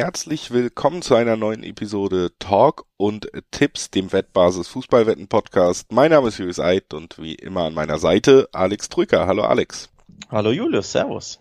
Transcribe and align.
herzlich 0.00 0.50
willkommen 0.50 1.02
zu 1.02 1.14
einer 1.14 1.36
neuen 1.36 1.62
Episode 1.62 2.32
Talk 2.38 2.86
und 2.96 3.30
Tipps, 3.50 3.90
dem 3.90 4.14
Wettbasis 4.14 4.66
Fußballwetten 4.68 5.28
Podcast. 5.28 5.92
Mein 5.92 6.10
Name 6.10 6.28
ist 6.28 6.38
Julius 6.38 6.58
Eid 6.58 6.94
und 6.94 7.18
wie 7.18 7.34
immer 7.34 7.64
an 7.64 7.74
meiner 7.74 7.98
Seite 7.98 8.48
Alex 8.52 8.88
Trücker. 8.88 9.26
Hallo 9.26 9.42
Alex. 9.42 9.90
Hallo 10.30 10.52
Julius, 10.52 10.90
Servus. 10.90 11.38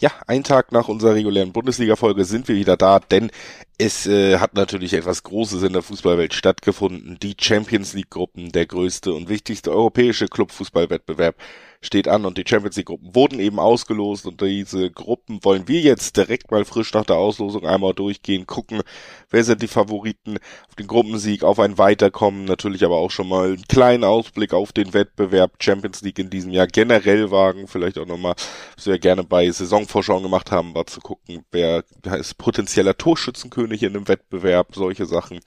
Ja, 0.00 0.10
ein 0.26 0.42
Tag 0.42 0.72
nach 0.72 0.88
unserer 0.88 1.16
regulären 1.16 1.52
Bundesliga-Folge 1.52 2.24
sind 2.24 2.48
wir 2.48 2.56
wieder 2.56 2.78
da, 2.78 2.98
denn 2.98 3.30
es 3.76 4.06
äh, 4.06 4.38
hat 4.38 4.54
natürlich 4.54 4.94
etwas 4.94 5.22
Großes 5.22 5.62
in 5.62 5.74
der 5.74 5.82
Fußballwelt 5.82 6.32
stattgefunden. 6.32 7.18
Die 7.22 7.36
Champions 7.38 7.92
League-Gruppen, 7.92 8.52
der 8.52 8.64
größte 8.64 9.12
und 9.12 9.28
wichtigste 9.28 9.70
europäische 9.70 10.28
Clubfußballwettbewerb, 10.28 11.36
steht 11.80 12.08
an 12.08 12.24
und 12.26 12.38
die 12.38 12.44
Champions 12.46 12.76
League 12.76 12.86
Gruppen 12.86 13.14
wurden 13.14 13.38
eben 13.38 13.58
ausgelost 13.60 14.26
und 14.26 14.40
diese 14.40 14.90
Gruppen 14.90 15.44
wollen 15.44 15.68
wir 15.68 15.80
jetzt 15.80 16.16
direkt 16.16 16.50
mal 16.50 16.64
frisch 16.64 16.92
nach 16.92 17.04
der 17.04 17.16
Auslosung 17.16 17.66
einmal 17.66 17.94
durchgehen, 17.94 18.46
gucken, 18.46 18.82
wer 19.30 19.44
sind 19.44 19.62
die 19.62 19.68
Favoriten 19.68 20.38
auf 20.68 20.74
den 20.74 20.86
Gruppensieg, 20.86 21.44
auf 21.44 21.60
ein 21.60 21.78
Weiterkommen, 21.78 22.44
natürlich 22.44 22.84
aber 22.84 22.96
auch 22.96 23.10
schon 23.10 23.28
mal 23.28 23.48
einen 23.48 23.68
kleinen 23.68 24.04
Ausblick 24.04 24.54
auf 24.54 24.72
den 24.72 24.92
Wettbewerb 24.92 25.52
Champions 25.60 26.02
League 26.02 26.18
in 26.18 26.30
diesem 26.30 26.52
Jahr 26.52 26.66
generell 26.66 27.30
wagen, 27.30 27.68
vielleicht 27.68 27.98
auch 27.98 28.06
nochmal, 28.06 28.34
was 28.74 28.86
wir 28.86 28.98
gerne 28.98 29.22
bei 29.22 29.50
Saisonvorschauen 29.50 30.22
gemacht 30.22 30.50
haben, 30.50 30.74
war 30.74 30.86
zu 30.86 31.00
gucken, 31.00 31.44
wer 31.52 31.84
ist 32.18 32.38
potenzieller 32.38 32.96
Torschützenkönig 32.96 33.82
in 33.82 33.94
einem 33.94 34.08
Wettbewerb, 34.08 34.74
solche 34.74 35.06
Sachen. 35.06 35.40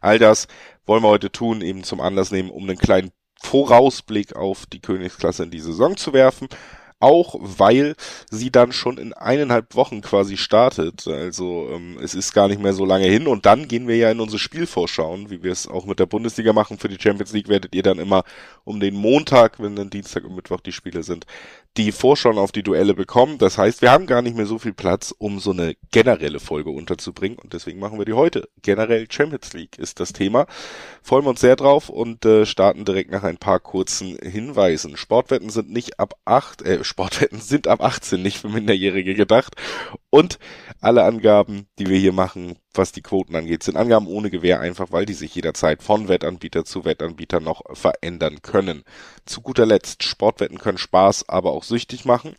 All 0.00 0.18
das 0.18 0.48
wollen 0.86 1.02
wir 1.02 1.08
heute 1.08 1.30
tun, 1.30 1.60
eben 1.60 1.84
zum 1.84 2.00
Anlass 2.00 2.30
nehmen, 2.30 2.50
um 2.50 2.64
einen 2.64 2.78
kleinen 2.78 3.12
Vorausblick 3.42 4.36
auf 4.36 4.66
die 4.66 4.80
Königsklasse 4.80 5.44
in 5.44 5.50
die 5.50 5.60
Saison 5.60 5.96
zu 5.96 6.12
werfen. 6.12 6.48
Auch 7.00 7.36
weil 7.38 7.94
sie 8.28 8.50
dann 8.50 8.72
schon 8.72 8.98
in 8.98 9.12
eineinhalb 9.12 9.76
Wochen 9.76 10.00
quasi 10.00 10.36
startet. 10.36 11.06
Also 11.06 11.68
ähm, 11.72 11.96
es 12.02 12.16
ist 12.16 12.32
gar 12.34 12.48
nicht 12.48 12.60
mehr 12.60 12.72
so 12.72 12.84
lange 12.84 13.06
hin. 13.06 13.28
Und 13.28 13.46
dann 13.46 13.68
gehen 13.68 13.86
wir 13.86 13.96
ja 13.96 14.10
in 14.10 14.18
unsere 14.18 14.40
Spielvorschauen, 14.40 15.30
wie 15.30 15.44
wir 15.44 15.52
es 15.52 15.68
auch 15.68 15.86
mit 15.86 16.00
der 16.00 16.06
Bundesliga 16.06 16.52
machen. 16.52 16.76
Für 16.76 16.88
die 16.88 17.00
Champions 17.00 17.32
League 17.32 17.48
werdet 17.48 17.72
ihr 17.72 17.84
dann 17.84 18.00
immer 18.00 18.24
um 18.64 18.80
den 18.80 18.96
Montag, 18.96 19.60
wenn 19.60 19.76
dann 19.76 19.90
Dienstag 19.90 20.24
und 20.24 20.34
Mittwoch 20.34 20.60
die 20.60 20.72
Spiele 20.72 21.04
sind, 21.04 21.24
die 21.76 21.92
Vorschauen 21.92 22.38
auf 22.38 22.50
die 22.50 22.62
Duelle 22.62 22.94
bekommen. 22.94 23.38
Das 23.38 23.56
heißt, 23.56 23.82
wir 23.82 23.92
haben 23.92 24.06
gar 24.06 24.22
nicht 24.22 24.36
mehr 24.36 24.46
so 24.46 24.58
viel 24.58 24.72
Platz, 24.72 25.14
um 25.16 25.38
so 25.38 25.52
eine 25.52 25.76
generelle 25.92 26.40
Folge 26.40 26.70
unterzubringen 26.70 27.38
und 27.38 27.52
deswegen 27.52 27.78
machen 27.78 27.98
wir 27.98 28.04
die 28.04 28.14
heute. 28.14 28.48
Generell 28.62 29.06
Champions 29.10 29.52
League 29.52 29.78
ist 29.78 30.00
das 30.00 30.12
Thema. 30.12 30.46
Freuen 31.02 31.24
wir 31.24 31.30
uns 31.30 31.40
sehr 31.40 31.56
drauf 31.56 31.88
und 31.88 32.24
äh, 32.24 32.46
starten 32.46 32.84
direkt 32.84 33.12
nach 33.12 33.22
ein 33.22 33.38
paar 33.38 33.60
kurzen 33.60 34.18
Hinweisen. 34.18 34.96
Sportwetten 34.96 35.50
sind 35.50 35.70
nicht 35.70 36.00
ab 36.00 36.14
acht, 36.24 36.62
äh, 36.62 36.82
Sportwetten 36.82 37.40
sind 37.40 37.68
ab 37.68 37.80
18 37.80 38.20
nicht 38.20 38.38
für 38.38 38.48
Minderjährige 38.48 39.14
gedacht 39.14 39.54
und 40.10 40.38
alle 40.80 41.04
Angaben, 41.04 41.66
die 41.78 41.86
wir 41.86 41.98
hier 41.98 42.12
machen, 42.12 42.56
was 42.72 42.92
die 42.92 43.02
Quoten 43.02 43.34
angeht, 43.34 43.62
sind 43.62 43.76
Angaben 43.76 44.06
ohne 44.06 44.30
Gewähr, 44.30 44.60
einfach 44.60 44.92
weil 44.92 45.06
die 45.06 45.14
sich 45.14 45.34
jederzeit 45.34 45.82
von 45.82 46.08
Wettanbieter 46.08 46.64
zu 46.64 46.84
Wettanbieter 46.84 47.40
noch 47.40 47.62
verändern 47.72 48.42
können. 48.42 48.84
Zu 49.26 49.40
guter 49.40 49.66
Letzt, 49.66 50.04
Sportwetten 50.04 50.58
können 50.58 50.78
Spaß, 50.78 51.28
aber 51.28 51.52
auch 51.52 51.64
süchtig 51.64 52.04
machen. 52.04 52.36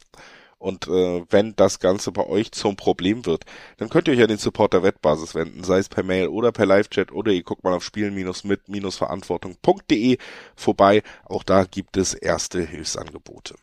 Und 0.59 0.87
äh, 0.87 1.25
wenn 1.29 1.55
das 1.55 1.79
Ganze 1.79 2.11
bei 2.11 2.27
euch 2.27 2.51
zum 2.51 2.75
Problem 2.75 3.25
wird, 3.25 3.45
dann 3.77 3.87
könnt 3.87 4.09
ihr 4.09 4.13
euch 4.13 4.21
an 4.21 4.27
den 4.27 4.37
Support 4.37 4.73
der 4.73 4.83
Wettbasis 4.83 5.33
wenden, 5.33 5.63
sei 5.63 5.77
es 5.77 5.87
per 5.87 6.03
Mail 6.03 6.27
oder 6.27 6.51
per 6.51 6.65
Live-Chat 6.65 7.13
oder 7.13 7.31
ihr 7.31 7.43
guckt 7.43 7.63
mal 7.63 7.73
auf 7.73 7.85
spielen-mit-verantwortung.de 7.85 10.17
vorbei. 10.57 11.01
Auch 11.23 11.43
da 11.43 11.63
gibt 11.63 11.95
es 11.95 12.13
erste 12.13 12.61
Hilfsangebote. 12.61 13.55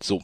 So, 0.00 0.22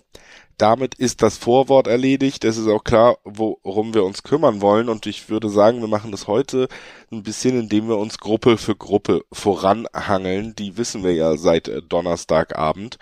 damit 0.58 0.94
ist 0.94 1.22
das 1.22 1.36
Vorwort 1.36 1.86
erledigt. 1.86 2.44
Es 2.44 2.56
ist 2.56 2.68
auch 2.68 2.84
klar, 2.84 3.18
worum 3.24 3.94
wir 3.94 4.04
uns 4.04 4.22
kümmern 4.22 4.60
wollen. 4.60 4.88
Und 4.88 5.06
ich 5.06 5.28
würde 5.28 5.48
sagen, 5.48 5.80
wir 5.80 5.88
machen 5.88 6.10
das 6.10 6.26
heute 6.26 6.68
ein 7.12 7.22
bisschen, 7.22 7.58
indem 7.58 7.88
wir 7.88 7.98
uns 7.98 8.18
Gruppe 8.18 8.56
für 8.56 8.74
Gruppe 8.74 9.22
voranhangeln. 9.32 10.54
Die 10.56 10.76
wissen 10.76 11.04
wir 11.04 11.12
ja 11.12 11.36
seit 11.36 11.70
Donnerstagabend. 11.88 12.98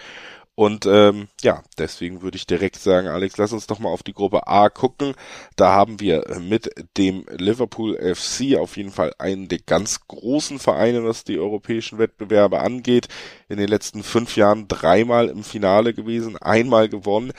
Und 0.57 0.87
ähm, 0.87 1.27
ja, 1.43 1.63
deswegen 1.79 2.23
würde 2.23 2.37
ich 2.37 2.47
direkt 2.47 2.77
sagen, 2.77 3.09
Alex, 3.09 3.37
lass 3.39 3.53
uns 3.53 3.67
doch 3.67 3.81
mal 3.81 3.89
auf 3.89 4.05
die 4.05 4.13
Gruppe 4.13 4.47
A 4.47 4.69
gucken. 4.69 5.15
Da 5.57 5.73
haben 5.73 5.99
wir 5.99 6.25
mit 6.41 6.71
dem 6.97 7.27
Liverpool 7.29 7.97
FC 7.97 8.57
auf 8.57 8.77
jeden 8.77 8.93
Fall 8.93 9.13
einen 9.19 9.49
der 9.49 9.59
ganz 9.59 10.07
großen 10.07 10.61
Vereine, 10.61 11.03
was 11.03 11.25
die 11.25 11.41
europäischen 11.41 11.99
Wettbewerbe 11.99 12.61
angeht. 12.61 13.09
In 13.49 13.57
den 13.57 13.69
letzten 13.69 14.05
fünf 14.05 14.37
Jahren 14.37 14.69
dreimal 14.69 15.29
im 15.29 15.43
Finale 15.43 15.93
gewesen, 15.93 16.37
einmal 16.39 16.89
gewonnen. 16.89 17.33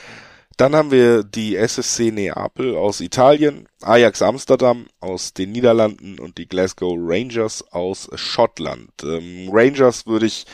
Dann 0.57 0.73
haben 0.75 0.91
wir 0.91 1.23
die 1.23 1.57
SSC 1.57 2.11
Neapel 2.11 2.75
aus 2.77 3.01
Italien, 3.01 3.67
Ajax 3.81 4.21
Amsterdam 4.21 4.87
aus 5.01 5.33
den 5.33 5.51
Niederlanden 5.51 6.17
und 6.17 6.37
die 6.37 6.47
Glasgow 6.47 6.95
Rangers 6.97 7.61
aus 7.73 8.09
Schottland. 8.15 8.91
Ähm, 9.03 9.49
Rangers 9.51 10.05
würde 10.05 10.27
ich 10.27 10.45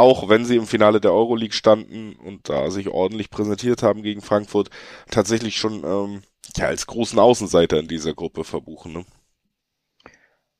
auch 0.00 0.28
wenn 0.28 0.44
sie 0.44 0.56
im 0.56 0.66
Finale 0.66 1.00
der 1.00 1.12
Euroleague 1.12 1.54
standen 1.54 2.16
und 2.16 2.48
da 2.48 2.70
sich 2.70 2.88
ordentlich 2.88 3.30
präsentiert 3.30 3.82
haben 3.82 4.02
gegen 4.02 4.22
Frankfurt, 4.22 4.70
tatsächlich 5.10 5.56
schon 5.56 5.84
ähm, 5.84 6.22
ja, 6.56 6.66
als 6.66 6.86
großen 6.86 7.18
Außenseiter 7.18 7.78
in 7.78 7.88
dieser 7.88 8.14
Gruppe 8.14 8.44
verbuchen. 8.44 8.92
Ne? 8.92 9.04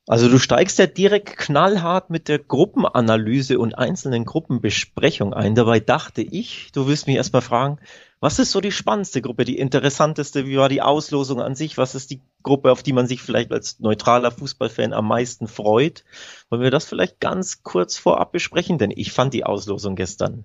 Also 0.07 0.29
du 0.29 0.39
steigst 0.39 0.79
ja 0.79 0.87
direkt 0.87 1.37
knallhart 1.37 2.11
mit 2.11 2.29
der 2.29 2.39
Gruppenanalyse 2.39 3.59
und 3.59 3.79
einzelnen 3.79 4.25
Gruppenbesprechung 4.25 5.35
ein. 5.35 5.55
Dabei 5.55 5.81
dachte 5.81 6.23
ich, 6.23 6.71
du 6.73 6.87
wirst 6.87 7.07
mich 7.07 7.17
erstmal 7.17 7.43
fragen, 7.43 7.79
was 8.21 8.39
ist 8.39 8.51
so 8.51 8.61
die 8.61 8.71
spannendste 8.71 9.23
Gruppe, 9.23 9.47
die 9.47 9.59
interessanteste? 9.59 10.47
Wie 10.47 10.59
war 10.59 10.69
die 10.69 10.83
Auslosung 10.83 11.41
an 11.41 11.55
sich? 11.55 11.79
Was 11.79 11.95
ist 11.95 12.11
die 12.11 12.21
Gruppe, 12.43 12.71
auf 12.71 12.83
die 12.83 12.93
man 12.93 13.07
sich 13.07 13.23
vielleicht 13.23 13.51
als 13.51 13.81
neutraler 13.81 14.31
Fußballfan 14.31 14.93
am 14.93 15.09
meisten 15.09 15.49
freut? 15.49 16.05
Wollen 16.51 16.63
wir 16.63 16.71
das 16.71 16.85
vielleicht 16.85 17.21
ganz 17.21 17.63
kurz 17.63 17.97
vorab 17.97 18.31
besprechen? 18.31 18.77
Denn 18.77 18.93
ich 18.95 19.13
fand 19.13 19.33
die 19.33 19.45
Auslosung 19.45 19.97
gestern 19.97 20.45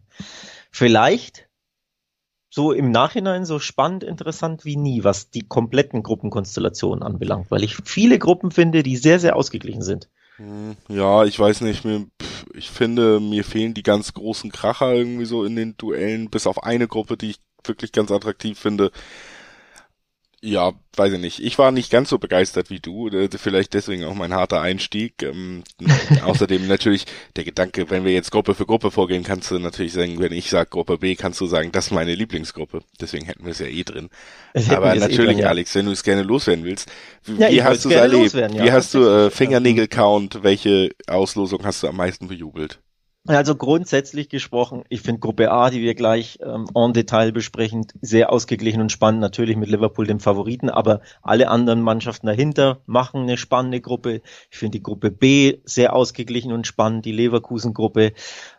vielleicht 0.71 1.49
so 2.49 2.71
im 2.71 2.91
Nachhinein 2.91 3.43
so 3.43 3.59
spannend 3.59 4.05
interessant 4.05 4.63
wie 4.63 4.77
nie, 4.77 5.03
was 5.03 5.29
die 5.29 5.45
kompletten 5.45 6.03
Gruppenkonstellationen 6.03 7.03
anbelangt, 7.03 7.51
weil 7.51 7.65
ich 7.65 7.75
viele 7.83 8.17
Gruppen 8.17 8.51
finde, 8.51 8.81
die 8.81 8.95
sehr, 8.95 9.19
sehr 9.19 9.35
ausgeglichen 9.35 9.81
sind. 9.81 10.09
Hm, 10.37 10.77
ja, 10.87 11.25
ich 11.25 11.37
weiß 11.37 11.61
nicht, 11.61 11.83
mir, 11.83 12.07
ich 12.53 12.69
finde, 12.69 13.19
mir 13.19 13.43
fehlen 13.43 13.73
die 13.73 13.83
ganz 13.83 14.13
großen 14.13 14.53
Kracher 14.53 14.93
irgendwie 14.93 15.25
so 15.25 15.43
in 15.43 15.57
den 15.57 15.75
Duellen, 15.75 16.29
bis 16.29 16.47
auf 16.47 16.63
eine 16.63 16.87
Gruppe, 16.87 17.17
die 17.17 17.31
ich 17.31 17.39
wirklich 17.67 17.91
ganz 17.91 18.11
attraktiv 18.11 18.59
finde. 18.59 18.91
Ja, 20.45 20.73
weiß 20.95 21.13
ich 21.13 21.19
nicht. 21.19 21.39
Ich 21.39 21.57
war 21.57 21.71
nicht 21.71 21.89
ganz 21.89 22.09
so 22.09 22.19
begeistert 22.19 22.69
wie 22.69 22.79
du. 22.79 23.07
Äh, 23.07 23.29
vielleicht 23.35 23.73
deswegen 23.73 24.03
auch 24.03 24.13
mein 24.13 24.31
harter 24.31 24.61
Einstieg. 24.61 25.23
Ähm, 25.23 25.63
außerdem 26.23 26.67
natürlich 26.67 27.05
der 27.35 27.45
Gedanke, 27.45 27.89
wenn 27.89 28.05
wir 28.05 28.13
jetzt 28.13 28.31
Gruppe 28.31 28.53
für 28.53 28.67
Gruppe 28.67 28.91
vorgehen, 28.91 29.23
kannst 29.23 29.49
du 29.49 29.57
natürlich 29.57 29.93
sagen, 29.93 30.19
wenn 30.19 30.31
ich 30.31 30.51
sage 30.51 30.69
Gruppe 30.69 30.99
B, 30.99 31.15
kannst 31.15 31.41
du 31.41 31.47
sagen, 31.47 31.71
das 31.71 31.87
ist 31.87 31.91
meine 31.93 32.13
Lieblingsgruppe. 32.13 32.81
Deswegen 33.01 33.25
hätten 33.25 33.43
wir 33.43 33.53
es 33.53 33.59
ja 33.59 33.65
eh 33.65 33.83
drin. 33.83 34.09
Aber 34.69 34.93
natürlich, 34.93 35.19
eh 35.19 35.25
drin, 35.25 35.37
ja. 35.39 35.47
Alex, 35.47 35.73
wenn 35.73 35.87
du 35.87 35.91
es 35.91 36.03
gerne 36.03 36.21
loswerden 36.21 36.63
willst, 36.63 36.91
wie, 37.23 37.41
ja, 37.41 37.49
wie 37.49 37.63
hast 37.63 37.85
du 37.85 37.89
es 37.89 37.95
erlebt? 37.95 38.33
Ja, 38.33 38.63
wie 38.65 38.71
hast 38.71 38.93
du 38.93 38.99
äh, 39.03 39.31
Fingernägel-Count? 39.31 40.43
Welche 40.43 40.91
Auslosung 41.07 41.65
hast 41.65 41.81
du 41.81 41.87
am 41.87 41.95
meisten 41.95 42.27
bejubelt? 42.27 42.79
Also 43.27 43.55
grundsätzlich 43.55 44.29
gesprochen, 44.29 44.83
ich 44.87 45.01
finde 45.01 45.19
Gruppe 45.19 45.51
A, 45.51 45.71
die 45.71 45.81
wir 45.81 45.95
gleich 45.95 46.37
ähm, 46.43 46.67
en 46.75 46.93
Detail 46.93 47.31
besprechen, 47.31 47.87
sehr 47.99 48.31
ausgeglichen 48.31 48.81
und 48.81 48.91
spannend. 48.91 49.19
Natürlich 49.19 49.55
mit 49.55 49.67
Liverpool 49.67 50.05
dem 50.05 50.19
Favoriten, 50.19 50.69
aber 50.69 51.01
alle 51.23 51.47
anderen 51.47 51.81
Mannschaften 51.81 52.27
dahinter 52.27 52.81
machen 52.85 53.21
eine 53.21 53.37
spannende 53.37 53.81
Gruppe. 53.81 54.21
Ich 54.51 54.57
finde 54.57 54.77
die 54.77 54.83
Gruppe 54.83 55.09
B 55.09 55.57
sehr 55.65 55.95
ausgeglichen 55.95 56.51
und 56.51 56.67
spannend, 56.67 57.05
die 57.05 57.13
Leverkusen-Gruppe, 57.13 58.13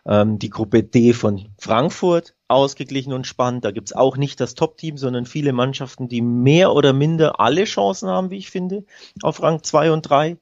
ähm, 0.05 0.37
die 0.37 0.49
Gruppe 0.49 0.83
D 0.83 1.13
von 1.13 1.47
Frankfurt 1.57 2.35
ausgeglichen 2.49 3.13
und 3.13 3.25
spannend. 3.25 3.63
Da 3.63 3.71
gibt's 3.71 3.93
auch 3.93 4.17
nicht 4.17 4.41
das 4.41 4.53
Top-Team, 4.53 4.97
sondern 4.97 5.25
viele 5.25 5.53
Mannschaften, 5.53 6.09
die 6.09 6.21
mehr 6.21 6.73
oder 6.73 6.91
minder 6.91 7.39
alle 7.39 7.63
Chancen 7.63 8.09
haben, 8.09 8.31
wie 8.31 8.37
ich 8.37 8.49
finde, 8.49 8.83
auf 9.21 9.41
Rang 9.41 9.63
2 9.63 9.91
und 9.91 10.01
3. 10.01 10.37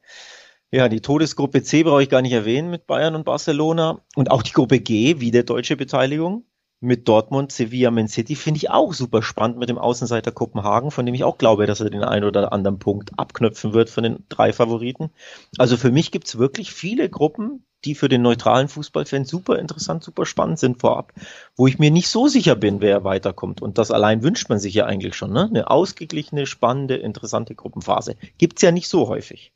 Ja, 0.76 0.90
die 0.90 1.00
Todesgruppe 1.00 1.64
C 1.64 1.84
brauche 1.84 2.04
ich 2.04 2.10
gar 2.10 2.22
nicht 2.22 2.34
erwähnen 2.34 2.70
mit 2.70 2.86
Bayern 2.86 3.16
und 3.16 3.24
Barcelona. 3.24 4.02
Und 4.14 4.30
auch 4.30 4.44
die 4.44 4.52
Gruppe 4.52 4.82
G, 4.82 5.22
wie 5.22 5.32
der 5.32 5.44
deutsche 5.44 5.78
Beteiligung 5.78 6.44
mit 6.82 7.08
Dortmund, 7.08 7.54
Sevilla, 7.54 7.92
Man 7.92 8.10
City, 8.10 8.36
finde 8.36 8.58
ich 8.58 8.70
auch 8.70 8.94
super 8.94 9.24
spannend 9.24 9.58
mit 9.58 9.70
dem 9.70 9.78
Außenseiter 9.78 10.34
Kopenhagen, 10.34 10.92
von 10.92 11.06
dem 11.06 11.16
ich 11.16 11.24
auch 11.24 11.38
glaube, 11.38 11.66
dass 11.66 11.80
er 11.80 11.90
den 11.90 12.04
einen 12.04 12.26
oder 12.26 12.52
anderen 12.52 12.78
Punkt 12.78 13.18
abknöpfen 13.18 13.72
wird 13.72 13.90
von 13.90 14.04
den 14.04 14.26
drei 14.28 14.52
Favoriten. 14.52 15.12
Also 15.58 15.78
für 15.78 15.92
mich 15.92 16.12
gibt's 16.12 16.38
wirklich 16.38 16.74
viele 16.74 17.10
Gruppen, 17.10 17.66
die 17.86 17.96
für 17.96 18.10
den 18.10 18.22
neutralen 18.22 18.68
Fußballfan 18.68 19.24
super 19.24 19.58
interessant, 19.58 20.04
super 20.04 20.26
spannend 20.26 20.60
sind 20.60 20.82
vorab, 20.82 21.14
wo 21.56 21.68
ich 21.68 21.80
mir 21.80 21.90
nicht 21.90 22.10
so 22.10 22.28
sicher 22.28 22.58
bin, 22.58 22.82
wer 22.82 23.06
weiterkommt. 23.06 23.62
Und 23.62 23.78
das 23.78 23.92
allein 23.92 24.24
wünscht 24.24 24.50
man 24.50 24.60
sich 24.60 24.74
ja 24.74 24.86
eigentlich 24.86 25.16
schon, 25.16 25.32
ne? 25.32 25.46
Eine 25.46 25.72
ausgeglichene, 25.72 26.46
spannende, 26.46 26.98
interessante 26.98 27.56
Gruppenphase. 27.56 28.18
Gibt's 28.38 28.62
ja 28.62 28.74
nicht 28.74 28.90
so 28.90 29.08
häufig. 29.08 29.54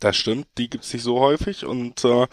Das 0.00 0.16
stimmt, 0.16 0.46
die 0.56 0.70
gibt's 0.70 0.92
nicht 0.92 1.02
so 1.02 1.20
häufig 1.20 1.66
und 1.66 2.04
äh, 2.06 2.26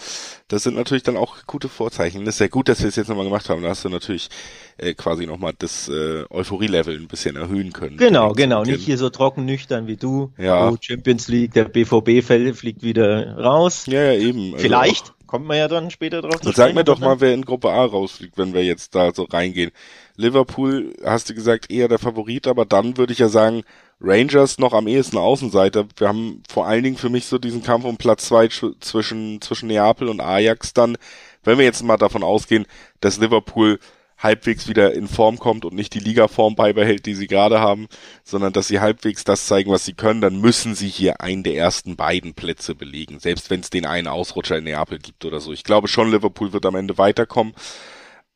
das 0.48 0.64
sind 0.64 0.78
natürlich 0.78 1.04
dann 1.04 1.18
auch 1.18 1.46
gute 1.46 1.68
Vorzeichen. 1.68 2.24
Das 2.24 2.36
ist 2.36 2.40
sehr 2.40 2.50
gut, 2.50 2.70
dass 2.70 2.82
wir 2.82 2.88
es 2.88 2.96
jetzt 2.96 3.10
nochmal 3.10 3.26
gemacht 3.26 3.50
haben. 3.50 3.62
Da 3.62 3.70
hast 3.70 3.84
du 3.84 3.90
natürlich 3.90 4.30
äh, 4.78 4.94
quasi 4.94 5.26
nochmal 5.26 5.54
das 5.58 5.90
äh, 5.90 6.24
Euphorie-Level 6.30 6.98
ein 6.98 7.10
bisschen 7.10 7.36
erhöhen 7.36 7.74
können. 7.74 7.98
Genau, 7.98 8.32
genau. 8.32 8.64
Nicht 8.64 8.86
hier 8.86 8.98
so 8.98 9.10
trocken 9.10 9.44
nüchtern 9.44 9.88
wie 9.88 9.98
du. 9.98 10.32
Ja. 10.38 10.70
Oh, 10.70 10.78
Champions 10.80 11.28
League, 11.28 11.54
der 11.54 11.66
BVB 11.66 12.24
fliegt 12.56 12.84
wieder 12.84 13.38
raus. 13.38 13.86
Ja, 13.86 14.12
ja, 14.12 14.14
eben. 14.14 14.54
Also 14.54 14.64
Vielleicht. 14.64 15.14
Kommt 15.28 15.46
man 15.46 15.58
ja 15.58 15.68
dann 15.68 15.92
später 15.92 16.22
drauf. 16.22 16.40
Und 16.46 16.56
sag 16.56 16.74
mir 16.74 16.86
doch 16.86 17.00
mal, 17.00 17.20
wer 17.20 17.34
in 17.34 17.44
Gruppe 17.44 17.70
A 17.70 17.84
rausfliegt, 17.84 18.38
wenn 18.38 18.54
wir 18.54 18.64
jetzt 18.64 18.96
da 18.96 19.14
so 19.14 19.24
reingehen. 19.24 19.72
Liverpool, 20.16 20.94
hast 21.04 21.30
du 21.30 21.34
gesagt, 21.34 21.70
eher 21.70 21.90
der 21.90 22.00
Favorit, 22.00 22.48
aber 22.48 22.66
dann 22.66 22.98
würde 22.98 23.12
ich 23.12 23.20
ja 23.20 23.28
sagen, 23.28 23.64
Rangers 24.00 24.60
noch 24.60 24.74
am 24.74 24.88
ehesten 24.88 25.18
Außenseiter. 25.18 25.88
Wir 25.98 26.08
haben 26.08 26.44
vor 26.50 26.68
allen 26.68 26.84
Dingen 26.84 26.98
für 26.98 27.10
mich 27.10 27.26
so 27.26 27.38
diesen 27.38 27.64
Kampf 27.64 27.86
um 27.86 27.98
Platz 27.98 28.28
zwei 28.28 28.48
zwischen, 28.48 29.42
zwischen 29.42 29.68
Neapel 29.68 30.08
und 30.10 30.22
Ajax 30.22 30.74
dann. 30.74 30.98
Wenn 31.44 31.58
wir 31.58 31.66
jetzt 31.66 31.84
mal 31.84 31.98
davon 31.98 32.24
ausgehen, 32.24 32.66
dass 33.00 33.18
Liverpool 33.18 33.80
halbwegs 34.18 34.68
wieder 34.68 34.94
in 34.94 35.08
Form 35.08 35.38
kommt 35.38 35.64
und 35.64 35.76
nicht 35.76 35.94
die 35.94 36.00
Ligaform 36.00 36.56
beibehält, 36.56 37.06
die 37.06 37.14
sie 37.14 37.28
gerade 37.28 37.60
haben, 37.60 37.88
sondern 38.24 38.52
dass 38.52 38.68
sie 38.68 38.80
halbwegs 38.80 39.24
das 39.24 39.46
zeigen, 39.46 39.72
was 39.72 39.86
sie 39.86 39.94
können, 39.94 40.22
dann 40.22 40.42
müssen 40.42 40.76
sie 40.76 40.90
hier 40.90 41.22
einen 41.22 41.44
der 41.44 41.56
ersten 41.56 41.96
beiden 41.96 42.34
Plätze 42.34 42.74
belegen, 42.74 43.20
selbst 43.20 43.50
wenn 43.50 43.60
es 43.60 43.70
den 43.70 43.86
einen 43.86 44.08
Ausrutscher 44.08 44.58
in 44.58 44.64
Neapel 44.64 44.98
gibt 45.00 45.24
oder 45.26 45.40
so. 45.40 45.54
Ich 45.54 45.64
glaube 45.64 45.88
schon, 45.88 46.12
Liverpool 46.12 46.52
wird 46.52 46.66
am 46.66 46.76
Ende 46.76 46.98
weiterkommen, 46.98 47.54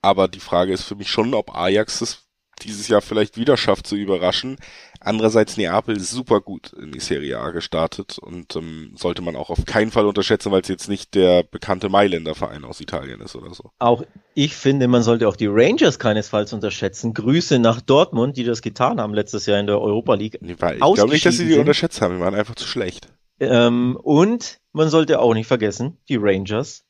aber 0.02 0.28
die 0.28 0.40
Frage 0.40 0.72
ist 0.72 0.84
für 0.84 0.96
mich 0.96 1.10
schon, 1.10 1.34
ob 1.34 1.56
Ajax 1.56 2.02
es 2.02 2.28
dieses 2.62 2.88
Jahr 2.88 3.02
vielleicht 3.02 3.38
wieder 3.38 3.58
schafft 3.58 3.88
zu 3.88 3.96
überraschen. 3.96 4.58
Andererseits 5.04 5.58
Neapel 5.58 5.98
ist 5.98 6.12
super 6.12 6.42
gut 6.42 6.74
in 6.74 6.92
die 6.92 7.00
Serie 7.00 7.40
A 7.40 7.50
gestartet 7.50 8.20
und 8.20 8.56
ähm, 8.56 8.94
sollte 8.96 9.24
man 9.24 9.36
auch 9.36 9.50
auf 9.50 9.66
keinen 9.66 9.90
Fall 9.90 10.06
unterschätzen, 10.06 10.52
weil 10.52 10.62
es 10.62 10.68
jetzt 10.68 10.90
nicht 10.90 11.16
der 11.16 11.42
bekannte 11.44 11.90
Mailänder 11.90 12.36
Verein 12.36 12.64
aus 12.64 12.80
Italien 12.80 13.20
ist 13.20 13.36
oder 13.36 13.54
so. 13.54 13.72
Auch 13.80 14.04
ich 14.36 14.56
finde, 14.56 14.88
man 14.88 15.02
sollte 15.02 15.28
auch 15.28 15.36
die 15.36 15.48
Rangers 15.48 15.98
keinesfalls 15.98 16.54
unterschätzen. 16.54 17.16
Grüße 17.16 17.58
nach 17.58 17.82
Dortmund, 17.82 18.38
die 18.38 18.44
das 18.44 18.62
getan 18.62 19.02
haben 19.02 19.16
letztes 19.16 19.48
Jahr 19.48 19.60
in 19.60 19.66
der 19.66 19.82
Europa 19.82 20.14
League. 20.14 20.38
Nee, 20.40 20.54
ich 20.54 20.58
glaube 20.58 21.10
nicht, 21.10 21.26
dass 21.26 21.38
sie 21.38 21.48
die 21.48 21.58
unterschätzt 21.58 22.00
haben, 22.02 22.16
die 22.16 22.22
waren 22.22 22.36
einfach 22.36 22.56
zu 22.56 22.68
schlecht. 22.68 23.08
Ähm, 23.40 23.98
und 24.02 24.60
man 24.72 24.90
sollte 24.90 25.20
auch 25.20 25.34
nicht 25.34 25.48
vergessen, 25.48 25.98
die 26.10 26.18
Rangers, 26.18 26.86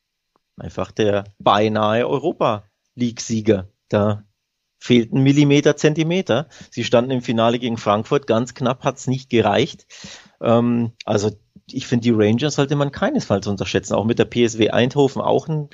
einfach 0.58 0.92
der 0.92 1.24
beinahe 1.38 2.06
Europa 2.06 2.64
League-Sieger. 2.94 3.68
Da 3.88 4.24
fehlten 4.82 5.22
Millimeter, 5.22 5.76
Zentimeter. 5.76 6.48
Sie 6.70 6.82
standen 6.82 7.12
im 7.12 7.22
Finale 7.22 7.60
gegen 7.60 7.76
Frankfurt, 7.76 8.26
ganz 8.26 8.52
knapp 8.52 8.82
hat's 8.82 9.06
nicht 9.06 9.30
gereicht. 9.30 9.86
Ähm, 10.40 10.90
also 11.04 11.30
ich 11.70 11.86
finde, 11.86 12.02
die 12.02 12.10
Rangers 12.10 12.56
sollte 12.56 12.74
man 12.74 12.90
keinesfalls 12.90 13.46
unterschätzen. 13.46 13.94
Auch 13.94 14.04
mit 14.04 14.18
der 14.18 14.24
PSW 14.24 14.70
Eindhoven 14.70 15.22
auch 15.22 15.48
eine 15.48 15.68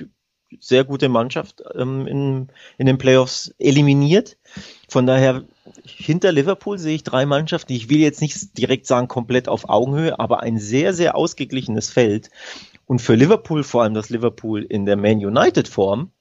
sehr 0.59 0.83
gute 0.83 1.09
Mannschaft 1.09 1.63
ähm, 1.73 2.05
in, 2.05 2.47
in 2.77 2.85
den 2.85 2.99
Playoffs 2.99 3.51
eliminiert. 3.57 4.37
Von 4.87 5.07
daher, 5.07 5.43
hinter 5.83 6.31
Liverpool 6.31 6.77
sehe 6.77 6.93
ich 6.93 7.03
drei 7.03 7.25
Mannschaften. 7.25 7.73
Ich 7.73 7.89
will 7.89 7.99
jetzt 7.99 8.21
nicht 8.21 8.59
direkt 8.59 8.85
sagen 8.85 9.07
komplett 9.07 9.47
auf 9.47 9.69
Augenhöhe, 9.69 10.19
aber 10.19 10.41
ein 10.41 10.59
sehr, 10.59 10.93
sehr 10.93 11.15
ausgeglichenes 11.15 11.89
Feld. 11.89 12.29
Und 12.85 12.99
für 12.99 13.15
Liverpool, 13.15 13.63
vor 13.63 13.81
allem 13.81 13.95
das 13.95 14.11
Liverpool 14.11 14.63
in 14.63 14.85
der 14.85 14.97
Man 14.97 15.17
United 15.17 15.67
Form, 15.67 16.11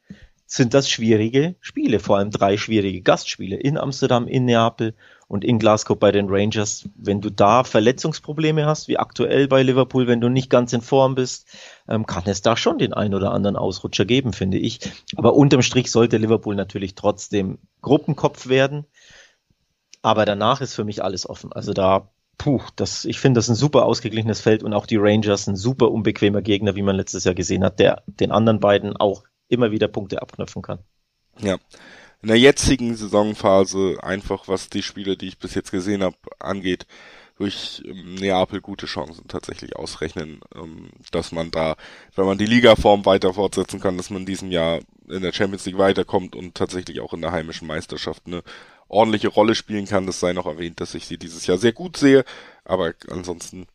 sind 0.51 0.73
das 0.73 0.89
schwierige 0.89 1.57
Spiele, 1.61 2.01
vor 2.01 2.17
allem 2.17 2.31
drei 2.31 2.57
schwierige 2.57 3.03
Gastspiele 3.03 3.57
in 3.57 3.77
Amsterdam, 3.77 4.27
in 4.27 4.47
Neapel 4.47 4.95
und 5.29 5.45
in 5.45 5.59
Glasgow 5.59 5.97
bei 5.97 6.11
den 6.11 6.31
Rangers. 6.31 6.89
Wenn 6.97 7.21
du 7.21 7.29
da 7.29 7.65
Verletzungsprobleme 7.65 8.65
hast, 8.65 8.89
wie 8.89 8.97
aktuell 8.97 9.47
bei 9.47 9.63
Liverpool, 9.63 10.07
wenn 10.07 10.23
du 10.23 10.31
nicht 10.31 10.49
ganz 10.49 10.73
in 10.73 10.81
Form 10.81 11.15
bist, 11.15 11.47
ähm, 11.87 12.07
kann 12.07 12.23
es 12.25 12.41
da 12.41 12.57
schon 12.57 12.79
den 12.79 12.95
einen 12.95 13.15
oder 13.15 13.33
anderen 13.33 13.57
Ausrutscher 13.57 14.07
geben, 14.07 14.33
finde 14.33 14.57
ich. 14.57 14.81
Aber 15.17 15.35
unterm 15.35 15.61
Strich 15.61 15.91
sollte 15.91 16.17
Liverpool 16.17 16.55
natürlich 16.55 16.95
trotzdem 16.95 17.59
Gruppenkopf 17.83 18.49
werden. 18.49 18.87
Aber 20.01 20.25
danach 20.25 20.63
ist 20.63 20.73
für 20.73 20.85
mich 20.85 21.05
alles 21.05 21.29
offen. 21.29 21.53
Also 21.53 21.75
da, 21.75 22.09
puh, 22.39 22.63
das, 22.75 23.05
ich 23.05 23.21
finde 23.21 23.37
das 23.37 23.51
ein 23.51 23.55
super 23.55 23.85
ausgeglichenes 23.85 24.41
Feld 24.41 24.63
und 24.63 24.73
auch 24.73 24.87
die 24.87 24.97
Rangers 24.97 25.47
ein 25.47 25.57
super 25.57 25.91
unbequemer 25.91 26.41
Gegner, 26.41 26.75
wie 26.75 26.83
man 26.83 26.97
letztes 26.97 27.25
Jahr 27.25 27.35
gesehen 27.35 27.65
hat, 27.65 27.79
der 27.81 28.03
den 28.07 28.33
anderen 28.33 28.61
beiden 28.61 28.97
auch 28.97 29.25
immer 29.49 29.71
wieder 29.71 29.89
Punkte 29.89 30.23
abknüpfen 30.23 30.63
kann. 30.63 30.81
Ja. 31.39 31.59
In 32.21 32.29
der 32.29 32.39
jetzigen 32.39 32.97
Saisonphase 32.97 33.99
einfach, 34.03 34.49
was 34.49 34.71
die 34.71 34.83
Spiele, 34.83 35.17
die 35.17 35.29
ich 35.29 35.39
bis 35.39 35.55
jetzt 35.55 35.71
gesehen 35.71 36.03
habe, 36.03 36.17
angeht, 36.41 36.87
durch 37.39 37.83
ähm, 37.87 38.17
Neapel 38.17 38.61
gute 38.61 38.87
Chancen 38.87 39.29
tatsächlich 39.29 39.77
ausrechnen, 39.77 40.41
ähm, 40.55 40.91
dass 41.13 41.33
man 41.33 41.51
da, 41.51 41.77
wenn 42.17 42.27
man 42.27 42.39
die 42.39 42.47
Ligaform 42.47 43.07
weiter 43.07 43.35
fortsetzen 43.35 43.81
kann, 43.81 43.97
dass 43.97 44.11
man 44.11 44.21
in 44.21 44.27
diesem 44.27 44.51
Jahr 44.51 44.81
in 45.09 45.23
der 45.23 45.33
Champions 45.33 45.65
League 45.65 45.79
weiterkommt 45.79 46.35
und 46.35 46.55
tatsächlich 46.57 47.01
auch 47.01 47.15
in 47.15 47.23
der 47.23 47.33
heimischen 47.33 47.69
Meisterschaft 47.69 48.27
eine 48.27 48.43
ordentliche 48.89 49.29
Rolle 49.29 49.55
spielen 49.55 49.87
kann. 49.87 50.07
Das 50.07 50.21
sei 50.21 50.33
noch 50.33 50.47
erwähnt, 50.47 50.81
dass 50.81 50.95
ich 50.95 51.07
sie 51.07 51.19
dieses 51.19 51.47
Jahr 51.47 51.59
sehr 51.59 51.73
gut 51.73 51.97
sehe, 51.97 52.25
aber 52.65 52.95
ansonsten 53.09 53.67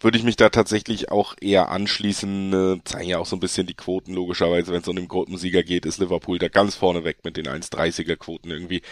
würde 0.00 0.18
ich 0.18 0.24
mich 0.24 0.36
da 0.36 0.50
tatsächlich 0.50 1.10
auch 1.10 1.34
eher 1.40 1.70
anschließen. 1.70 2.52
Äh, 2.52 2.84
zeigen 2.84 3.08
ja 3.08 3.18
auch 3.18 3.26
so 3.26 3.36
ein 3.36 3.40
bisschen 3.40 3.66
die 3.66 3.74
Quoten, 3.74 4.14
logischerweise, 4.14 4.72
wenn 4.72 4.82
es 4.82 4.88
um 4.88 4.96
den 4.96 5.08
Gruppensieger 5.08 5.62
geht, 5.62 5.86
ist 5.86 5.98
Liverpool 5.98 6.38
da 6.38 6.48
ganz 6.48 6.74
vorne 6.74 7.04
weg 7.04 7.18
mit 7.24 7.36
den 7.36 7.46
1,30er 7.46 8.16
Quoten 8.16 8.50
irgendwie. 8.50 8.82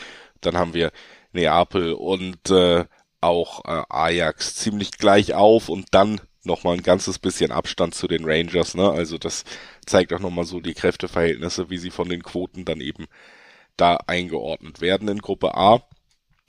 Dann 0.41 0.57
haben 0.57 0.75
wir 0.75 0.93
Neapel 1.33 1.93
und 1.95 2.51
äh, 2.51 2.85
auch 3.21 3.65
äh, 3.65 3.83
Ajax 3.89 4.57
ziemlich 4.57 4.93
gleich 4.93 5.35
auf 5.35 5.69
und 5.69 5.89
dann 5.93 6.21
nochmal 6.45 6.75
ein 6.75 6.83
ganzes 6.83 7.19
bisschen 7.19 7.53
Abstand 7.53 7.95
zu 7.95 8.07
den 8.07 8.25
Rangers, 8.25 8.75
ne? 8.75 8.91
Also 8.91 9.19
das 9.19 9.45
zeigt 9.87 10.13
auch 10.13 10.21
nochmal 10.21 10.45
so 10.45 10.61
die 10.61 10.75
Kräfteverhältnisse, 10.75 11.71
wie 11.71 11.79
sie 11.79 11.91
von 11.91 12.09
den 12.09 12.23
Quoten 12.23 12.65
dann 12.65 12.81
eben 12.81 13.07
da 13.77 13.97
eingeordnet 14.07 14.81
werden 14.81 15.09
in 15.09 15.19
Gruppe 15.19 15.55
A. 15.55 15.83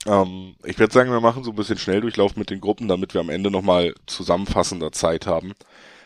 Ähm, 0.06 0.56
ich 0.64 0.78
würde 0.78 0.92
sagen, 0.92 1.10
wir 1.10 1.20
machen 1.20 1.44
so 1.44 1.50
ein 1.50 1.56
bisschen 1.56 1.78
Schnelldurchlauf 1.78 2.36
mit 2.36 2.50
den 2.50 2.60
Gruppen, 2.60 2.88
damit 2.88 3.14
wir 3.14 3.20
am 3.20 3.30
Ende 3.30 3.50
nochmal 3.50 3.94
zusammenfassender 4.06 4.92
Zeit 4.92 5.26
haben. 5.26 5.54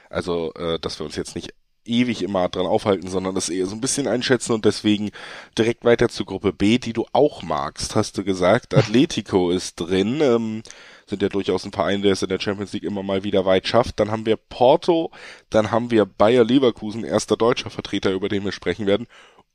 Also, 0.09 0.53
äh, 0.55 0.79
dass 0.81 0.99
wir 0.99 1.07
uns 1.07 1.17
jetzt 1.17 1.35
nicht 1.35 1.55
ewig 1.85 2.23
immer 2.23 2.49
dran 2.49 2.67
aufhalten, 2.67 3.09
sondern 3.09 3.35
das 3.35 3.49
eher 3.49 3.67
so 3.67 3.75
ein 3.75 3.81
bisschen 3.81 4.07
einschätzen 4.07 4.53
und 4.53 4.65
deswegen 4.65 5.11
direkt 5.57 5.85
weiter 5.85 6.09
zu 6.09 6.25
Gruppe 6.25 6.53
B, 6.53 6.79
die 6.79 6.93
du 6.93 7.07
auch 7.13 7.43
magst, 7.43 7.97
hast 7.97 8.19
du 8.19 8.25
gesagt. 8.25 8.75
Atletico 8.75 9.51
ist 9.51 9.77
drin, 9.77 10.21
ähm, 10.21 10.63
sind 11.07 11.23
ja 11.23 11.29
durchaus 11.29 11.65
ein 11.65 11.73
Verein, 11.73 12.03
der 12.03 12.13
es 12.13 12.23
in 12.23 12.29
der 12.29 12.41
Champions 12.41 12.73
League 12.73 12.85
immer 12.85 13.03
mal 13.03 13.25
wieder 13.25 13.45
weit 13.45 13.67
schafft. 13.67 13.99
Dann 13.99 14.11
haben 14.11 14.27
wir 14.27 14.37
Porto, 14.37 15.11
dann 15.49 15.71
haben 15.71 15.91
wir 15.91 16.05
Bayer 16.07 16.45
Leverkusen, 16.45 17.05
erster 17.05 17.37
deutscher 17.37 17.71
Vertreter, 17.71 18.13
über 18.13 18.29
den 18.29 18.45
wir 18.45 18.53
sprechen 18.53 18.87
werden, 18.87 19.07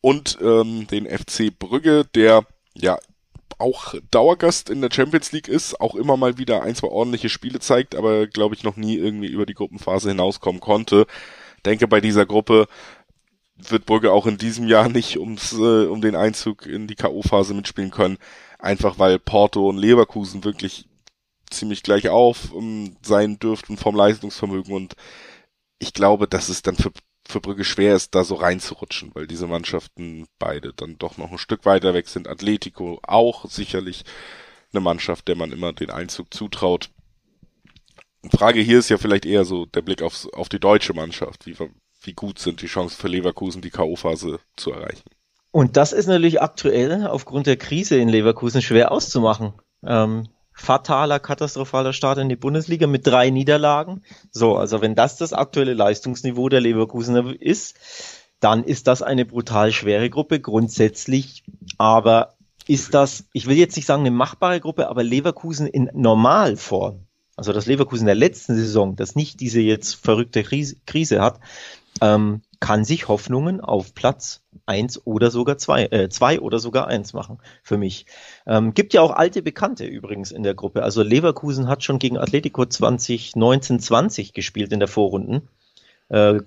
und 0.02 0.38
ähm, 0.42 0.88
den 0.88 1.06
FC 1.08 1.58
Brügge, 1.58 2.06
der 2.14 2.46
ja 2.76 2.98
auch 3.58 3.96
Dauergast 4.12 4.70
in 4.70 4.82
der 4.82 4.90
Champions 4.92 5.32
League 5.32 5.48
ist, 5.48 5.80
auch 5.80 5.96
immer 5.96 6.18
mal 6.18 6.38
wieder 6.38 6.64
ein, 6.64 6.76
zwei 6.76 6.88
ordentliche 6.88 7.30
Spiele 7.30 7.60
zeigt, 7.60 7.96
aber 7.96 8.28
glaube 8.28 8.56
ich 8.56 8.64
noch 8.64 8.76
nie 8.76 8.96
irgendwie 8.96 9.28
über 9.28 9.46
die 9.46 9.54
Gruppenphase 9.54 10.10
hinauskommen 10.10 10.62
konnte. 10.62 11.08
Denke 11.66 11.88
bei 11.88 12.02
dieser 12.02 12.26
Gruppe 12.26 12.68
wird 13.58 13.86
Brügge 13.86 14.12
auch 14.12 14.28
in 14.28 14.38
diesem 14.38 14.68
Jahr 14.68 14.90
nicht 14.90 15.18
ums, 15.18 15.54
äh, 15.54 15.86
um 15.86 16.02
den 16.02 16.16
Einzug 16.16 16.66
in 16.66 16.88
die 16.88 16.96
K.O.-Phase 16.96 17.54
mitspielen 17.54 17.92
können, 17.92 18.18
einfach 18.60 19.00
weil 19.00 19.20
Porto 19.20 19.70
und 19.70 19.78
Leverkusen 19.78 20.44
wirklich 20.44 20.88
ziemlich 21.50 21.84
gleich 21.84 22.10
auf 22.10 22.52
um, 22.52 22.64
ähm, 22.64 22.98
sein 23.02 23.40
dürften 23.40 23.78
vom 23.78 23.96
Leistungsvermögen 23.96 24.74
und 24.74 24.96
ich 25.80 25.94
glaube, 25.94 26.28
dass 26.28 26.50
es 26.50 26.62
dann 26.62 26.76
für 26.76 26.92
für 27.28 27.42
Brügge 27.42 27.64
schwer 27.64 27.96
ist, 27.96 28.16
da 28.16 28.24
so 28.24 28.36
reinzurutschen, 28.36 29.12
weil 29.14 29.28
diese 29.28 29.48
Mannschaften 29.48 30.28
beide 30.40 30.74
dann 30.74 30.98
doch 30.98 31.18
noch 31.18 31.32
ein 31.32 31.38
Stück 31.38 31.66
weiter 31.66 31.94
weg 31.94 32.08
sind. 32.08 32.28
Atletico 32.28 33.00
auch 33.04 33.50
sicherlich 33.50 34.04
eine 34.72 34.82
Mannschaft, 34.82 35.28
der 35.28 35.36
man 35.36 35.52
immer 35.52 35.74
den 35.74 35.90
Einzug 35.90 36.34
zutraut. 36.34 36.90
Frage 38.32 38.62
hier 38.62 38.80
ist 38.80 38.90
ja 38.90 38.98
vielleicht 38.98 39.26
eher 39.26 39.46
so 39.46 39.66
der 39.66 39.82
Blick 39.82 40.02
aufs, 40.02 40.28
auf 40.34 40.50
die 40.50 40.60
deutsche 40.60 40.94
Mannschaft. 40.94 41.46
Wie, 41.46 41.56
wie 42.02 42.14
gut 42.14 42.40
sind 42.40 42.62
die 42.62 42.68
Chancen 42.68 42.98
für 42.98 43.08
Leverkusen, 43.08 43.62
die 43.62 43.70
K.O.-Phase 43.70 44.40
zu 44.56 44.72
erreichen? 44.72 45.04
Und 45.52 45.78
das 45.78 45.94
ist 45.94 46.08
natürlich 46.08 46.42
aktuell 46.42 47.08
aufgrund 47.08 47.48
der 47.48 47.58
Krise 47.58 47.98
in 47.98 48.10
Leverkusen 48.10 48.62
schwer 48.62 48.92
auszumachen. 48.92 49.54
Ähm, 49.86 50.28
fataler, 50.56 51.20
katastrophaler 51.20 51.94
Start 51.94 52.18
in 52.18 52.30
die 52.30 52.36
Bundesliga 52.36 52.88
mit 52.88 53.06
drei 53.06 53.30
Niederlagen. 53.30 54.02
So, 54.32 54.56
also 54.56 54.82
wenn 54.82 54.96
das 54.96 55.18
das 55.18 55.34
aktuelle 55.34 55.74
Leistungsniveau 55.74 56.50
der 56.50 56.62
Leverkusener 56.62 57.40
ist, 57.40 57.76
dann 58.40 58.64
ist 58.64 58.88
das 58.88 59.02
eine 59.02 59.26
brutal 59.26 59.72
schwere 59.72 60.10
Gruppe 60.10 60.40
grundsätzlich. 60.40 61.44
Aber 61.78 62.36
ist 62.68 62.94
das, 62.94 63.26
ich 63.34 63.48
will 63.48 63.58
jetzt 63.58 63.76
nicht 63.76 63.86
sagen 63.86 64.02
eine 64.02 64.12
machbare 64.12 64.60
Gruppe, 64.60 64.88
aber 64.88 65.04
Leverkusen 65.04 65.68
in 65.68 65.90
Normalform, 65.94 67.06
also 67.36 67.52
das 67.52 67.66
Leverkusen 67.66 68.06
der 68.06 68.16
letzten 68.16 68.56
Saison, 68.56 68.96
das 68.96 69.16
nicht 69.16 69.42
diese 69.42 69.60
jetzt 69.60 69.96
verrückte 69.96 70.44
Krise, 70.44 71.22
hat, 71.22 71.40
ähm, 72.02 72.42
kann 72.60 72.86
sich 72.86 73.08
Hoffnungen 73.08 73.62
auf 73.62 73.94
Platz 73.94 74.42
eins 74.66 75.06
oder 75.06 75.32
sogar 75.32 75.58
zwei, 75.58 75.86
äh, 75.86 76.10
zwei 76.10 76.40
oder 76.40 76.60
sogar 76.60 76.88
eins 76.88 77.14
machen 77.14 77.40
für 77.64 77.78
mich. 77.78 78.06
Ähm, 78.46 78.74
gibt 78.74 78.94
ja 78.94 79.02
auch 79.02 79.12
alte 79.12 79.42
Bekannte 79.42 79.86
übrigens 79.86 80.32
in 80.32 80.44
der 80.44 80.56
Gruppe. 80.56 80.84
Also 80.84 81.04
Leverkusen 81.04 81.68
hat 81.68 81.84
schon 81.84 82.00
gegen 82.00 82.18
Atletico 82.18 82.66
2019 82.66 83.80
20 83.80 84.34
gespielt 84.34 84.72
in 84.72 84.80
der 84.80 84.88
Vorrunden 84.88 85.50
äh, 86.10 86.40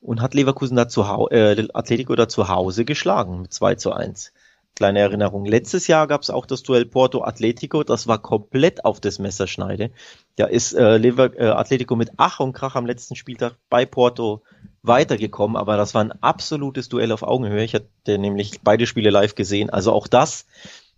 und 0.00 0.20
hat 0.20 0.34
Leverkusen 0.34 0.76
da 0.76 0.88
zu 0.88 1.02
äh, 1.30 1.66
Atletico 1.72 2.14
da 2.14 2.28
zu 2.28 2.48
Hause 2.48 2.84
geschlagen 2.84 3.42
mit 3.42 3.52
2 3.52 3.76
zu 3.76 3.92
1. 3.92 4.32
Kleine 4.76 4.98
Erinnerung. 4.98 5.44
Letztes 5.44 5.86
Jahr 5.86 6.08
gab 6.08 6.22
es 6.22 6.30
auch 6.30 6.46
das 6.46 6.64
Duell 6.64 6.84
Porto 6.84 7.22
Atletico, 7.22 7.84
das 7.84 8.08
war 8.08 8.20
komplett 8.20 8.84
auf 8.84 8.98
das 9.00 9.20
Messerschneide. 9.20 9.92
Da 10.34 10.46
ist 10.46 10.72
äh, 10.72 10.96
Lever 10.96 11.38
äh, 11.38 11.46
Atletico 11.46 11.94
mit 11.94 12.10
Ach 12.16 12.40
und 12.40 12.54
Krach 12.54 12.74
am 12.74 12.84
letzten 12.84 13.14
Spieltag 13.14 13.56
bei 13.70 13.86
Porto 13.86 14.42
weitergekommen, 14.84 15.56
aber 15.56 15.76
das 15.76 15.94
war 15.94 16.04
ein 16.04 16.12
absolutes 16.22 16.88
Duell 16.88 17.10
auf 17.10 17.22
Augenhöhe. 17.22 17.64
Ich 17.64 17.74
hatte 17.74 18.18
nämlich 18.18 18.60
beide 18.62 18.86
Spiele 18.86 19.10
live 19.10 19.34
gesehen. 19.34 19.70
Also 19.70 19.92
auch 19.92 20.06
das 20.06 20.46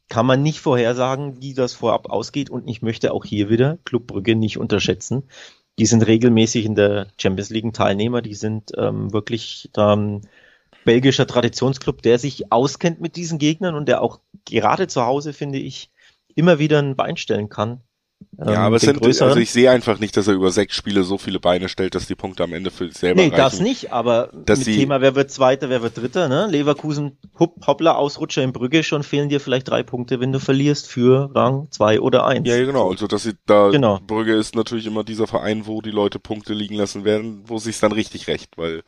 kann 0.08 0.26
man 0.26 0.42
nicht 0.42 0.60
vorhersagen, 0.60 1.40
wie 1.40 1.54
das 1.54 1.72
vorab 1.72 2.10
ausgeht. 2.10 2.50
Und 2.50 2.68
ich 2.68 2.82
möchte 2.82 3.12
auch 3.12 3.24
hier 3.24 3.48
wieder 3.48 3.78
Club 3.84 4.06
Brügge 4.08 4.36
nicht 4.36 4.58
unterschätzen. 4.58 5.24
Die 5.78 5.86
sind 5.86 6.06
regelmäßig 6.06 6.64
in 6.64 6.74
der 6.74 7.08
Champions 7.20 7.50
League 7.50 7.72
Teilnehmer. 7.72 8.22
Die 8.22 8.34
sind 8.34 8.72
ähm, 8.76 9.12
wirklich 9.12 9.70
ähm, 9.76 10.22
belgischer 10.84 11.26
Traditionsclub, 11.26 12.02
der 12.02 12.18
sich 12.18 12.50
auskennt 12.52 13.00
mit 13.00 13.16
diesen 13.16 13.38
Gegnern 13.38 13.74
und 13.74 13.86
der 13.86 14.02
auch 14.02 14.20
gerade 14.44 14.88
zu 14.88 15.04
Hause, 15.04 15.32
finde 15.32 15.58
ich, 15.58 15.90
immer 16.34 16.58
wieder 16.58 16.80
ein 16.80 16.96
Bein 16.96 17.16
stellen 17.16 17.48
kann. 17.48 17.80
Ähm, 18.38 18.48
ja, 18.52 18.58
aber 18.60 18.76
es 18.76 18.82
sind, 18.82 19.02
also 19.02 19.36
ich 19.36 19.50
sehe 19.50 19.70
einfach 19.70 19.98
nicht, 19.98 20.16
dass 20.16 20.28
er 20.28 20.34
über 20.34 20.50
sechs 20.50 20.74
Spiele 20.74 21.04
so 21.04 21.16
viele 21.16 21.40
Beine 21.40 21.70
stellt, 21.70 21.94
dass 21.94 22.06
die 22.06 22.14
Punkte 22.14 22.44
am 22.44 22.52
Ende 22.52 22.70
für 22.70 22.86
sich 22.86 22.98
selber 22.98 23.22
Nee, 23.22 23.28
reichen. 23.28 23.36
das 23.36 23.60
nicht, 23.60 23.92
aber 23.92 24.30
mit 24.34 24.64
Thema, 24.64 25.00
wer 25.00 25.14
wird 25.14 25.30
Zweiter, 25.30 25.70
wer 25.70 25.82
wird 25.82 25.96
Dritter, 25.96 26.28
ne? 26.28 26.46
Leverkusen, 26.46 27.16
Hupp, 27.38 27.66
Hoppla, 27.66 27.94
Ausrutscher 27.94 28.42
in 28.42 28.52
Brügge, 28.52 28.82
schon 28.82 29.02
fehlen 29.02 29.30
dir 29.30 29.40
vielleicht 29.40 29.68
drei 29.68 29.82
Punkte, 29.82 30.20
wenn 30.20 30.32
du 30.32 30.40
verlierst 30.40 30.86
für 30.86 31.30
Rang 31.34 31.68
zwei 31.70 31.98
oder 32.00 32.26
eins. 32.26 32.46
Ja, 32.46 32.62
genau, 32.62 32.90
also 32.90 33.06
dass 33.06 33.22
sie 33.22 33.32
da, 33.46 33.70
genau. 33.70 34.00
Brügge 34.06 34.34
ist 34.34 34.54
natürlich 34.54 34.86
immer 34.86 35.02
dieser 35.02 35.26
Verein, 35.26 35.66
wo 35.66 35.80
die 35.80 35.90
Leute 35.90 36.18
Punkte 36.18 36.52
liegen 36.52 36.74
lassen 36.74 37.04
werden, 37.04 37.42
wo 37.46 37.56
sich's 37.58 37.80
dann 37.80 37.92
richtig 37.92 38.28
recht, 38.28 38.58
weil 38.58 38.82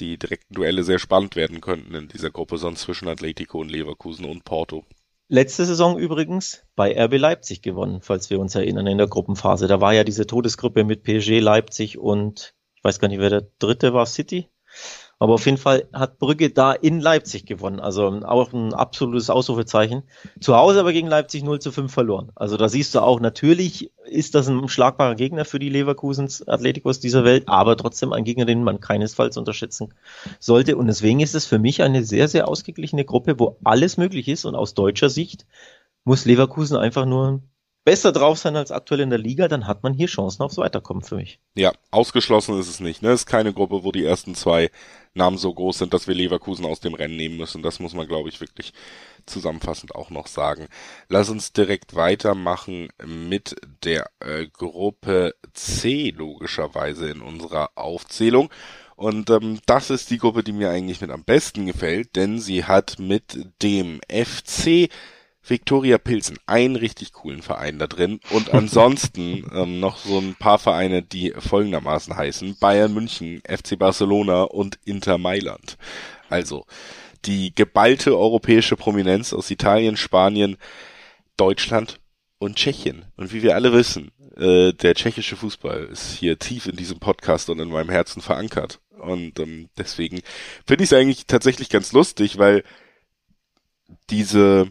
die 0.00 0.18
direkten 0.18 0.54
Duelle 0.54 0.82
sehr 0.84 0.98
spannend 0.98 1.36
werden 1.36 1.60
könnten 1.60 1.94
in 1.94 2.08
dieser 2.08 2.30
Gruppe, 2.30 2.58
sonst 2.58 2.82
zwischen 2.82 3.08
Atletico 3.08 3.60
und 3.60 3.70
Leverkusen 3.70 4.24
und 4.24 4.44
Porto. 4.44 4.84
Letzte 5.30 5.66
Saison 5.66 5.98
übrigens 5.98 6.64
bei 6.74 6.98
RB 6.98 7.18
Leipzig 7.18 7.60
gewonnen, 7.60 8.00
falls 8.00 8.30
wir 8.30 8.40
uns 8.40 8.54
erinnern, 8.54 8.86
in 8.86 8.96
der 8.96 9.08
Gruppenphase. 9.08 9.66
Da 9.66 9.78
war 9.78 9.92
ja 9.92 10.02
diese 10.02 10.26
Todesgruppe 10.26 10.84
mit 10.84 11.02
PSG, 11.02 11.40
Leipzig 11.40 11.98
und 11.98 12.54
ich 12.74 12.82
weiß 12.82 12.98
gar 12.98 13.08
nicht, 13.08 13.20
wer 13.20 13.28
der 13.28 13.46
dritte 13.58 13.92
war, 13.92 14.06
City. 14.06 14.48
Aber 15.20 15.34
auf 15.34 15.46
jeden 15.46 15.58
Fall 15.58 15.88
hat 15.92 16.18
Brügge 16.18 16.50
da 16.50 16.72
in 16.72 17.00
Leipzig 17.00 17.44
gewonnen. 17.44 17.80
Also 17.80 18.06
auch 18.06 18.52
ein 18.52 18.72
absolutes 18.72 19.30
Ausrufezeichen. 19.30 20.04
Zu 20.40 20.54
Hause 20.54 20.78
aber 20.80 20.92
gegen 20.92 21.08
Leipzig 21.08 21.42
0 21.42 21.60
zu 21.60 21.72
5 21.72 21.92
verloren. 21.92 22.30
Also 22.36 22.56
da 22.56 22.68
siehst 22.68 22.94
du 22.94 23.00
auch, 23.00 23.18
natürlich 23.18 23.90
ist 24.04 24.36
das 24.36 24.48
ein 24.48 24.68
schlagbarer 24.68 25.16
Gegner 25.16 25.44
für 25.44 25.58
die 25.58 25.70
Leverkusens 25.70 26.46
Atleticos 26.46 27.00
dieser 27.00 27.24
Welt, 27.24 27.48
aber 27.48 27.76
trotzdem 27.76 28.12
ein 28.12 28.24
Gegner, 28.24 28.44
den 28.44 28.62
man 28.62 28.80
keinesfalls 28.80 29.36
unterschätzen 29.36 29.92
sollte. 30.38 30.76
Und 30.76 30.86
deswegen 30.86 31.18
ist 31.18 31.34
es 31.34 31.46
für 31.46 31.58
mich 31.58 31.82
eine 31.82 32.04
sehr, 32.04 32.28
sehr 32.28 32.46
ausgeglichene 32.46 33.04
Gruppe, 33.04 33.40
wo 33.40 33.58
alles 33.64 33.96
möglich 33.96 34.28
ist. 34.28 34.44
Und 34.44 34.54
aus 34.54 34.74
deutscher 34.74 35.10
Sicht 35.10 35.46
muss 36.04 36.26
Leverkusen 36.26 36.76
einfach 36.76 37.06
nur 37.06 37.42
besser 37.88 38.12
drauf 38.12 38.38
sein 38.38 38.54
als 38.54 38.70
aktuell 38.70 39.00
in 39.00 39.08
der 39.08 39.18
Liga, 39.18 39.48
dann 39.48 39.66
hat 39.66 39.82
man 39.82 39.94
hier 39.94 40.08
Chancen 40.08 40.42
aufs 40.42 40.58
Weiterkommen 40.58 41.02
für 41.02 41.16
mich. 41.16 41.40
Ja, 41.54 41.72
ausgeschlossen 41.90 42.60
ist 42.60 42.68
es 42.68 42.80
nicht. 42.80 43.00
Ne? 43.00 43.12
Es 43.12 43.20
ist 43.20 43.26
keine 43.26 43.54
Gruppe, 43.54 43.82
wo 43.82 43.92
die 43.92 44.04
ersten 44.04 44.34
zwei 44.34 44.70
Namen 45.14 45.38
so 45.38 45.54
groß 45.54 45.78
sind, 45.78 45.94
dass 45.94 46.06
wir 46.06 46.14
Leverkusen 46.14 46.66
aus 46.66 46.80
dem 46.80 46.92
Rennen 46.92 47.16
nehmen 47.16 47.38
müssen. 47.38 47.62
Das 47.62 47.80
muss 47.80 47.94
man, 47.94 48.06
glaube 48.06 48.28
ich, 48.28 48.42
wirklich 48.42 48.74
zusammenfassend 49.24 49.94
auch 49.94 50.10
noch 50.10 50.26
sagen. 50.26 50.68
Lass 51.08 51.30
uns 51.30 51.54
direkt 51.54 51.94
weitermachen 51.94 52.90
mit 53.06 53.56
der 53.84 54.10
äh, 54.20 54.46
Gruppe 54.48 55.34
C, 55.54 56.10
logischerweise 56.14 57.08
in 57.08 57.22
unserer 57.22 57.70
Aufzählung. 57.74 58.50
Und 58.96 59.30
ähm, 59.30 59.60
das 59.64 59.88
ist 59.88 60.10
die 60.10 60.18
Gruppe, 60.18 60.42
die 60.42 60.52
mir 60.52 60.68
eigentlich 60.68 61.00
mit 61.00 61.10
am 61.10 61.24
besten 61.24 61.64
gefällt, 61.64 62.16
denn 62.16 62.38
sie 62.38 62.66
hat 62.66 62.98
mit 62.98 63.38
dem 63.62 64.02
FC 64.10 64.90
Viktoria 65.50 65.98
Pilsen, 65.98 66.38
einen 66.46 66.76
richtig 66.76 67.12
coolen 67.12 67.42
Verein 67.42 67.78
da 67.78 67.86
drin 67.86 68.20
und 68.30 68.52
ansonsten 68.52 69.50
ähm, 69.54 69.80
noch 69.80 69.98
so 69.98 70.18
ein 70.18 70.34
paar 70.34 70.58
Vereine, 70.58 71.02
die 71.02 71.32
folgendermaßen 71.36 72.16
heißen, 72.16 72.56
Bayern 72.58 72.92
München, 72.92 73.42
FC 73.48 73.78
Barcelona 73.78 74.42
und 74.42 74.78
Inter 74.84 75.18
Mailand. 75.18 75.78
Also 76.28 76.66
die 77.24 77.54
geballte 77.54 78.16
europäische 78.16 78.76
Prominenz 78.76 79.32
aus 79.32 79.50
Italien, 79.50 79.96
Spanien, 79.96 80.56
Deutschland 81.36 82.00
und 82.38 82.56
Tschechien. 82.56 83.06
Und 83.16 83.32
wie 83.32 83.42
wir 83.42 83.54
alle 83.54 83.72
wissen, 83.72 84.12
äh, 84.36 84.72
der 84.72 84.94
tschechische 84.94 85.36
Fußball 85.36 85.84
ist 85.86 86.12
hier 86.12 86.38
tief 86.38 86.66
in 86.66 86.76
diesem 86.76 87.00
Podcast 87.00 87.50
und 87.50 87.58
in 87.58 87.70
meinem 87.70 87.90
Herzen 87.90 88.22
verankert. 88.22 88.80
Und 88.98 89.38
ähm, 89.40 89.68
deswegen 89.76 90.20
finde 90.66 90.84
ich 90.84 90.92
es 90.92 90.96
eigentlich 90.96 91.26
tatsächlich 91.26 91.68
ganz 91.68 91.92
lustig, 91.92 92.38
weil 92.38 92.64
diese 94.10 94.70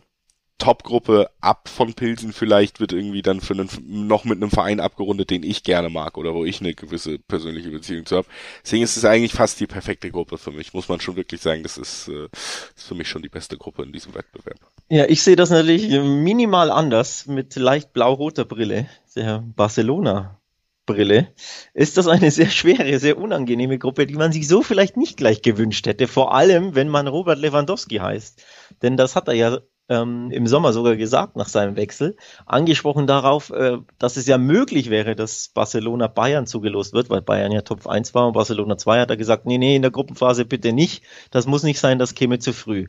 Top-Gruppe 0.58 1.30
ab 1.40 1.70
von 1.70 1.94
Pilsen 1.94 2.34
vielleicht 2.34 2.80
wird 2.80 2.92
irgendwie 2.92 3.22
dann 3.22 3.42
für 3.42 3.54
einen, 3.54 3.70
noch 4.08 4.26
mit 4.26 4.38
einem 4.38 4.50
Verein 4.50 4.80
abgerundet, 4.80 5.30
den 5.30 5.44
ich 5.44 5.64
gerne 5.64 5.90
mag 5.90 6.18
oder 6.18 6.34
wo 6.34 6.46
ich 6.46 6.62
eine 6.62 6.74
gewisse 6.74 7.20
persönliche 7.20 7.70
Beziehung 7.70 8.06
zu 8.06 8.18
habe. 8.18 8.28
Deswegen 8.64 8.84
ist 8.84 8.98
es 8.98 9.06
eigentlich 9.06 9.34
fast 9.34 9.60
die 9.60 9.68
perfekte 9.68 10.10
Gruppe 10.10 10.38
für 10.38 10.52
mich, 10.52 10.74
muss 10.74 10.90
man 10.90 11.00
schon 11.00 11.16
wirklich 11.16 11.42
sagen. 11.42 11.64
Das 11.64 11.78
ist, 11.78 12.08
äh, 12.08 12.28
ist 12.76 12.88
für 12.88 12.96
mich 12.96 13.08
schon 13.08 13.22
die 13.22 13.30
beste 13.30 13.58
Gruppe 13.58 13.84
in 13.84 13.92
diesem 13.92 14.16
Wettbewerb. 14.16 14.58
Ja, 14.90 15.06
ich 15.06 15.22
sehe 15.22 15.36
das 15.36 15.50
natürlich 15.52 15.90
minimal 15.90 16.72
anders 16.72 17.28
mit 17.28 17.56
leicht 17.56 17.94
blau-roter 17.94 18.46
Brille, 18.46 18.90
der 19.16 19.44
Barcelona. 19.56 20.40
Brille, 20.88 21.34
ist 21.74 21.98
das 21.98 22.08
eine 22.08 22.32
sehr 22.32 22.50
schwere, 22.50 22.98
sehr 22.98 23.18
unangenehme 23.18 23.78
Gruppe, 23.78 24.08
die 24.08 24.16
man 24.16 24.32
sich 24.32 24.48
so 24.48 24.64
vielleicht 24.64 24.98
nicht 24.98 25.18
gleich 25.18 25.42
gewünscht 25.42 25.86
hätte. 25.86 26.08
Vor 26.08 26.34
allem, 26.34 26.74
wenn 26.74 26.88
man 26.88 27.08
Robert 27.08 27.38
Lewandowski 27.38 27.98
heißt. 27.98 28.44
Denn 28.82 28.96
das 28.98 29.16
hat 29.16 29.28
er 29.28 29.34
ja 29.34 29.60
ähm, 29.89 30.32
im 30.32 30.48
Sommer 30.48 30.74
sogar 30.74 30.96
gesagt 30.96 31.36
nach 31.36 31.48
seinem 31.48 31.75
Wechsel, 31.75 32.15
angesprochen 32.46 33.08
darauf, 33.08 33.50
äh, 33.51 33.77
dass 34.00 34.17
es 34.17 34.27
ja 34.27 34.38
möglich 34.38 34.89
wäre, 34.89 35.15
dass 35.15 35.50
Barcelona 35.50 36.08
Bayern 36.08 36.48
zugelost 36.48 36.94
wird, 36.94 37.10
weil 37.10 37.22
Bayern 37.22 37.51
ja 37.51 37.62
Top 37.62 37.88
1 37.88 38.13
war 38.13 38.27
und 38.27 38.34
Barcelona 38.34 38.77
2 38.77 39.01
hat 39.01 39.10
er 39.10 39.17
gesagt, 39.17 39.46
nee, 39.46 39.58
nee, 39.58 39.75
in 39.75 39.82
der 39.82 39.91
Gruppenphase 39.91 40.46
bitte 40.46 40.74
nicht, 40.74 41.03
das 41.32 41.48
muss 41.48 41.63
nicht 41.63 41.79
sein, 41.79 42.00
das 42.00 42.15
käme 42.15 42.39
zu 42.39 42.53
früh. 42.53 42.88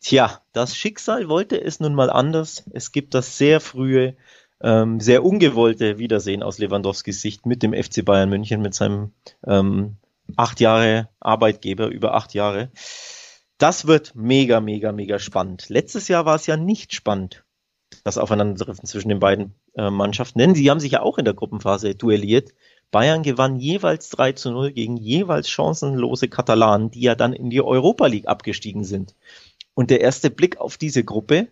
Tja, 0.00 0.40
das 0.52 0.76
Schicksal 0.76 1.28
wollte 1.28 1.60
es 1.60 1.80
nun 1.80 1.94
mal 1.94 2.10
anders. 2.10 2.64
Es 2.72 2.92
gibt 2.92 3.14
das 3.14 3.38
sehr 3.38 3.60
frühe, 3.60 4.16
ähm, 4.60 5.00
sehr 5.00 5.24
ungewollte 5.24 5.98
Wiedersehen 5.98 6.42
aus 6.42 6.58
Lewandowskis 6.58 7.20
Sicht 7.20 7.46
mit 7.46 7.62
dem 7.62 7.72
FC 7.72 8.04
Bayern 8.04 8.28
München, 8.28 8.60
mit 8.60 8.74
seinem 8.74 9.12
ähm, 9.46 9.96
acht 10.36 10.60
Jahre 10.60 11.08
Arbeitgeber, 11.20 11.88
über 11.88 12.14
acht 12.14 12.34
Jahre. 12.34 12.70
Das 13.64 13.86
wird 13.86 14.14
mega, 14.14 14.60
mega, 14.60 14.92
mega 14.92 15.18
spannend. 15.18 15.70
Letztes 15.70 16.08
Jahr 16.08 16.26
war 16.26 16.34
es 16.34 16.46
ja 16.46 16.58
nicht 16.58 16.92
spannend, 16.92 17.46
das 18.04 18.18
Aufeinandertreffen 18.18 18.84
zwischen 18.84 19.08
den 19.08 19.20
beiden 19.20 19.54
äh, 19.74 19.88
Mannschaften, 19.88 20.38
denn 20.38 20.54
sie 20.54 20.70
haben 20.70 20.80
sich 20.80 20.92
ja 20.92 21.00
auch 21.00 21.16
in 21.16 21.24
der 21.24 21.32
Gruppenphase 21.32 21.94
duelliert. 21.94 22.52
Bayern 22.90 23.22
gewann 23.22 23.56
jeweils 23.56 24.10
3 24.10 24.32
zu 24.32 24.50
0 24.50 24.72
gegen 24.72 24.98
jeweils 24.98 25.48
chancenlose 25.48 26.28
Katalanen, 26.28 26.90
die 26.90 27.00
ja 27.00 27.14
dann 27.14 27.32
in 27.32 27.48
die 27.48 27.62
Europa 27.62 28.06
League 28.06 28.28
abgestiegen 28.28 28.84
sind. 28.84 29.16
Und 29.72 29.88
der 29.88 30.02
erste 30.02 30.28
Blick 30.28 30.58
auf 30.58 30.76
diese 30.76 31.02
Gruppe 31.02 31.48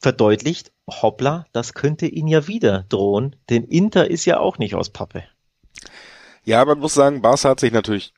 verdeutlicht, 0.00 0.72
hoppla, 0.90 1.46
das 1.52 1.74
könnte 1.74 2.06
ihn 2.06 2.26
ja 2.26 2.48
wieder 2.48 2.84
drohen, 2.88 3.36
denn 3.48 3.62
Inter 3.62 4.10
ist 4.10 4.24
ja 4.24 4.40
auch 4.40 4.58
nicht 4.58 4.74
aus 4.74 4.90
Pappe. 4.90 5.22
Ja, 6.44 6.64
man 6.64 6.80
muss 6.80 6.94
sagen, 6.94 7.22
Barca 7.22 7.50
hat 7.50 7.60
sich 7.60 7.70
natürlich 7.70 8.12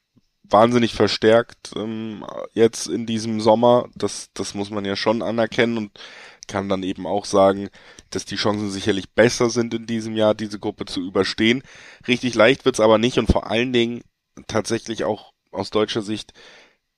wahnsinnig 0.51 0.95
verstärkt 0.95 1.73
ähm, 1.77 2.25
jetzt 2.53 2.87
in 2.87 3.07
diesem 3.07 3.41
Sommer. 3.41 3.89
Das, 3.95 4.31
das 4.35 4.55
muss 4.55 4.71
man 4.71 4.85
ja 4.85 4.97
schon 4.97 5.23
anerkennen 5.23 5.79
und 5.79 6.01
kann 6.47 6.69
dann 6.69 6.83
eben 6.83 7.07
auch 7.07 7.25
sagen, 7.25 7.69
dass 8.11 8.25
die 8.25 8.37
Chancen 8.37 8.71
sicherlich 8.71 9.11
besser 9.11 9.51
sind 9.51 9.75
in 9.75 9.87
diesem 9.87 10.17
Jahr, 10.17 10.35
diese 10.35 10.59
Gruppe 10.59 10.87
zu 10.87 11.01
überstehen. 11.01 11.63
Richtig 12.07 12.35
leicht 12.35 12.65
wird's 12.65 12.81
aber 12.81 12.99
nicht 12.99 13.19
und 13.19 13.31
vor 13.31 13.51
allen 13.51 13.73
Dingen 13.73 14.03
tatsächlich 14.47 15.05
auch 15.05 15.33
aus 15.53 15.71
deutscher 15.71 16.03
Sicht, 16.03 16.33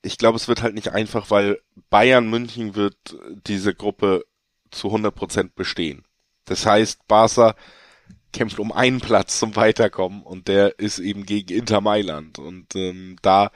ich 0.02 0.18
glaube, 0.18 0.36
es 0.36 0.48
wird 0.48 0.62
halt 0.62 0.74
nicht 0.74 0.92
einfach, 0.92 1.30
weil 1.30 1.60
Bayern 1.90 2.28
München 2.28 2.74
wird 2.74 2.96
diese 3.46 3.74
Gruppe 3.74 4.24
zu 4.70 4.88
100 4.88 5.14
Prozent 5.14 5.54
bestehen. 5.54 6.04
Das 6.44 6.64
heißt, 6.64 7.06
Barca 7.06 7.54
kämpft 8.32 8.58
um 8.58 8.72
einen 8.72 9.00
Platz 9.00 9.38
zum 9.38 9.56
Weiterkommen 9.56 10.22
und 10.22 10.48
der 10.48 10.78
ist 10.78 10.98
eben 10.98 11.26
gegen 11.26 11.52
Inter 11.52 11.80
Mailand. 11.80 12.38
Und 12.38 12.74
ähm, 12.76 13.16
da 13.22 13.50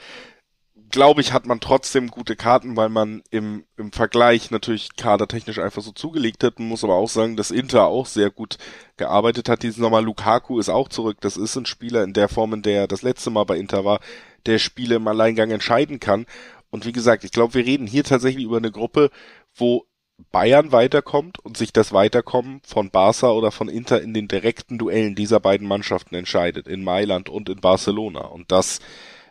glaube 0.95 1.21
ich, 1.21 1.33
hat 1.33 1.45
man 1.45 1.59
trotzdem 1.59 2.09
gute 2.09 2.37
Karten, 2.37 2.77
weil 2.77 2.89
man 2.89 3.25
im, 3.31 3.65
im 3.77 3.91
Vergleich 3.91 4.53
natürlich 4.53 4.95
kadertechnisch 4.97 5.59
einfach 5.59 5.83
so 5.83 5.91
zugelegt 5.91 6.45
hat. 6.45 6.61
Man 6.61 6.69
muss 6.69 6.85
aber 6.85 6.95
auch 6.95 7.09
sagen, 7.09 7.37
dass 7.37 7.51
Inter 7.51 7.87
auch 7.87 8.07
sehr 8.07 8.31
gut 8.31 8.59
gearbeitet 8.97 9.49
hat 9.49 9.65
diesen 9.65 9.83
Sommer. 9.83 10.01
Lukaku 10.01 10.61
ist 10.61 10.69
auch 10.69 10.89
zurück. 10.89 11.17
Das 11.21 11.37
ist 11.37 11.57
ein 11.57 11.67
Spieler 11.67 12.05
in 12.05 12.13
der 12.13 12.29
Form, 12.29 12.53
in 12.55 12.63
der 12.63 12.83
er 12.83 12.87
das 12.87 13.03
letzte 13.03 13.31
Mal 13.31 13.43
bei 13.43 13.59
Inter 13.59 13.85
war, 13.85 13.99
der 14.47 14.61
Spiele 14.61 14.95
im 14.95 15.09
Alleingang 15.09 15.51
entscheiden 15.51 15.99
kann. 15.99 16.27
Und 16.71 16.87
wie 16.87 16.93
gesagt, 16.93 17.25
ich 17.25 17.33
glaube, 17.33 17.55
wir 17.55 17.67
reden 17.67 17.89
hier 17.89 18.05
tatsächlich 18.05 18.45
über 18.45 18.59
eine 18.59 18.71
Gruppe, 18.71 19.11
wo 19.57 19.87
Bayern 20.31 20.73
weiterkommt 20.73 21.39
und 21.41 21.57
sich 21.57 21.73
das 21.73 21.93
Weiterkommen 21.93 22.61
von 22.65 22.91
Barca 22.91 23.31
oder 23.31 23.51
von 23.51 23.69
Inter 23.69 24.01
in 24.01 24.15
den 24.15 24.29
direkten 24.29 24.79
Duellen 24.79 25.15
dieser 25.15 25.41
beiden 25.41 25.67
Mannschaften 25.67 26.15
entscheidet, 26.15 26.69
in 26.69 26.85
Mailand 26.85 27.29
und 27.29 27.49
in 27.49 27.61
Barcelona. 27.61 28.21
Und 28.21 28.53
das, 28.53 28.81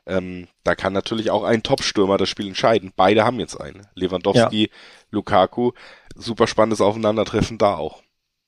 ähm, 0.05 0.47
da 0.63 0.75
kann 0.75 0.93
natürlich 0.93 1.31
auch 1.31 1.43
ein 1.43 1.63
Top-Stürmer 1.63 2.17
das 2.17 2.29
Spiel 2.29 2.47
entscheiden. 2.47 2.91
Beide 2.95 3.23
haben 3.23 3.39
jetzt 3.39 3.59
einen. 3.59 3.87
Lewandowski, 3.95 4.63
ja. 4.63 4.67
Lukaku, 5.09 5.71
super 6.15 6.47
spannendes 6.47 6.81
Aufeinandertreffen 6.81 7.57
da 7.57 7.75
auch. 7.75 8.03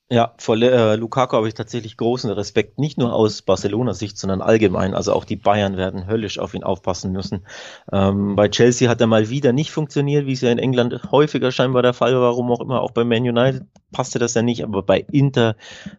Ja, 0.07 0.35
vor 0.37 0.55
äh, 0.55 0.95
Lukaku 0.97 1.35
habe 1.35 1.47
ich 1.47 1.55
tatsächlich 1.55 1.97
großen 1.97 2.29
Respekt, 2.29 2.77
nicht 2.77 2.99
nur 2.99 3.11
aus 3.11 3.41
Barcelona-Sicht, 3.41 4.19
sondern 4.19 4.43
allgemein. 4.43 4.93
Also 4.93 5.13
auch 5.13 5.25
die 5.25 5.35
Bayern 5.35 5.77
werden 5.77 6.05
höllisch 6.05 6.37
auf 6.37 6.53
ihn 6.53 6.63
aufpassen 6.63 7.11
müssen. 7.11 7.43
Ähm, 7.91 8.35
bei 8.35 8.47
Chelsea 8.47 8.87
hat 8.87 9.01
er 9.01 9.07
mal 9.07 9.29
wieder 9.31 9.51
nicht 9.51 9.71
funktioniert, 9.71 10.27
wie 10.27 10.33
es 10.33 10.41
ja 10.41 10.51
in 10.51 10.59
England 10.59 11.11
häufiger 11.11 11.51
scheinbar 11.51 11.81
der 11.81 11.93
Fall 11.93 12.13
war, 12.13 12.21
warum 12.21 12.51
auch 12.51 12.61
immer. 12.61 12.81
Auch 12.81 12.91
bei 12.91 13.03
Man 13.03 13.23
United 13.23 13.63
passte 13.91 14.19
das 14.19 14.35
ja 14.35 14.43
nicht, 14.43 14.63
aber 14.63 14.83
bei 14.83 15.03
Inter 15.11 15.55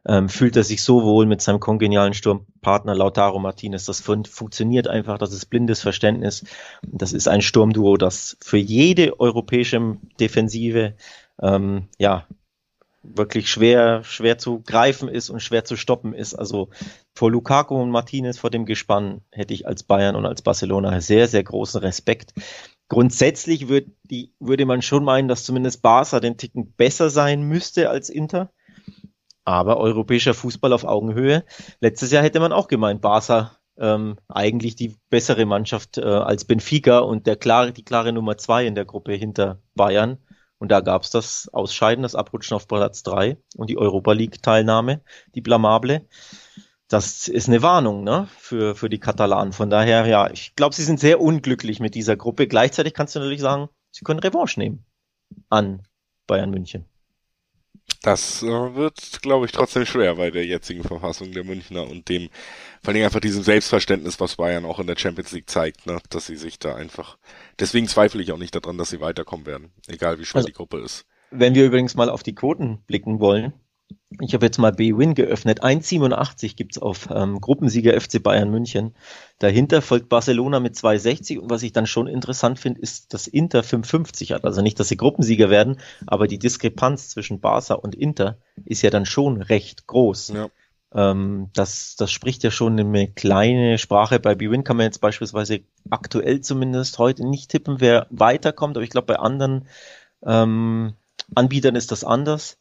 ähm, 0.07 0.29
fühlt 0.29 0.55
er 0.55 0.63
sich 0.63 0.85
so 0.85 1.03
wohl 1.03 1.27
mit 1.27 1.43
seinem 1.43 1.59
kongenialen 1.59 2.15
Sturmpartner 2.15 2.95
Lautaro 2.95 3.41
Martinez. 3.41 3.87
Das 3.87 4.01
fun 4.01 4.25
funktioniert 4.25 4.87
einfach, 4.87 5.19
das 5.19 5.33
ist 5.33 5.47
blindes 5.47 5.81
Verständnis. 5.83 6.45
Das 6.87 7.13
ist 7.13 7.27
ein 7.27 7.43
Sturmduo, 7.43 7.97
das 7.97 8.37
für 8.41 8.59
jede 8.59 9.19
europäische 9.19 9.97
Defensive 10.21 10.95
ähm, 11.43 11.89
ja 11.99 12.25
wirklich 13.15 13.51
schwer, 13.51 14.03
schwer 14.05 14.39
zu 14.39 14.61
greifen 14.61 15.09
ist 15.09 15.31
und 15.31 15.41
schwer 15.41 15.65
zu 15.65 15.77
stoppen 15.77 16.15
ist. 16.15 16.35
Also 16.35 16.69
vor 17.15 17.31
Lukaku 17.31 17.81
und 17.81 17.91
Martinez 17.91 18.39
vor 18.39 18.51
dem 18.51 18.67
Gespann 18.67 19.21
hätte 19.31 19.55
ich 19.55 19.67
als 19.67 19.83
Bayern 19.83 20.17
und 20.17 20.27
als 20.27 20.43
Barcelona 20.43 21.01
sehr, 21.01 21.29
sehr 21.29 21.45
großen 21.45 21.81
Respekt. 21.81 22.33
Grundsätzlich 22.89 23.69
würd 23.69 23.89
die, 24.05 24.33
würde 24.39 24.67
man 24.67 24.83
schon 24.83 25.05
meinen, 25.05 25.29
dass 25.29 25.45
zumindest 25.45 25.83
Barca 25.83 26.21
den 26.21 26.37
Ticken 26.37 26.73
besser 26.73 27.11
sein 27.11 27.43
müsste 27.43 27.91
als 27.91 28.09
Inter. 28.09 28.51
Aber 29.45 29.77
europäischer 29.79 30.35
Fußball 30.35 30.73
auf 30.73 30.85
Augenhöhe. 30.85 31.45
Letztes 31.81 32.11
Jahr 32.11 32.23
hätte 32.23 32.41
man 32.41 32.53
auch 32.53 32.69
gemeint, 32.69 33.01
Barca 33.01 33.57
ähm, 33.79 34.17
eigentlich 34.29 34.77
die 34.77 34.97
bessere 35.11 35.45
Mannschaft 35.47 35.99
äh, 35.99 36.05
als 36.05 36.45
Benfica 36.45 37.01
und 37.01 37.27
der 37.27 37.37
klare, 37.37 37.73
die 37.73 37.85
klare 37.85 38.13
Nummer 38.13 38.39
zwei 38.39 38.67
in 38.67 38.75
der 38.75 38.85
Gruppe 38.85 39.13
hinter 39.13 39.61
Bayern. 39.75 40.19
Und 40.59 40.71
da 40.71 40.81
gab 40.81 41.03
es 41.03 41.11
das 41.11 41.49
Ausscheiden, 41.53 42.03
das 42.03 42.15
Abrutschen 42.15 42.55
auf 42.55 42.67
Platz 42.67 43.03
drei 43.03 43.37
und 43.57 43.69
die 43.69 43.77
Europa 43.77 44.13
League-Teilnahme, 44.13 45.03
die 45.35 45.41
blamable. 45.43 46.09
Das 46.89 47.29
ist 47.29 47.49
eine 47.49 47.63
Warnung 47.63 48.05
ne, 48.05 48.29
für, 48.39 48.75
für 48.75 48.89
die 48.89 49.01
Katalanen. 49.01 49.53
Von 49.53 49.71
daher, 49.71 50.07
ja, 50.07 50.31
ich 50.31 50.55
glaube, 50.55 50.75
sie 50.75 50.85
sind 50.85 51.01
sehr 51.01 51.21
unglücklich 51.21 51.81
mit 51.81 51.95
dieser 51.95 52.17
Gruppe. 52.17 52.47
Gleichzeitig 52.47 52.95
kannst 52.95 53.15
du 53.15 53.19
natürlich 53.19 53.41
sagen, 53.41 53.69
sie 53.91 54.05
können 54.05 54.21
Revanche 54.21 54.61
nehmen 54.61 54.87
an 55.51 55.83
Bayern 56.27 56.51
München. 56.51 56.87
Das 58.02 58.43
äh, 58.43 58.47
wird, 58.47 59.21
glaube 59.23 59.47
ich, 59.47 59.52
trotzdem 59.52 59.85
schwer 59.85 60.14
bei 60.16 60.31
der 60.31 60.47
jetzigen 60.47 60.85
Verfassung 60.85 61.33
der 61.33 61.45
Münchner 61.45 61.88
und 61.88 62.09
dem, 62.09 62.28
vor 62.83 62.95
allem 62.95 63.05
einfach 63.05 63.21
diesem 63.21 63.43
Selbstverständnis, 63.43 64.21
was 64.21 64.37
Bayern 64.37 64.64
auch 64.64 64.78
in 64.78 64.87
der 64.87 64.97
Champions 64.97 65.33
League 65.33 65.50
zeigt, 65.50 65.87
ne, 65.87 65.99
dass 66.11 66.26
sie 66.26 66.37
sich 66.37 66.59
da 66.59 66.76
einfach, 66.76 67.16
deswegen 67.59 67.88
zweifle 67.88 68.23
ich 68.23 68.33
auch 68.33 68.38
nicht 68.38 68.55
daran, 68.55 68.78
dass 68.78 68.90
sie 68.90 69.00
weiterkommen 69.00 69.47
werden, 69.47 69.73
egal 69.88 70.19
wie 70.19 70.25
schwer 70.25 70.38
also, 70.38 70.47
die 70.47 70.52
Gruppe 70.52 70.78
ist. 70.78 71.05
Wenn 71.31 71.55
wir 71.55 71.66
übrigens 71.66 71.95
mal 71.95 72.11
auf 72.11 72.23
die 72.23 72.35
Quoten 72.35 72.78
blicken 72.87 73.19
wollen, 73.19 73.52
ich 74.21 74.35
habe 74.35 74.47
jetzt 74.47 74.59
mal 74.59 74.73
B-Win 74.73 75.14
geöffnet. 75.14 75.62
1,87 75.62 76.57
gibt's 76.57 76.78
auf 76.78 77.09
ähm, 77.11 77.40
Gruppensieger 77.40 78.00
FC 78.00 78.23
Bayern 78.23 78.50
München. 78.50 78.95
Dahinter 79.38 79.83
folgt 79.83 80.09
Barcelona 80.09 80.61
mit 80.61 80.75
2,60 80.75 81.38
und 81.38 81.50
was 81.50 81.62
ich 81.62 81.73
dann 81.73 81.87
schon 81.87 82.07
interessant 82.07 82.59
finde, 82.59 82.81
ist, 82.81 83.12
dass 83.12 83.26
Inter 83.26 83.61
5,50 83.61 84.33
hat. 84.35 84.45
Also 84.45 84.62
nicht, 84.62 84.81
dass 84.81 84.88
sie 84.88 84.97
Gruppensieger 84.97 85.50
werden, 85.50 85.78
aber 86.07 86.26
die 86.26 86.38
Diskrepanz 86.38 87.11
zwischen 87.11 87.40
Barca 87.40 87.75
und 87.75 87.95
Inter 87.95 88.38
ist 88.64 88.83
ja 88.83 88.90
dann 88.90 89.07
schon 89.07 89.43
recht 89.43 89.87
groß. 89.87 90.28
Ja. 90.28 90.49
Ähm, 90.95 91.50
das, 91.52 91.97
das 91.97 92.11
spricht 92.11 92.43
ja 92.43 92.50
schon 92.50 92.78
eine 92.78 93.09
kleine 93.09 93.76
Sprache. 93.76 94.19
Bei 94.19 94.35
B-Win 94.35 94.64
kann 94.64 94.78
man 94.78 94.87
jetzt 94.87 95.00
beispielsweise 95.00 95.61
aktuell 95.90 96.40
zumindest 96.40 96.99
heute 96.99 97.26
nicht 97.26 97.50
tippen, 97.50 97.81
wer 97.81 98.07
weiterkommt, 98.11 98.76
aber 98.76 98.85
ich 98.85 98.90
glaube, 98.90 99.09
bei 99.09 99.19
anderen 99.19 99.66
ähm, 100.25 100.95
Anbietern 101.35 101.75
ist 101.75 101.93
das 101.93 102.05
anders. 102.05 102.59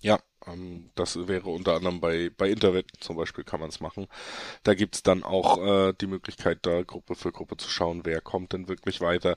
Ja, 0.00 0.20
ähm, 0.46 0.90
das 0.94 1.26
wäre 1.28 1.50
unter 1.50 1.74
anderem 1.74 2.00
bei, 2.00 2.30
bei 2.36 2.50
Interwetten 2.50 3.00
zum 3.00 3.16
Beispiel 3.16 3.44
kann 3.44 3.60
man 3.60 3.68
es 3.68 3.80
machen. 3.80 4.06
Da 4.64 4.74
gibt's 4.74 5.02
dann 5.02 5.24
auch 5.24 5.58
äh, 5.58 5.94
die 6.00 6.06
Möglichkeit, 6.06 6.60
da 6.62 6.82
Gruppe 6.82 7.14
für 7.16 7.32
Gruppe 7.32 7.56
zu 7.56 7.70
schauen, 7.70 8.02
wer 8.04 8.20
kommt 8.20 8.52
denn 8.52 8.68
wirklich 8.68 9.00
weiter. 9.00 9.36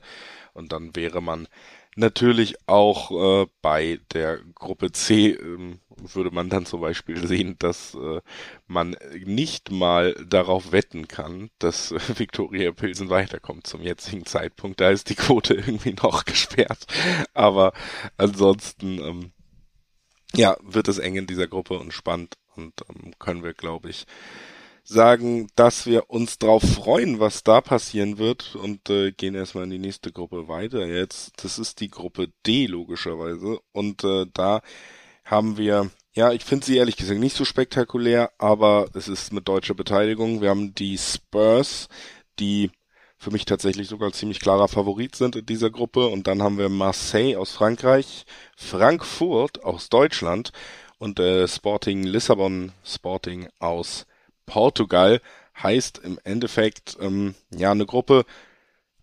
Und 0.54 0.72
dann 0.72 0.96
wäre 0.96 1.22
man 1.22 1.48
natürlich 1.96 2.56
auch 2.68 3.44
äh, 3.44 3.48
bei 3.62 4.00
der 4.14 4.38
Gruppe 4.56 4.92
C, 4.92 5.30
äh, 5.32 5.76
würde 5.96 6.30
man 6.32 6.50
dann 6.50 6.66
zum 6.66 6.80
Beispiel 6.80 7.26
sehen, 7.26 7.56
dass 7.60 7.94
äh, 7.94 8.20
man 8.68 8.96
nicht 9.24 9.70
mal 9.72 10.14
darauf 10.28 10.72
wetten 10.72 11.08
kann, 11.08 11.50
dass 11.60 11.92
äh, 11.92 12.00
Viktoria 12.18 12.72
Pilsen 12.72 13.10
weiterkommt 13.10 13.66
zum 13.66 13.82
jetzigen 13.82 14.26
Zeitpunkt. 14.26 14.80
Da 14.80 14.90
ist 14.90 15.10
die 15.10 15.16
Quote 15.16 15.54
irgendwie 15.56 15.94
noch 15.94 16.24
gesperrt. 16.26 16.86
Aber 17.34 17.72
ansonsten 18.18 18.98
ähm, 19.00 19.32
ja, 20.34 20.56
wird 20.62 20.88
es 20.88 20.98
eng 20.98 21.16
in 21.16 21.26
dieser 21.26 21.46
Gruppe 21.46 21.78
und 21.78 21.92
spannend 21.92 22.36
und 22.56 22.74
ähm, 22.88 23.12
können 23.18 23.42
wir, 23.42 23.54
glaube 23.54 23.90
ich, 23.90 24.06
sagen, 24.84 25.48
dass 25.54 25.86
wir 25.86 26.10
uns 26.10 26.38
drauf 26.38 26.62
freuen, 26.62 27.20
was 27.20 27.44
da 27.44 27.60
passieren 27.60 28.18
wird 28.18 28.56
und 28.56 28.90
äh, 28.90 29.12
gehen 29.12 29.34
erstmal 29.34 29.64
in 29.64 29.70
die 29.70 29.78
nächste 29.78 30.12
Gruppe 30.12 30.48
weiter 30.48 30.86
jetzt. 30.86 31.32
Das 31.44 31.58
ist 31.58 31.80
die 31.80 31.88
Gruppe 31.88 32.32
D 32.46 32.66
logischerweise 32.66 33.60
und 33.72 34.04
äh, 34.04 34.26
da 34.32 34.60
haben 35.24 35.56
wir, 35.56 35.90
ja, 36.14 36.32
ich 36.32 36.44
finde 36.44 36.66
sie 36.66 36.76
ehrlich 36.76 36.96
gesagt 36.96 37.20
nicht 37.20 37.36
so 37.36 37.44
spektakulär, 37.44 38.32
aber 38.38 38.88
es 38.94 39.08
ist 39.08 39.32
mit 39.32 39.46
deutscher 39.46 39.74
Beteiligung. 39.74 40.40
Wir 40.40 40.50
haben 40.50 40.74
die 40.74 40.98
Spurs, 40.98 41.88
die 42.40 42.70
für 43.22 43.30
mich 43.30 43.44
tatsächlich 43.44 43.86
sogar 43.86 44.12
ziemlich 44.12 44.40
klarer 44.40 44.66
Favorit 44.66 45.14
sind 45.14 45.36
in 45.36 45.46
dieser 45.46 45.70
Gruppe. 45.70 46.08
Und 46.08 46.26
dann 46.26 46.42
haben 46.42 46.58
wir 46.58 46.68
Marseille 46.68 47.36
aus 47.36 47.52
Frankreich, 47.52 48.24
Frankfurt 48.56 49.62
aus 49.62 49.88
Deutschland 49.88 50.50
und 50.98 51.20
äh, 51.20 51.46
Sporting 51.46 52.02
Lissabon 52.02 52.72
Sporting 52.84 53.48
aus 53.60 54.06
Portugal. 54.44 55.20
Heißt 55.62 55.98
im 56.02 56.18
Endeffekt 56.24 56.96
ähm, 57.00 57.36
ja 57.50 57.70
eine 57.70 57.86
Gruppe, 57.86 58.24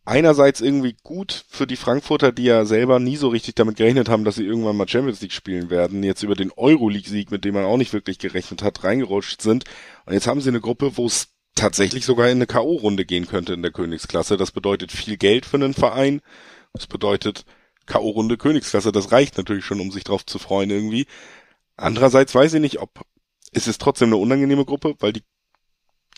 einerseits 0.03 0.59
irgendwie 0.59 0.97
gut 1.01 1.45
für 1.47 1.65
die 1.65 1.77
Frankfurter, 1.77 2.33
die 2.33 2.43
ja 2.43 2.65
selber 2.65 2.99
nie 2.99 3.15
so 3.15 3.29
richtig 3.29 3.55
damit 3.55 3.77
gerechnet 3.77 4.09
haben, 4.09 4.25
dass 4.25 4.35
sie 4.35 4.45
irgendwann 4.45 4.75
mal 4.75 4.87
Champions 4.89 5.21
League 5.21 5.31
spielen 5.31 5.69
werden, 5.69 6.03
jetzt 6.03 6.23
über 6.23 6.35
den 6.35 6.51
Euroleague-Sieg, 6.57 7.31
mit 7.31 7.45
dem 7.45 7.53
man 7.53 7.63
auch 7.63 7.77
nicht 7.77 7.93
wirklich 7.93 8.19
gerechnet 8.19 8.63
hat, 8.63 8.83
reingerutscht 8.83 9.41
sind. 9.41 9.63
Und 10.05 10.13
jetzt 10.13 10.27
haben 10.27 10.41
sie 10.41 10.49
eine 10.49 10.59
Gruppe, 10.59 10.97
wo 10.97 11.05
es 11.05 11.29
tatsächlich 11.59 12.05
sogar 12.05 12.27
in 12.27 12.37
eine 12.37 12.47
K.O.-Runde 12.47 13.05
gehen 13.05 13.27
könnte 13.27 13.53
in 13.53 13.61
der 13.61 13.71
Königsklasse. 13.71 14.37
Das 14.37 14.51
bedeutet 14.51 14.91
viel 14.91 15.17
Geld 15.17 15.45
für 15.45 15.57
einen 15.57 15.73
Verein. 15.73 16.21
Das 16.73 16.87
bedeutet 16.87 17.45
K.O.-Runde 17.85 18.37
Königsklasse. 18.37 18.91
Das 18.91 19.11
reicht 19.11 19.37
natürlich 19.37 19.65
schon, 19.65 19.79
um 19.79 19.91
sich 19.91 20.03
drauf 20.03 20.25
zu 20.25 20.39
freuen 20.39 20.69
irgendwie. 20.69 21.05
Andererseits 21.75 22.33
weiß 22.33 22.53
ich 22.55 22.61
nicht, 22.61 22.79
ob 22.79 23.05
es 23.51 23.67
ist 23.67 23.81
trotzdem 23.81 24.09
eine 24.09 24.17
unangenehme 24.17 24.65
Gruppe, 24.65 24.95
weil 24.99 25.13
die 25.13 25.23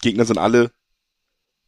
Gegner 0.01 0.25
sind 0.25 0.37
alle 0.37 0.71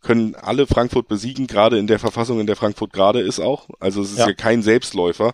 können 0.04 0.36
alle 0.36 0.68
Frankfurt 0.68 1.08
besiegen, 1.08 1.48
gerade 1.48 1.80
in 1.80 1.88
der 1.88 1.98
Verfassung, 1.98 2.40
in 2.40 2.46
der 2.46 2.58
Frankfurt 2.58 2.94
gerade 2.94 3.22
ist 3.22 3.40
auch. 3.40 3.70
Also 3.80 4.02
es 4.02 4.12
ist 4.12 4.20
ja, 4.20 4.28
ja 4.28 4.34
kein 4.34 4.62
Selbstläufer. 4.62 5.34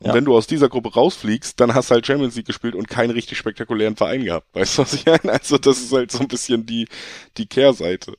Und 0.00 0.08
ja. 0.08 0.14
wenn 0.14 0.24
du 0.24 0.34
aus 0.34 0.46
dieser 0.46 0.68
Gruppe 0.68 0.94
rausfliegst, 0.94 1.60
dann 1.60 1.74
hast 1.74 1.90
du 1.90 1.94
halt 1.94 2.06
Champions 2.06 2.34
League 2.34 2.46
gespielt 2.46 2.74
und 2.74 2.88
keinen 2.88 3.10
richtig 3.10 3.36
spektakulären 3.36 3.96
Verein 3.96 4.24
gehabt. 4.24 4.46
Weißt 4.54 4.78
du, 4.78 4.82
was 4.82 4.94
ich 4.94 5.06
meine? 5.06 5.30
Also 5.30 5.58
das 5.58 5.78
ist 5.78 5.92
halt 5.92 6.10
so 6.10 6.20
ein 6.20 6.28
bisschen 6.28 6.64
die, 6.66 6.88
die 7.36 7.46
Kehrseite. 7.46 8.14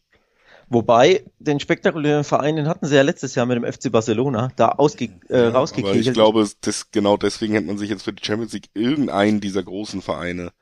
Wobei, 0.70 1.26
den 1.40 1.60
spektakulären 1.60 2.24
Verein, 2.24 2.56
den 2.56 2.68
hatten 2.68 2.86
sie 2.86 2.96
ja 2.96 3.02
letztes 3.02 3.36
Jahr 3.36 3.46
mit 3.46 3.58
dem 3.58 3.70
FC 3.70 3.92
Barcelona 3.92 4.52
da 4.56 4.70
ausge, 4.70 5.10
äh, 5.28 5.38
ja, 5.38 5.50
rausgekegelt. 5.50 5.96
Aber 5.96 6.08
ich 6.08 6.14
glaube, 6.14 6.50
das, 6.62 6.92
genau 6.92 7.18
deswegen 7.18 7.54
hätte 7.56 7.68
man 7.68 7.78
sich 7.78 7.90
jetzt 7.90 8.04
für 8.04 8.14
die 8.14 8.24
Champions 8.24 8.54
League 8.54 8.70
irgendeinen 8.74 9.42
dieser 9.42 9.64
großen 9.64 10.02
Vereine 10.02 10.54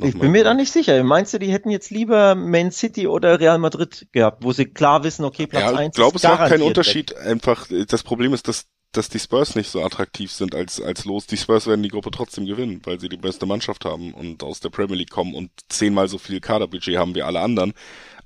ich 0.00 0.18
bin 0.18 0.30
mir 0.30 0.44
da 0.44 0.54
nicht 0.54 0.72
sicher. 0.72 1.02
Meinst 1.02 1.34
du, 1.34 1.38
die 1.38 1.50
hätten 1.50 1.70
jetzt 1.70 1.90
lieber 1.90 2.36
Man 2.36 2.70
City 2.70 3.08
oder 3.08 3.40
Real 3.40 3.58
Madrid 3.58 4.06
gehabt, 4.12 4.44
wo 4.44 4.52
sie 4.52 4.66
klar 4.66 5.02
wissen, 5.02 5.24
okay, 5.24 5.46
Platz 5.46 5.72
ja, 5.72 5.76
1 5.76 5.88
Ich 5.88 5.96
glaube, 5.96 6.16
es 6.16 6.22
macht 6.22 6.48
keinen 6.48 6.62
Unterschied. 6.62 7.10
Weg. 7.10 7.26
Einfach, 7.26 7.66
das 7.88 8.02
Problem 8.04 8.32
ist, 8.32 8.46
dass 8.46 8.66
dass 8.92 9.08
die 9.08 9.18
Spurs 9.18 9.54
nicht 9.54 9.68
so 9.68 9.82
attraktiv 9.84 10.32
sind 10.32 10.54
als, 10.54 10.80
als 10.80 11.04
los. 11.04 11.26
Die 11.26 11.36
Spurs 11.36 11.66
werden 11.66 11.82
die 11.82 11.90
Gruppe 11.90 12.10
trotzdem 12.10 12.46
gewinnen, 12.46 12.80
weil 12.84 12.98
sie 13.00 13.08
die 13.08 13.16
beste 13.16 13.46
Mannschaft 13.46 13.84
haben 13.84 14.14
und 14.14 14.42
aus 14.42 14.60
der 14.60 14.70
Premier 14.70 14.96
League 14.96 15.10
kommen 15.10 15.34
und 15.34 15.50
zehnmal 15.68 16.08
so 16.08 16.18
viel 16.18 16.40
Kaderbudget 16.40 16.96
haben 16.96 17.14
wie 17.14 17.22
alle 17.22 17.40
anderen. 17.40 17.74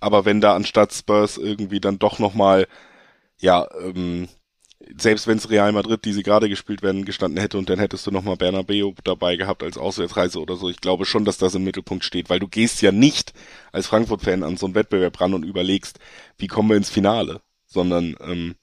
Aber 0.01 0.25
wenn 0.25 0.40
da 0.40 0.55
anstatt 0.55 0.92
Spurs 0.92 1.37
irgendwie 1.38 1.81
dann 1.81 1.98
doch 1.98 2.18
nochmal, 2.18 2.68
ja, 3.38 3.68
ähm, 3.81 4.29
selbst 4.96 5.27
wenn 5.27 5.38
es 5.38 5.51
Real 5.51 5.72
Madrid, 5.72 6.05
die 6.05 6.12
sie 6.12 6.22
gerade 6.22 6.48
gespielt 6.48 6.83
werden, 6.83 7.05
gestanden 7.05 7.40
hätte 7.40 7.59
und 7.59 7.68
dann 7.70 7.79
hättest 7.79 8.07
du 8.07 8.11
nochmal 8.11 8.37
Bernabeu 8.37 8.92
dabei 9.05 9.37
gehabt 9.37 9.62
als 9.62 9.79
Auswärtsreise 9.79 10.40
oder 10.40 10.57
so. 10.57 10.68
Ich 10.68 10.81
glaube 10.81 11.05
schon, 11.05 11.25
dass 11.25 11.38
das 11.38 11.55
im 11.55 11.64
Mittelpunkt 11.64 12.05
steht, 12.05 12.31
weil 12.31 12.40
du 12.40 12.48
gehst 12.48 12.83
ja 12.83 12.92
nicht 12.92 13.33
als 13.72 13.87
Frankfurt-Fan 13.87 14.42
an 14.42 14.57
so 14.57 14.66
einen 14.66 14.75
Wettbewerb 14.75 15.20
ran 15.20 15.35
und 15.35 15.44
überlegst, 15.44 15.98
wie 16.38 16.46
kommen 16.46 16.70
wir 16.70 16.77
ins 16.77 16.90
Finale, 16.90 17.40
sondern 17.66 18.16
ähm, 18.20 18.57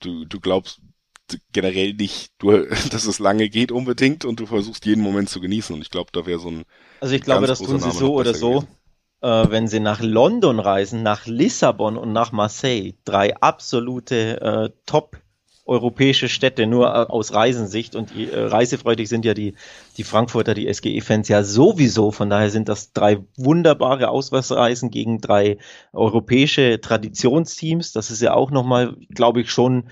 du, 0.00 0.24
du 0.24 0.40
glaubst 0.40 0.80
generell 1.52 1.94
nicht, 1.94 2.32
du, 2.38 2.66
dass 2.90 3.06
es 3.06 3.18
lange 3.18 3.48
geht 3.48 3.72
unbedingt 3.72 4.24
und 4.24 4.40
du 4.40 4.46
versuchst 4.46 4.86
jeden 4.86 5.02
Moment 5.02 5.28
zu 5.28 5.40
genießen 5.40 5.74
und 5.74 5.82
ich 5.82 5.90
glaube, 5.90 6.10
da 6.12 6.26
wäre 6.26 6.38
so 6.38 6.48
ein 6.50 6.64
Also 7.00 7.14
ich 7.14 7.22
glaube, 7.22 7.46
das 7.46 7.58
tun 7.58 7.80
sie 7.80 7.90
so 7.90 8.14
oder 8.14 8.34
so. 8.34 8.64
Äh, 9.20 9.50
wenn 9.50 9.68
sie 9.68 9.80
nach 9.80 10.00
London 10.00 10.60
reisen, 10.60 11.02
nach 11.02 11.26
Lissabon 11.26 11.96
und 11.96 12.12
nach 12.12 12.32
Marseille, 12.32 12.92
drei 13.04 13.34
absolute 13.36 14.40
äh, 14.40 14.70
Top 14.86 15.18
europäische 15.66 16.28
Städte 16.28 16.66
nur 16.66 16.88
äh, 16.88 17.06
aus 17.10 17.32
Reisensicht 17.32 17.96
und 17.96 18.14
die, 18.14 18.30
äh, 18.30 18.38
reisefreudig 18.38 19.08
sind 19.08 19.24
ja 19.24 19.32
die, 19.32 19.54
die 19.96 20.04
Frankfurter, 20.04 20.52
die 20.52 20.72
SGE-Fans 20.72 21.28
ja 21.28 21.42
sowieso. 21.42 22.10
Von 22.10 22.28
daher 22.28 22.50
sind 22.50 22.68
das 22.68 22.92
drei 22.92 23.18
wunderbare 23.36 24.10
Auswärtsreisen 24.10 24.90
gegen 24.90 25.20
drei 25.20 25.58
europäische 25.92 26.80
Traditionsteams. 26.80 27.92
Das 27.92 28.10
ist 28.10 28.20
ja 28.20 28.34
auch 28.34 28.50
nochmal, 28.50 28.96
glaube 29.08 29.40
ich, 29.40 29.50
schon 29.50 29.88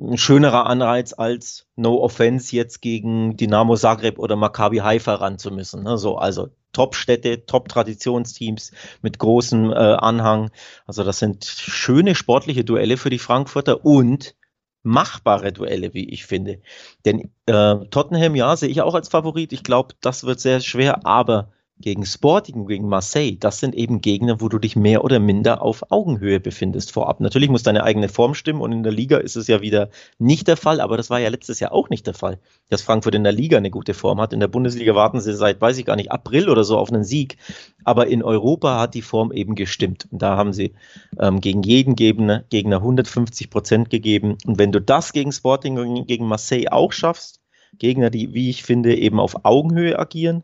ein 0.00 0.18
schönerer 0.18 0.66
Anreiz 0.66 1.12
als 1.16 1.66
No 1.76 2.00
Offense 2.00 2.54
jetzt 2.56 2.80
gegen 2.80 3.36
Dynamo 3.36 3.76
Zagreb 3.76 4.18
oder 4.18 4.36
Maccabi 4.36 4.78
Haifa 4.78 5.14
ran 5.14 5.38
zu 5.38 5.50
müssen. 5.50 5.82
Ne? 5.82 5.98
So, 5.98 6.16
also 6.16 6.48
Top-Städte, 6.72 7.46
Top-Traditionsteams 7.46 8.72
mit 9.02 9.18
großem 9.18 9.70
äh, 9.70 9.74
Anhang. 9.74 10.50
Also 10.86 11.04
das 11.04 11.18
sind 11.18 11.44
schöne 11.44 12.14
sportliche 12.14 12.64
Duelle 12.64 12.96
für 12.96 13.10
die 13.10 13.18
Frankfurter 13.18 13.84
und 13.84 14.34
machbare 14.82 15.52
Duelle, 15.52 15.92
wie 15.92 16.08
ich 16.08 16.24
finde. 16.24 16.60
Denn 17.04 17.30
äh, 17.46 17.76
Tottenham, 17.90 18.34
ja, 18.34 18.56
sehe 18.56 18.70
ich 18.70 18.80
auch 18.80 18.94
als 18.94 19.08
Favorit. 19.08 19.52
Ich 19.52 19.62
glaube, 19.62 19.94
das 20.00 20.24
wird 20.24 20.40
sehr 20.40 20.60
schwer, 20.60 21.04
aber 21.06 21.52
gegen 21.80 22.04
Sporting, 22.04 22.66
gegen 22.66 22.88
Marseille, 22.88 23.36
das 23.38 23.58
sind 23.58 23.74
eben 23.74 24.00
Gegner, 24.00 24.40
wo 24.40 24.48
du 24.48 24.58
dich 24.58 24.76
mehr 24.76 25.04
oder 25.04 25.18
minder 25.18 25.62
auf 25.62 25.90
Augenhöhe 25.90 26.40
befindest 26.40 26.92
vorab. 26.92 27.20
Natürlich 27.20 27.48
muss 27.48 27.62
deine 27.62 27.84
eigene 27.84 28.08
Form 28.08 28.34
stimmen 28.34 28.60
und 28.60 28.72
in 28.72 28.82
der 28.82 28.92
Liga 28.92 29.18
ist 29.18 29.36
es 29.36 29.46
ja 29.46 29.60
wieder 29.60 29.88
nicht 30.18 30.48
der 30.48 30.56
Fall, 30.56 30.80
aber 30.80 30.96
das 30.96 31.10
war 31.10 31.18
ja 31.18 31.28
letztes 31.28 31.60
Jahr 31.60 31.72
auch 31.72 31.88
nicht 31.88 32.06
der 32.06 32.14
Fall, 32.14 32.38
dass 32.68 32.82
Frankfurt 32.82 33.14
in 33.14 33.24
der 33.24 33.32
Liga 33.32 33.56
eine 33.56 33.70
gute 33.70 33.94
Form 33.94 34.20
hat. 34.20 34.32
In 34.32 34.40
der 34.40 34.48
Bundesliga 34.48 34.94
warten 34.94 35.20
sie 35.20 35.34
seit, 35.34 35.60
weiß 35.60 35.78
ich 35.78 35.86
gar 35.86 35.96
nicht, 35.96 36.12
April 36.12 36.48
oder 36.48 36.64
so 36.64 36.76
auf 36.76 36.92
einen 36.92 37.04
Sieg, 37.04 37.36
aber 37.84 38.06
in 38.08 38.22
Europa 38.22 38.78
hat 38.78 38.94
die 38.94 39.02
Form 39.02 39.32
eben 39.32 39.54
gestimmt. 39.54 40.06
Und 40.10 40.20
da 40.22 40.36
haben 40.36 40.52
sie 40.52 40.74
ähm, 41.18 41.40
gegen 41.40 41.62
jeden 41.62 41.96
Gegner, 41.96 42.44
Gegner 42.50 42.76
150 42.76 43.50
Prozent 43.50 43.90
gegeben. 43.90 44.36
Und 44.46 44.58
wenn 44.58 44.72
du 44.72 44.80
das 44.80 45.12
gegen 45.12 45.32
Sporting 45.32 45.78
und 45.78 46.06
gegen 46.06 46.26
Marseille 46.26 46.68
auch 46.70 46.92
schaffst, 46.92 47.40
Gegner, 47.78 48.10
die, 48.10 48.34
wie 48.34 48.50
ich 48.50 48.62
finde, 48.62 48.96
eben 48.96 49.20
auf 49.20 49.44
Augenhöhe 49.44 49.98
agieren, 49.98 50.42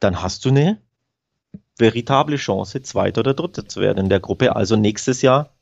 dann 0.00 0.22
hast 0.22 0.44
du 0.44 0.50
eine 0.50 0.80
veritable 1.78 2.36
Chance, 2.36 2.82
Zweiter 2.82 3.20
oder 3.20 3.34
Dritter 3.34 3.66
zu 3.68 3.80
werden 3.80 4.04
in 4.04 4.08
der 4.08 4.20
Gruppe. 4.20 4.54
Also 4.54 4.76
nächstes 4.76 5.22
Jahr, 5.22 5.54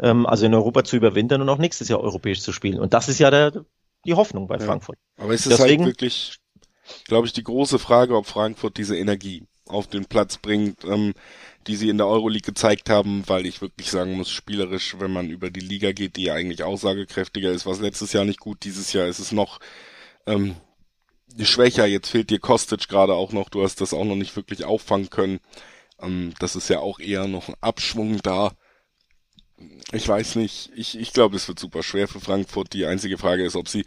ähm, 0.00 0.26
also 0.26 0.46
in 0.46 0.54
Europa 0.54 0.84
zu 0.84 0.96
überwintern 0.96 1.42
und 1.42 1.48
auch 1.48 1.58
nächstes 1.58 1.88
Jahr 1.88 2.00
europäisch 2.00 2.40
zu 2.40 2.52
spielen. 2.52 2.78
Und 2.78 2.94
das 2.94 3.08
ist 3.08 3.18
ja 3.18 3.30
der, 3.30 3.64
die 4.04 4.14
Hoffnung 4.14 4.46
bei 4.46 4.56
ja, 4.56 4.64
Frankfurt. 4.64 4.98
Aber 5.16 5.34
es 5.34 5.46
ist 5.46 5.58
halt 5.58 5.60
Deswegen, 5.60 5.84
halt 5.84 5.94
wirklich, 5.94 6.38
glaube 7.04 7.26
ich, 7.26 7.32
die 7.32 7.44
große 7.44 7.78
Frage, 7.78 8.16
ob 8.16 8.26
Frankfurt 8.26 8.76
diese 8.76 8.96
Energie 8.96 9.44
auf 9.66 9.86
den 9.86 10.06
Platz 10.06 10.38
bringt, 10.38 10.84
ähm, 10.84 11.14
die 11.66 11.76
sie 11.76 11.90
in 11.90 11.98
der 11.98 12.06
Euroleague 12.06 12.46
gezeigt 12.46 12.88
haben, 12.88 13.24
weil 13.26 13.44
ich 13.44 13.60
wirklich 13.60 13.90
sagen 13.90 14.16
muss, 14.16 14.30
spielerisch, 14.30 14.96
wenn 14.98 15.12
man 15.12 15.28
über 15.28 15.50
die 15.50 15.60
Liga 15.60 15.92
geht, 15.92 16.16
die 16.16 16.24
ja 16.24 16.34
eigentlich 16.34 16.62
aussagekräftiger 16.62 17.50
ist, 17.50 17.66
was 17.66 17.80
letztes 17.80 18.12
Jahr 18.14 18.24
nicht 18.24 18.40
gut, 18.40 18.64
dieses 18.64 18.92
Jahr 18.94 19.06
ist 19.06 19.18
es 19.18 19.32
noch 19.32 19.58
ähm, 20.26 20.54
schwächer. 21.40 21.86
Jetzt 21.86 22.10
fehlt 22.10 22.30
dir 22.30 22.38
Kostic 22.38 22.88
gerade 22.88 23.14
auch 23.14 23.32
noch. 23.32 23.48
Du 23.48 23.62
hast 23.62 23.80
das 23.80 23.94
auch 23.94 24.04
noch 24.04 24.16
nicht 24.16 24.36
wirklich 24.36 24.64
auffangen 24.64 25.10
können. 25.10 25.40
Ähm, 26.00 26.34
das 26.38 26.56
ist 26.56 26.68
ja 26.68 26.80
auch 26.80 27.00
eher 27.00 27.26
noch 27.26 27.48
ein 27.48 27.56
Abschwung 27.60 28.20
da. 28.22 28.52
Ich 29.92 30.06
weiß 30.06 30.36
nicht. 30.36 30.70
Ich, 30.76 30.98
ich 30.98 31.12
glaube, 31.12 31.36
es 31.36 31.48
wird 31.48 31.58
super 31.58 31.82
schwer 31.82 32.08
für 32.08 32.20
Frankfurt. 32.20 32.72
Die 32.72 32.86
einzige 32.86 33.18
Frage 33.18 33.44
ist, 33.44 33.56
ob 33.56 33.68
sie 33.68 33.84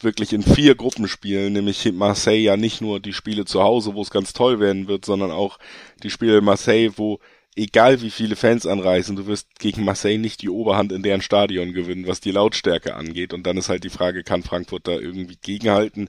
wirklich 0.00 0.32
in 0.32 0.42
vier 0.42 0.74
Gruppen 0.74 1.08
spielen, 1.08 1.52
nämlich 1.52 1.90
Marseille 1.92 2.42
ja 2.42 2.56
nicht 2.56 2.80
nur 2.80 3.00
die 3.00 3.12
Spiele 3.12 3.44
zu 3.44 3.62
Hause, 3.62 3.94
wo 3.94 4.02
es 4.02 4.10
ganz 4.10 4.32
toll 4.32 4.60
werden 4.60 4.88
wird, 4.88 5.04
sondern 5.04 5.30
auch 5.30 5.58
die 6.02 6.10
Spiele 6.10 6.38
in 6.38 6.44
Marseille, 6.44 6.90
wo 6.96 7.20
egal 7.56 8.02
wie 8.02 8.10
viele 8.10 8.36
Fans 8.36 8.66
anreisen, 8.66 9.16
du 9.16 9.26
wirst 9.26 9.58
gegen 9.58 9.84
Marseille 9.84 10.18
nicht 10.18 10.42
die 10.42 10.48
Oberhand 10.48 10.92
in 10.92 11.02
deren 11.02 11.22
Stadion 11.22 11.72
gewinnen, 11.72 12.06
was 12.06 12.20
die 12.20 12.32
Lautstärke 12.32 12.94
angeht. 12.94 13.32
Und 13.32 13.46
dann 13.46 13.56
ist 13.56 13.68
halt 13.68 13.84
die 13.84 13.90
Frage, 13.90 14.24
kann 14.24 14.42
Frankfurt 14.42 14.88
da 14.88 14.92
irgendwie 14.92 15.38
gegenhalten? 15.40 16.08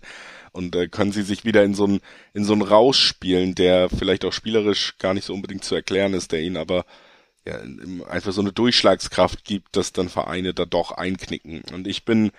Und 0.55 0.75
äh, 0.75 0.87
können 0.87 1.11
sie 1.11 1.23
sich 1.23 1.43
wieder 1.43 1.63
in 1.63 1.73
so 1.75 1.83
einen 1.85 1.99
in 2.33 2.45
so 2.45 2.53
Rausch 2.53 2.99
spielen, 2.99 3.55
der 3.55 3.89
vielleicht 3.89 4.23
auch 4.23 4.31
spielerisch 4.33 4.97
gar 4.97 5.13
nicht 5.13 5.25
so 5.25 5.33
unbedingt 5.33 5.65
zu 5.65 5.75
erklären 5.75 6.13
ist, 6.13 6.31
der 6.31 6.41
ihnen 6.41 6.57
aber 6.57 6.85
ja, 7.45 7.59
einfach 8.09 8.31
so 8.31 8.41
eine 8.41 8.53
Durchschlagskraft 8.53 9.43
gibt, 9.43 9.75
dass 9.75 9.91
dann 9.91 10.09
Vereine 10.09 10.53
da 10.53 10.65
doch 10.65 10.91
einknicken. 10.93 11.61
Und 11.73 11.87
ich 11.87 12.05
bin 12.05 12.31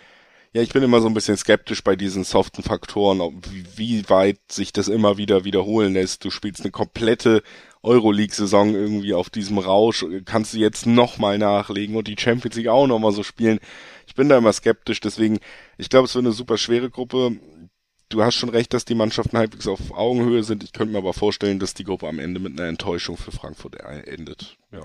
ja, 0.57 0.62
ich 0.62 0.72
bin 0.72 0.83
immer 0.83 1.02
so 1.02 1.07
ein 1.07 1.12
bisschen 1.12 1.37
skeptisch 1.37 1.85
bei 1.85 1.96
diesen 1.96 2.24
soften 2.24 2.62
Faktoren, 2.62 3.20
wie, 3.50 3.66
wie 3.76 4.09
weit 4.09 4.38
sich 4.50 4.72
das 4.72 4.88
immer 4.88 5.18
wieder 5.18 5.44
wiederholen 5.44 5.92
lässt. 5.92 6.24
Du 6.24 6.31
spielst 6.31 6.62
eine 6.62 6.70
komplette 6.70 7.42
Euroleague-Saison 7.83 8.74
irgendwie 8.74 9.12
auf 9.12 9.29
diesem 9.29 9.59
Rausch, 9.59 10.07
kannst 10.24 10.55
du 10.55 10.59
jetzt 10.59 10.87
nochmal 10.87 11.37
nachlegen 11.37 11.94
und 11.94 12.09
die 12.09 12.16
Champions 12.18 12.57
League 12.57 12.68
auch 12.68 12.87
nochmal 12.87 13.12
so 13.12 13.22
spielen. 13.22 13.59
Ich 14.07 14.14
bin 14.14 14.31
da 14.31 14.38
immer 14.38 14.52
skeptisch, 14.55 15.00
deswegen, 15.00 15.40
ich 15.76 15.90
glaube, 15.90 16.07
es 16.07 16.14
wird 16.14 16.24
eine 16.24 16.33
super 16.33 16.57
schwere 16.57 16.88
Gruppe 16.88 17.37
du 18.09 18.23
hast 18.23 18.35
schon 18.35 18.49
recht, 18.49 18.73
dass 18.75 18.85
die 18.85 18.95
Mannschaften 18.95 19.37
halbwegs 19.38 19.66
auf 19.66 19.92
Augenhöhe 19.92 20.42
sind. 20.42 20.64
Ich 20.64 20.73
könnte 20.73 20.92
mir 20.92 20.99
aber 20.99 21.12
vorstellen, 21.12 21.59
dass 21.59 21.75
die 21.75 21.85
Gruppe 21.85 22.09
am 22.09 22.19
Ende 22.19 22.40
mit 22.40 22.59
einer 22.59 22.69
Enttäuschung 22.69 23.16
für 23.16 23.33
Frankfurt 23.33 23.77
endet. 23.77 24.57
Ja. 24.73 24.81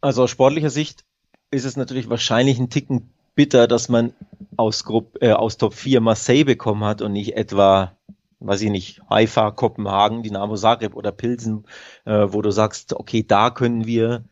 Also 0.00 0.24
aus 0.24 0.30
sportlicher 0.30 0.70
Sicht 0.70 1.04
ist 1.50 1.64
es 1.64 1.76
natürlich 1.76 2.08
wahrscheinlich 2.08 2.58
ein 2.58 2.70
Ticken 2.70 3.10
bitter, 3.34 3.66
dass 3.66 3.88
man 3.88 4.12
aus, 4.56 4.84
Gruppe, 4.84 5.20
äh, 5.20 5.32
aus 5.32 5.56
Top 5.56 5.74
4 5.74 6.00
Marseille 6.00 6.44
bekommen 6.44 6.84
hat 6.84 7.02
und 7.02 7.12
nicht 7.12 7.36
etwa, 7.36 7.96
weiß 8.40 8.62
ich 8.62 8.70
nicht, 8.70 9.00
Haifa, 9.10 9.50
Kopenhagen, 9.50 10.22
Dynamo 10.22 10.56
Zagreb 10.56 10.94
oder 10.94 11.12
Pilsen, 11.12 11.64
äh, 12.04 12.26
wo 12.28 12.42
du 12.42 12.50
sagst, 12.50 12.92
okay, 12.92 13.24
da 13.26 13.50
können 13.50 13.86
wir 13.86 14.24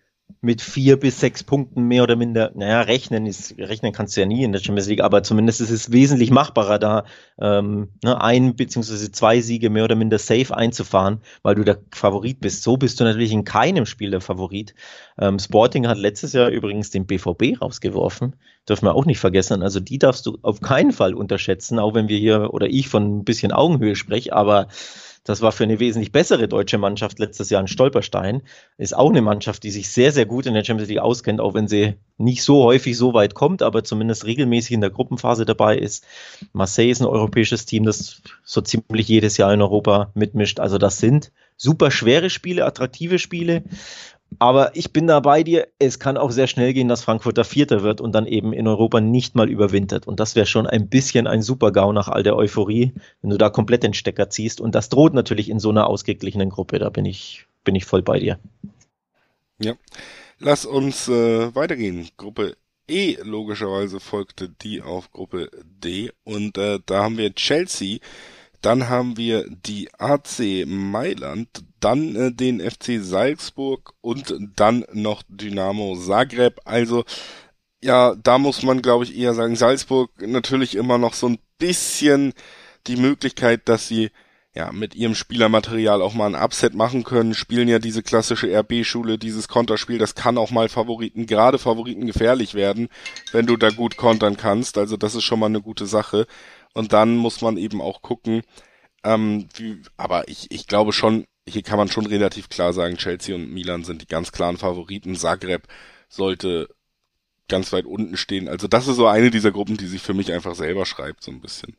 mit 0.45 0.61
vier 0.61 0.99
bis 0.99 1.21
sechs 1.21 1.45
Punkten 1.45 1.85
mehr 1.85 2.03
oder 2.03 2.17
minder, 2.17 2.51
naja, 2.57 2.81
rechnen 2.81 3.27
ist, 3.27 3.57
rechnen 3.59 3.93
kannst 3.93 4.17
du 4.17 4.23
ja 4.23 4.27
nie 4.27 4.43
in 4.43 4.51
der 4.51 4.59
Champions 4.59 4.89
League, 4.89 5.01
aber 5.01 5.23
zumindest 5.23 5.61
ist 5.61 5.71
es 5.71 5.93
wesentlich 5.93 6.33
machbarer, 6.33 6.81
da 6.81 7.05
ähm, 7.41 7.91
ne, 8.03 8.21
ein 8.21 8.57
beziehungsweise 8.57 9.13
zwei 9.13 9.41
Siege 9.41 9.71
mehr 9.71 9.85
oder 9.85 9.95
minder 9.95 10.19
safe 10.19 10.55
einzufahren, 10.57 11.21
weil 11.43 11.55
du 11.55 11.63
der 11.63 11.79
Favorit 11.93 12.41
bist. 12.41 12.65
So 12.65 12.77
bist 12.77 12.99
du 12.99 13.05
natürlich 13.05 13.31
in 13.31 13.45
keinem 13.45 13.87
Spiel 13.87 14.11
der 14.11 14.21
Favorit. 14.21 14.75
Ähm, 15.17 15.39
Sporting 15.39 15.87
hat 15.87 15.99
letztes 15.99 16.33
Jahr 16.33 16.49
übrigens 16.49 16.91
den 16.91 17.07
BVB 17.07 17.61
rausgeworfen, 17.63 18.35
dürfen 18.69 18.87
wir 18.87 18.97
auch 18.97 19.07
nicht 19.07 19.21
vergessen. 19.21 19.63
Also 19.63 19.79
die 19.79 20.01
darfst 20.01 20.27
du 20.27 20.39
auf 20.43 20.61
keinen 20.61 20.91
Fall 20.91 21.15
unterschätzen, 21.15 21.79
auch 21.79 21.95
wenn 21.95 22.09
wir 22.09 22.19
hier 22.19 22.53
oder 22.53 22.67
ich 22.67 22.89
von 22.89 23.19
ein 23.19 23.25
bisschen 23.25 23.53
Augenhöhe 23.53 23.95
spreche, 23.95 24.33
aber 24.33 24.67
das 25.25 25.41
war 25.41 25.53
für 25.53 25.65
eine 25.65 25.79
wesentlich 25.79 26.11
bessere 26.11 26.49
deutsche 26.49 26.79
Mannschaft 26.79 27.19
letztes 27.21 27.49
Jahr 27.49 27.63
ein 27.63 27.69
Stolperstein. 27.69 28.43
Ist 28.77 28.97
auch 28.97 29.11
eine 29.11 29.23
Mannschaft, 29.23 29.63
die 29.63 29.71
sich 29.71 29.91
sehr, 29.91 30.11
sehr 30.11 30.27
gut 30.27 30.47
in 30.47 30.55
der 30.55 30.65
Champions 30.65 30.89
League 30.89 30.99
auskennt, 30.99 31.41
auch 31.41 31.55
wenn 31.55 31.69
sie 31.69 31.95
nicht 32.19 32.43
so 32.43 32.65
häufig 32.65 32.97
so 32.97 33.15
weit 33.15 33.35
kommt, 33.35 33.63
aber 33.63 33.85
zumindest 33.85 34.25
regelmäßig 34.25 34.73
in 34.73 34.81
der 34.81 34.91
Gruppenphase 34.91 35.45
dabei 35.45 35.79
ist. 35.79 36.05
Marseille 36.53 36.91
ist 36.91 37.01
ein 37.01 37.07
europäisches 37.07 37.67
Team, 37.67 37.85
das 37.85 38.21
so 38.43 38.61
ziemlich 38.61 39.07
jedes 39.07 39.37
Jahr 39.37 39.55
in 39.55 39.63
Europa 39.63 40.11
mitmischt. 40.15 40.59
Also 40.59 40.79
das 40.79 40.99
sind 40.99 41.31
super 41.57 41.93
schwere 41.93 42.29
Spiele, 42.29 42.65
attraktive 42.65 43.21
Spiele. 43.21 43.63
Aber 44.39 44.77
ich 44.77 44.93
bin 44.93 45.07
da 45.07 45.21
bei 45.21 45.43
dir. 45.43 45.69
Es 45.79 45.99
kann 45.99 46.17
auch 46.17 46.31
sehr 46.31 46.47
schnell 46.47 46.73
gehen, 46.73 46.89
dass 46.89 47.05
Frankfurt 47.05 47.37
der 47.37 47.45
Vierter 47.45 47.83
wird 47.83 48.01
und 48.01 48.13
dann 48.13 48.27
eben 48.27 48.53
in 48.53 48.67
Europa 48.67 49.01
nicht 49.01 49.35
mal 49.35 49.49
überwintert. 49.49 50.07
Und 50.07 50.21
das 50.21 50.35
wäre 50.35 50.47
schon 50.47 50.67
ein 50.67 50.89
bisschen 50.89 51.27
ein 51.27 51.43
Super-GAU 51.43 51.93
nach 51.93 52.09
all 52.09 52.23
der 52.23 52.37
Euphorie, 52.37 52.93
wenn 53.21 53.31
du 53.31 53.39
da 53.39 53.51
komplett 53.51 53.83
den 53.83 53.95
Stecker 53.95 54.31
ziehst. 54.31 54.61
Und 54.61 54.75
das 54.75 54.89
droht 54.89 55.15
natürlich 55.15 55.49
in 55.49 55.59
so 55.59 55.71
einer 55.71 55.87
ausgeglichenen 55.87 56.51
Gruppe. 56.51 56.79
Da 56.79 56.91
bin 56.91 57.05
ich, 57.05 57.47
bin 57.65 57.75
ich 57.75 57.85
voll 57.85 58.03
bei 58.03 58.19
dir. 58.19 58.39
Ja. 59.59 59.75
Lass 60.39 60.65
uns 60.67 61.09
äh, 61.09 61.55
weitergehen. 61.55 62.09
Gruppe 62.17 62.57
E 62.89 63.17
logischerweise 63.23 64.01
folgte 64.01 64.49
die 64.49 64.83
auf 64.83 65.13
Gruppe 65.13 65.51
D. 65.65 66.11
Und 66.25 66.59
äh, 66.59 66.81
da 66.85 67.05
haben 67.05 67.17
wir 67.17 67.35
Chelsea 67.35 67.99
dann 68.63 68.89
haben 68.89 69.17
wir 69.17 69.45
die 69.51 69.91
AC 69.99 70.65
Mailand, 70.67 71.65
dann 71.85 72.17
äh, 72.17 72.33
den 72.33 72.61
FC 72.61 73.01
Salzburg 73.01 73.95
und 74.01 74.35
dann 74.57 74.85
noch 74.93 75.23
Dynamo 75.29 75.97
Zagreb. 75.97 76.61
Also 76.65 77.05
ja, 77.83 78.15
da 78.15 78.39
muss 78.39 78.63
man 78.63 78.83
glaube 78.83 79.05
ich 79.05 79.17
eher 79.17 79.35
sagen, 79.35 79.57
Salzburg 79.57 80.11
natürlich 80.21 80.75
immer 80.77 80.99
noch 80.99 81.15
so 81.15 81.29
ein 81.29 81.39
bisschen 81.59 82.33
die 82.87 82.97
Möglichkeit, 82.97 83.69
dass 83.69 83.89
sie 83.89 84.11
ja, 84.55 84.71
mit 84.71 84.95
ihrem 84.95 85.15
Spielermaterial 85.15 86.03
auch 86.03 86.13
mal 86.13 86.27
ein 86.27 86.43
Upset 86.43 86.75
machen 86.75 87.05
können, 87.05 87.33
spielen 87.35 87.69
ja 87.69 87.79
diese 87.79 88.03
klassische 88.03 88.49
RB-Schule, 88.55 89.17
dieses 89.17 89.49
Konterspiel, 89.49 89.99
das 89.99 90.15
kann 90.15 90.37
auch 90.37 90.51
mal 90.51 90.69
Favoriten, 90.69 91.27
gerade 91.27 91.59
Favoriten 91.59 92.07
gefährlich 92.07 92.53
werden, 92.53 92.89
wenn 93.33 93.47
du 93.47 93.57
da 93.57 93.71
gut 93.71 93.97
kontern 93.97 94.37
kannst, 94.37 94.77
also 94.77 94.99
das 94.99 95.15
ist 95.15 95.25
schon 95.25 95.41
mal 95.41 95.47
eine 95.47 95.63
gute 95.63 95.87
Sache. 95.87 96.27
Und 96.75 96.93
dann 96.93 97.17
muss 97.17 97.41
man 97.41 97.57
eben 97.57 97.81
auch 97.81 98.03
gucken, 98.03 98.43
ähm, 99.05 99.49
wie, 99.55 99.83
aber 99.97 100.29
ich, 100.29 100.51
ich 100.51 100.67
glaube 100.67 100.93
schon, 100.93 101.25
hier 101.49 101.63
kann 101.63 101.79
man 101.79 101.89
schon 101.89 102.07
relativ 102.07 102.49
klar 102.49 102.73
sagen, 102.73 102.97
Chelsea 102.97 103.35
und 103.35 103.53
Milan 103.53 103.85
sind 103.85 104.03
die 104.03 104.07
ganz 104.07 104.33
klaren 104.33 104.57
Favoriten. 104.57 105.17
Zagreb 105.17 105.67
sollte 106.09 106.69
ganz 107.49 107.73
weit 107.73 107.85
unten 107.85 108.17
stehen. 108.17 108.49
Also 108.49 108.69
das 108.69 108.89
ist 108.89 108.97
so 108.97 109.07
eine 109.07 109.31
dieser 109.31 109.51
Gruppen, 109.51 109.77
die 109.77 109.87
sich 109.87 110.03
für 110.03 110.15
mich 110.15 110.33
einfach 110.33 110.55
selber 110.55 110.87
schreibt, 110.87 111.23
so 111.23 111.31
ein 111.31 111.41
bisschen. 111.41 111.77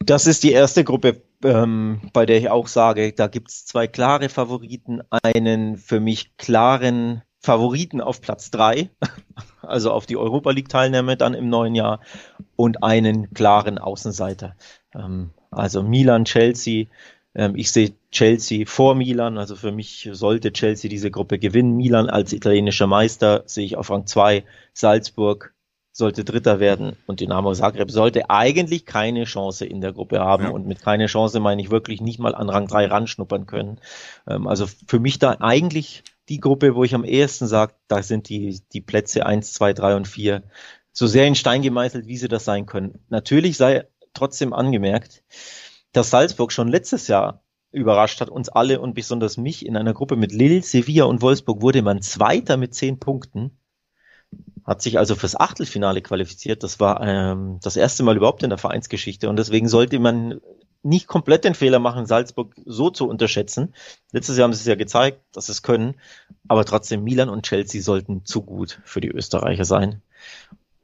Das 0.00 0.26
ist 0.26 0.42
die 0.42 0.52
erste 0.52 0.84
Gruppe, 0.84 1.22
ähm, 1.44 2.00
bei 2.12 2.24
der 2.24 2.38
ich 2.38 2.50
auch 2.50 2.68
sage, 2.68 3.12
da 3.12 3.26
gibt 3.26 3.50
es 3.50 3.66
zwei 3.66 3.86
klare 3.86 4.28
Favoriten, 4.28 5.02
einen 5.10 5.76
für 5.76 6.00
mich 6.00 6.36
klaren 6.36 7.22
Favoriten 7.40 8.00
auf 8.00 8.20
Platz 8.20 8.50
drei, 8.50 8.90
also 9.62 9.92
auf 9.92 10.06
die 10.06 10.16
Europa 10.16 10.50
League 10.50 10.68
Teilnahme 10.68 11.16
dann 11.16 11.34
im 11.34 11.48
neuen 11.48 11.74
Jahr 11.74 12.00
und 12.56 12.82
einen 12.82 13.32
klaren 13.34 13.78
Außenseiter. 13.78 14.56
Ähm, 14.94 15.30
also 15.50 15.82
Milan, 15.82 16.24
Chelsea. 16.24 16.86
Ähm, 17.34 17.54
ich 17.56 17.70
sehe 17.70 17.94
Chelsea 18.10 18.64
vor 18.66 18.94
Milan, 18.94 19.38
also 19.38 19.54
für 19.54 19.72
mich 19.72 20.08
sollte 20.12 20.52
Chelsea 20.52 20.88
diese 20.88 21.10
Gruppe 21.10 21.38
gewinnen. 21.38 21.76
Milan 21.76 22.08
als 22.08 22.32
italienischer 22.32 22.86
Meister 22.86 23.42
sehe 23.46 23.66
ich 23.66 23.76
auf 23.76 23.90
Rang 23.90 24.06
zwei. 24.06 24.44
Salzburg 24.72 25.54
sollte 25.92 26.24
Dritter 26.24 26.60
werden 26.60 26.96
und 27.06 27.20
Dynamo 27.20 27.52
Zagreb 27.52 27.90
sollte 27.90 28.30
eigentlich 28.30 28.86
keine 28.86 29.24
Chance 29.24 29.66
in 29.66 29.80
der 29.80 29.92
Gruppe 29.92 30.20
haben 30.20 30.44
ja. 30.44 30.50
und 30.50 30.66
mit 30.66 30.80
keine 30.80 31.06
Chance 31.06 31.40
meine 31.40 31.60
ich 31.60 31.70
wirklich 31.70 32.00
nicht 32.00 32.20
mal 32.20 32.34
an 32.34 32.48
Rang 32.48 32.68
3 32.68 32.86
ranschnuppern 32.86 33.46
können. 33.46 33.80
Ähm, 34.28 34.46
also 34.46 34.66
für 34.86 35.00
mich 35.00 35.18
da 35.18 35.36
eigentlich 35.40 36.04
die 36.28 36.38
Gruppe, 36.38 36.76
wo 36.76 36.84
ich 36.84 36.94
am 36.94 37.04
ehesten 37.04 37.48
sage, 37.48 37.74
da 37.88 38.02
sind 38.02 38.28
die, 38.28 38.60
die 38.72 38.80
Plätze 38.80 39.26
1, 39.26 39.52
2, 39.54 39.72
3 39.72 39.96
und 39.96 40.08
4 40.08 40.42
so 40.92 41.06
sehr 41.06 41.26
in 41.26 41.34
Stein 41.34 41.62
gemeißelt, 41.62 42.06
wie 42.06 42.16
sie 42.16 42.28
das 42.28 42.44
sein 42.44 42.66
können. 42.66 43.00
Natürlich 43.08 43.56
sei 43.56 43.86
trotzdem 44.14 44.52
angemerkt, 44.52 45.22
dass 45.92 46.10
Salzburg 46.10 46.52
schon 46.52 46.68
letztes 46.68 47.08
Jahr 47.08 47.42
überrascht 47.70 48.20
hat, 48.20 48.30
uns 48.30 48.48
alle 48.48 48.80
und 48.80 48.94
besonders 48.94 49.36
mich 49.36 49.66
in 49.66 49.76
einer 49.76 49.94
Gruppe 49.94 50.16
mit 50.16 50.32
Lille, 50.32 50.62
Sevilla 50.62 51.04
und 51.04 51.22
Wolfsburg 51.22 51.62
wurde 51.62 51.82
man 51.82 52.02
Zweiter 52.02 52.56
mit 52.56 52.74
zehn 52.74 52.98
Punkten 52.98 53.58
hat 54.68 54.82
sich 54.82 54.98
also 54.98 55.14
fürs 55.14 55.34
Achtelfinale 55.34 56.02
qualifiziert. 56.02 56.62
Das 56.62 56.78
war 56.78 57.00
ähm, 57.00 57.58
das 57.62 57.76
erste 57.76 58.02
Mal 58.02 58.18
überhaupt 58.18 58.42
in 58.42 58.50
der 58.50 58.58
Vereinsgeschichte 58.58 59.28
und 59.30 59.36
deswegen 59.36 59.66
sollte 59.66 59.98
man 59.98 60.42
nicht 60.82 61.06
komplett 61.06 61.44
den 61.44 61.54
Fehler 61.54 61.78
machen, 61.78 62.06
Salzburg 62.06 62.54
so 62.66 62.90
zu 62.90 63.08
unterschätzen. 63.08 63.74
Letztes 64.12 64.36
Jahr 64.36 64.44
haben 64.44 64.52
sie 64.52 64.60
es 64.60 64.66
ja 64.66 64.74
gezeigt, 64.74 65.20
dass 65.32 65.46
sie 65.46 65.52
es 65.52 65.62
können, 65.62 65.94
aber 66.46 66.66
trotzdem 66.66 67.02
Milan 67.02 67.30
und 67.30 67.46
Chelsea 67.46 67.80
sollten 67.80 68.26
zu 68.26 68.42
gut 68.42 68.80
für 68.84 69.00
die 69.00 69.08
Österreicher 69.08 69.64
sein 69.64 70.02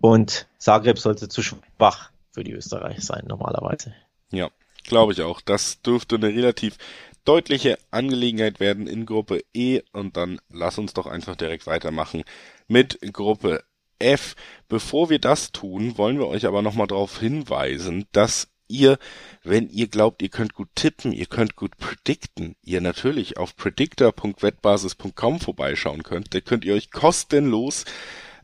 und 0.01 0.49
Zagreb 0.59 0.99
sollte 0.99 1.29
zu 1.29 1.43
schwach 1.43 2.11
für 2.33 2.43
die 2.43 2.53
Österreicher 2.53 3.03
sein 3.03 3.25
normalerweise. 3.29 3.95
Ja, 4.33 4.49
glaube 4.85 5.13
ich 5.13 5.23
auch. 5.23 5.41
Das 5.41 5.83
dürfte 5.83 6.17
eine 6.17 6.29
relativ 6.29 6.77
deutliche 7.25 7.79
Angelegenheit 7.91 8.61
werden 8.61 8.87
in 8.87 9.07
Gruppe 9.07 9.41
E 9.55 9.81
und 9.93 10.17
dann 10.17 10.41
lass 10.51 10.79
uns 10.79 10.93
doch 10.93 11.07
einfach 11.07 11.37
direkt 11.37 11.67
weitermachen 11.67 12.25
mit 12.69 12.99
Gruppe 13.13 13.65
F. 13.99 14.37
Bevor 14.69 15.11
wir 15.11 15.19
das 15.19 15.53
tun, 15.53 15.97
wollen 15.99 16.19
wir 16.19 16.29
euch 16.29 16.47
aber 16.47 16.63
nochmal 16.63 16.87
darauf 16.87 17.19
hinweisen, 17.19 18.07
dass 18.13 18.49
ihr, 18.69 18.99
wenn 19.43 19.69
ihr 19.69 19.89
glaubt, 19.89 20.23
ihr 20.23 20.29
könnt 20.29 20.55
gut 20.55 20.69
tippen, 20.75 21.13
ihr 21.13 21.27
könnt 21.27 21.57
gut 21.57 21.77
predikten, 21.77 22.57
ihr 22.63 22.81
natürlich 22.81 23.37
auf 23.37 23.57
predictor.wettbasis.com 23.57 25.41
vorbeischauen 25.41 26.03
könnt. 26.03 26.35
Da 26.35 26.41
könnt 26.41 26.65
ihr 26.65 26.75
euch 26.75 26.91
kostenlos 26.91 27.85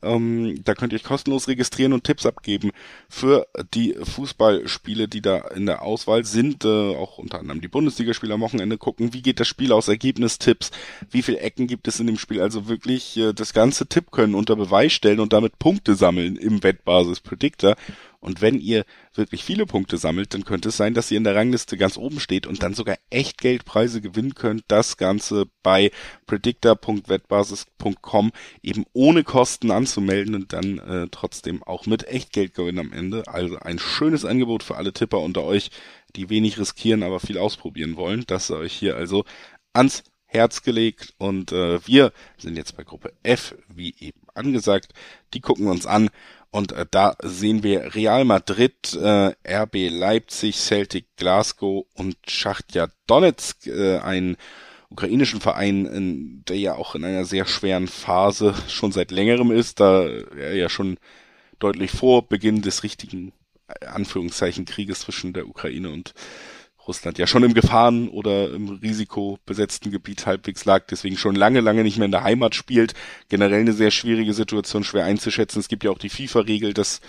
ähm, 0.02 0.60
da 0.64 0.74
könnt 0.74 0.92
ihr 0.92 0.96
euch 0.96 1.04
kostenlos 1.04 1.48
registrieren 1.48 1.92
und 1.92 2.04
Tipps 2.04 2.26
abgeben 2.26 2.70
für 3.08 3.46
die 3.74 3.94
Fußballspiele, 4.00 5.08
die 5.08 5.20
da 5.20 5.38
in 5.38 5.66
der 5.66 5.82
Auswahl 5.82 6.24
sind. 6.24 6.64
Äh, 6.64 6.96
auch 6.96 7.18
unter 7.18 7.38
anderem 7.38 7.60
die 7.60 7.68
Bundesligaspiele 7.68 8.34
am 8.34 8.40
Wochenende 8.40 8.78
gucken. 8.78 9.12
Wie 9.12 9.22
geht 9.22 9.40
das 9.40 9.48
Spiel 9.48 9.72
aus? 9.72 9.88
Ergebnistipps. 9.88 10.70
Wie 11.10 11.22
viele 11.22 11.40
Ecken 11.40 11.66
gibt 11.66 11.88
es 11.88 12.00
in 12.00 12.06
dem 12.06 12.18
Spiel? 12.18 12.40
Also 12.40 12.68
wirklich 12.68 13.16
äh, 13.16 13.32
das 13.32 13.52
ganze 13.52 13.86
Tipp 13.86 14.10
können 14.10 14.34
unter 14.34 14.56
Beweis 14.56 14.92
stellen 14.92 15.20
und 15.20 15.32
damit 15.32 15.58
Punkte 15.58 15.94
sammeln 15.94 16.36
im 16.36 16.62
Wettbasis 16.62 17.20
Predictor. 17.20 17.76
Und 18.20 18.42
wenn 18.42 18.60
ihr 18.60 18.84
wirklich 19.14 19.44
viele 19.44 19.64
Punkte 19.64 19.96
sammelt, 19.96 20.34
dann 20.34 20.44
könnte 20.44 20.68
es 20.68 20.76
sein, 20.76 20.92
dass 20.92 21.10
ihr 21.10 21.16
in 21.16 21.24
der 21.24 21.34
Rangliste 21.34 21.78
ganz 21.78 21.96
oben 21.96 22.20
steht 22.20 22.46
und 22.46 22.62
dann 22.62 22.74
sogar 22.74 22.98
Echtgeldpreise 23.08 24.02
gewinnen 24.02 24.34
könnt. 24.34 24.64
Das 24.68 24.98
Ganze 24.98 25.46
bei 25.62 25.90
predictor.wettbasis.com 26.26 28.32
eben 28.62 28.84
ohne 28.92 29.24
Kosten 29.24 29.70
anzumelden 29.70 30.34
und 30.34 30.52
dann 30.52 30.76
äh, 30.78 31.06
trotzdem 31.10 31.62
auch 31.62 31.86
mit 31.86 32.06
Echtgeld 32.08 32.52
gewinnen 32.54 32.78
am 32.78 32.92
Ende. 32.92 33.26
Also 33.26 33.58
ein 33.58 33.78
schönes 33.78 34.26
Angebot 34.26 34.62
für 34.62 34.76
alle 34.76 34.92
Tipper 34.92 35.20
unter 35.20 35.44
euch, 35.44 35.70
die 36.14 36.28
wenig 36.28 36.58
riskieren, 36.58 37.02
aber 37.02 37.20
viel 37.20 37.38
ausprobieren 37.38 37.96
wollen. 37.96 38.24
Das 38.26 38.48
sei 38.48 38.56
euch 38.56 38.74
hier 38.74 38.96
also 38.96 39.24
ans 39.72 40.04
Herz 40.32 40.62
gelegt 40.62 41.12
und 41.18 41.50
äh, 41.50 41.84
wir 41.86 42.12
sind 42.38 42.56
jetzt 42.56 42.76
bei 42.76 42.84
Gruppe 42.84 43.12
F, 43.24 43.56
wie 43.68 43.94
eben 43.98 44.20
angesagt. 44.32 44.92
Die 45.34 45.40
gucken 45.40 45.64
wir 45.64 45.72
uns 45.72 45.86
an 45.86 46.08
und 46.50 46.72
äh, 46.72 46.86
da 46.90 47.16
sehen 47.22 47.62
wir 47.62 47.94
Real 47.94 48.24
Madrid, 48.24 48.94
äh, 48.94 49.34
RB 49.46 49.88
Leipzig, 49.88 50.56
Celtic 50.56 51.06
Glasgow 51.16 51.86
und 51.94 52.16
Schachtja 52.26 52.88
Donetsk, 53.06 53.66
äh, 53.66 53.98
einen 53.98 54.36
ukrainischen 54.90 55.40
Verein, 55.40 55.86
in, 55.86 56.44
der 56.46 56.58
ja 56.58 56.74
auch 56.74 56.96
in 56.96 57.04
einer 57.04 57.24
sehr 57.24 57.46
schweren 57.46 57.86
Phase 57.86 58.54
schon 58.68 58.90
seit 58.90 59.12
längerem 59.12 59.52
ist, 59.52 59.78
da 59.78 60.06
er 60.08 60.56
ja 60.56 60.68
schon 60.68 60.98
deutlich 61.60 61.92
vor 61.92 62.26
Beginn 62.26 62.62
des 62.62 62.82
richtigen 62.82 63.32
äh, 63.68 63.86
Anführungszeichen 63.86 64.64
Krieges 64.64 65.00
zwischen 65.00 65.32
der 65.32 65.46
Ukraine 65.46 65.90
und 65.90 66.14
Russland 66.86 67.18
ja 67.18 67.26
schon 67.26 67.42
im 67.42 67.54
Gefahren- 67.54 68.08
oder 68.08 68.52
im 68.52 68.68
risikobesetzten 68.68 69.90
Gebiet 69.90 70.26
halbwegs 70.26 70.64
lag, 70.64 70.86
deswegen 70.90 71.16
schon 71.16 71.34
lange, 71.34 71.60
lange 71.60 71.82
nicht 71.82 71.98
mehr 71.98 72.06
in 72.06 72.10
der 72.12 72.24
Heimat 72.24 72.54
spielt. 72.54 72.94
Generell 73.28 73.60
eine 73.60 73.72
sehr 73.72 73.90
schwierige 73.90 74.32
Situation, 74.32 74.84
schwer 74.84 75.04
einzuschätzen. 75.04 75.60
Es 75.60 75.68
gibt 75.68 75.84
ja 75.84 75.90
auch 75.90 75.98
die 75.98 76.08
FIFA-Regel, 76.08 76.74
dass 76.74 77.00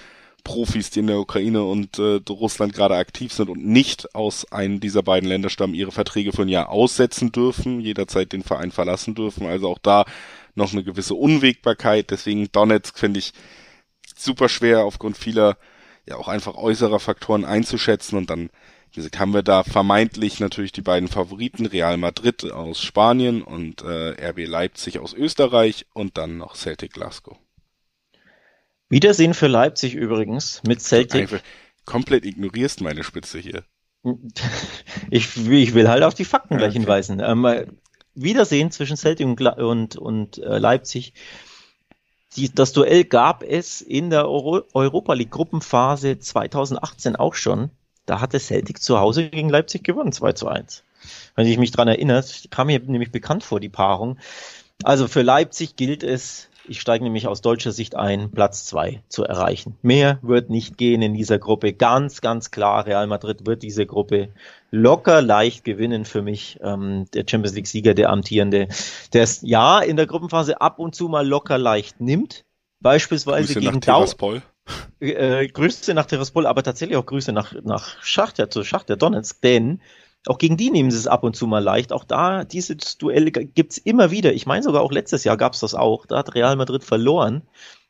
Profis, 0.44 0.90
die 0.90 1.00
in 1.00 1.08
der 1.08 1.20
Ukraine 1.20 1.64
und 1.64 2.00
äh, 2.00 2.20
Russland 2.30 2.74
gerade 2.74 2.96
aktiv 2.96 3.32
sind 3.32 3.50
und 3.50 3.66
nicht 3.66 4.16
aus 4.16 4.52
einem 4.52 4.80
dieser 4.80 5.04
beiden 5.04 5.30
Länder 5.30 5.50
stammen, 5.50 5.74
ihre 5.74 5.92
Verträge 5.92 6.32
für 6.32 6.42
ein 6.44 6.50
Jahr 6.50 6.70
aussetzen 6.70 7.32
dürfen, 7.32 7.80
jederzeit 7.80 8.34
den 8.34 8.44
Verein 8.44 8.72
verlassen 8.72 9.16
dürfen. 9.16 9.46
Also 9.46 9.70
auch 9.70 9.80
da 9.80 10.06
noch 10.56 10.74
eine 10.74 10.84
gewisse 10.84 11.16
Unwägbarkeit. 11.16 12.10
Deswegen 12.12 12.52
Donetsk 12.52 12.98
finde 12.98 13.20
ich 13.20 13.34
super 14.18 14.50
schwer 14.50 14.84
aufgrund 14.84 15.18
vieler 15.18 15.58
ja 16.06 16.16
auch 16.16 16.28
einfach 16.28 16.56
äußerer 16.56 17.00
Faktoren 17.00 17.46
einzuschätzen 17.46 18.18
und 18.18 18.30
dann 18.30 18.50
wie 18.92 18.96
gesagt, 18.96 19.20
haben 19.20 19.34
wir 19.34 19.42
da 19.42 19.64
vermeintlich 19.64 20.42
natürlich 20.42 20.74
die 20.74 20.82
beiden 20.82 21.08
Favoriten, 21.08 21.66
Real 21.66 21.96
Madrid 21.96 22.52
aus 22.52 22.82
Spanien 22.82 23.42
und 23.42 23.84
äh, 23.84 24.30
RB 24.30 24.46
Leipzig 24.46 25.00
aus 25.00 25.14
Österreich 25.14 25.86
und 25.94 26.18
dann 26.18 26.38
noch 26.38 26.56
Celtic 26.56 26.94
Glasgow. 26.94 27.38
Wiedersehen 28.90 29.34
für 29.34 29.48
Leipzig 29.48 29.96
übrigens 29.96 30.62
mit 30.68 30.82
Celtic. 30.82 31.30
Du 31.30 31.40
komplett 31.86 32.26
ignorierst 32.26 32.82
meine 32.82 33.04
Spitze 33.04 33.40
hier. 33.40 33.64
Ich, 35.10 35.36
ich 35.38 35.74
will 35.74 35.90
halt 35.90 36.04
auf 36.04 36.14
die 36.14 36.26
Fakten 36.26 36.58
gleich 36.58 36.70
okay. 36.70 36.80
hinweisen. 36.80 37.20
Ähm, 37.20 37.78
Wiedersehen 38.14 38.72
zwischen 38.72 38.98
Celtic 38.98 39.28
und, 39.28 39.42
und, 39.42 39.96
und 39.96 40.38
äh, 40.38 40.58
Leipzig. 40.58 41.14
Die, 42.36 42.54
das 42.54 42.72
Duell 42.72 43.04
gab 43.04 43.44
es 43.44 43.82
in 43.82 44.10
der 44.10 44.28
Euro 44.28 44.64
Europa 44.74 45.14
League 45.14 45.32
Gruppenphase 45.32 46.18
2018 46.18 47.16
auch 47.16 47.36
schon. 47.36 47.72
Da 48.06 48.22
hatte 48.22 48.40
Celtic 48.40 48.82
zu 48.82 49.00
Hause 49.00 49.30
gegen 49.30 49.50
Leipzig 49.50 49.84
gewonnen, 49.84 50.12
2 50.12 50.34
zu 50.34 50.48
1. 50.48 50.84
Wenn 51.36 51.48
ich 51.48 51.58
mich 51.58 51.72
dran 51.72 51.88
erinnere, 51.88 52.24
kam 52.50 52.68
mir 52.68 52.80
nämlich 52.80 53.12
bekannt 53.12 53.44
vor, 53.44 53.60
die 53.60 53.70
Paarung. 53.70 54.18
Also 54.84 55.08
für 55.08 55.22
Leipzig 55.22 55.76
gilt 55.76 56.04
es, 56.04 56.50
ich 56.68 56.80
steige 56.80 57.04
nämlich 57.04 57.28
aus 57.28 57.42
deutscher 57.42 57.72
Sicht 57.72 57.96
ein, 57.96 58.32
Platz 58.32 58.66
zwei 58.66 59.02
zu 59.10 59.24
erreichen. 59.24 59.78
Mehr 59.82 60.20
wird 60.22 60.50
nicht 60.50 60.78
gehen 60.78 61.02
in 61.02 61.14
dieser 61.14 61.40
Gruppe. 61.40 61.74
Ganz, 61.74 62.22
ganz 62.22 62.52
klar, 62.52 62.86
Real 62.86 63.08
Madrid 63.08 63.46
wird 63.46 63.64
diese 63.64 63.86
Gruppe 63.86 64.30
locker 64.70 65.22
leicht 65.22 65.64
gewinnen 65.64 66.06
für 66.06 66.22
mich. 66.22 66.60
Ähm, 66.62 67.06
der 67.14 67.26
Champions 67.28 67.56
League-Sieger, 67.56 67.94
der 67.94 68.10
amtierende, 68.10 68.68
der 69.14 69.24
es 69.24 69.42
ja 69.42 69.80
in 69.80 69.98
der 69.98 70.08
Gruppenphase 70.08 70.62
ab 70.62 70.80
und 70.80 70.96
zu 70.96 71.08
mal 71.08 71.28
locker 71.28 71.58
leicht 71.58 72.00
nimmt. 72.00 72.46
Beispielsweise 72.80 73.54
Grüße 73.54 73.60
gegen 73.60 73.82
Dau 73.82 74.06
äh, 75.00 75.48
Grüße 75.48 75.94
nach 75.94 76.06
Tiraspol, 76.06 76.46
aber 76.46 76.64
tatsächlich 76.64 76.98
auch 76.98 77.06
Grüße 77.06 77.32
nach, 77.32 77.54
nach 77.64 78.02
Schachter, 78.04 78.50
zu 78.50 78.64
Schachter 78.64 78.98
Donetsk, 78.98 79.42
denn 79.42 79.82
auch 80.28 80.38
gegen 80.38 80.58
die 80.58 80.70
nehmen 80.70 80.92
sie 80.92 80.98
es 80.98 81.08
ab 81.08 81.24
und 81.24 81.36
zu 81.36 81.48
mal 81.48 81.64
leicht. 81.64 81.92
Auch 81.92 82.04
da, 82.04 82.44
dieses 82.44 82.98
Duell 82.98 83.32
gibt's 83.32 83.78
immer 83.80 84.12
wieder. 84.12 84.34
Ich 84.34 84.46
meine 84.46 84.64
sogar 84.64 84.84
auch 84.84 84.92
letztes 84.92 85.24
Jahr 85.24 85.38
gab's 85.38 85.62
das 85.62 85.74
auch. 85.74 86.06
Da 86.06 86.20
hat 86.20 86.36
Real 86.36 86.56
Madrid 86.56 86.84
verloren, 86.84 87.42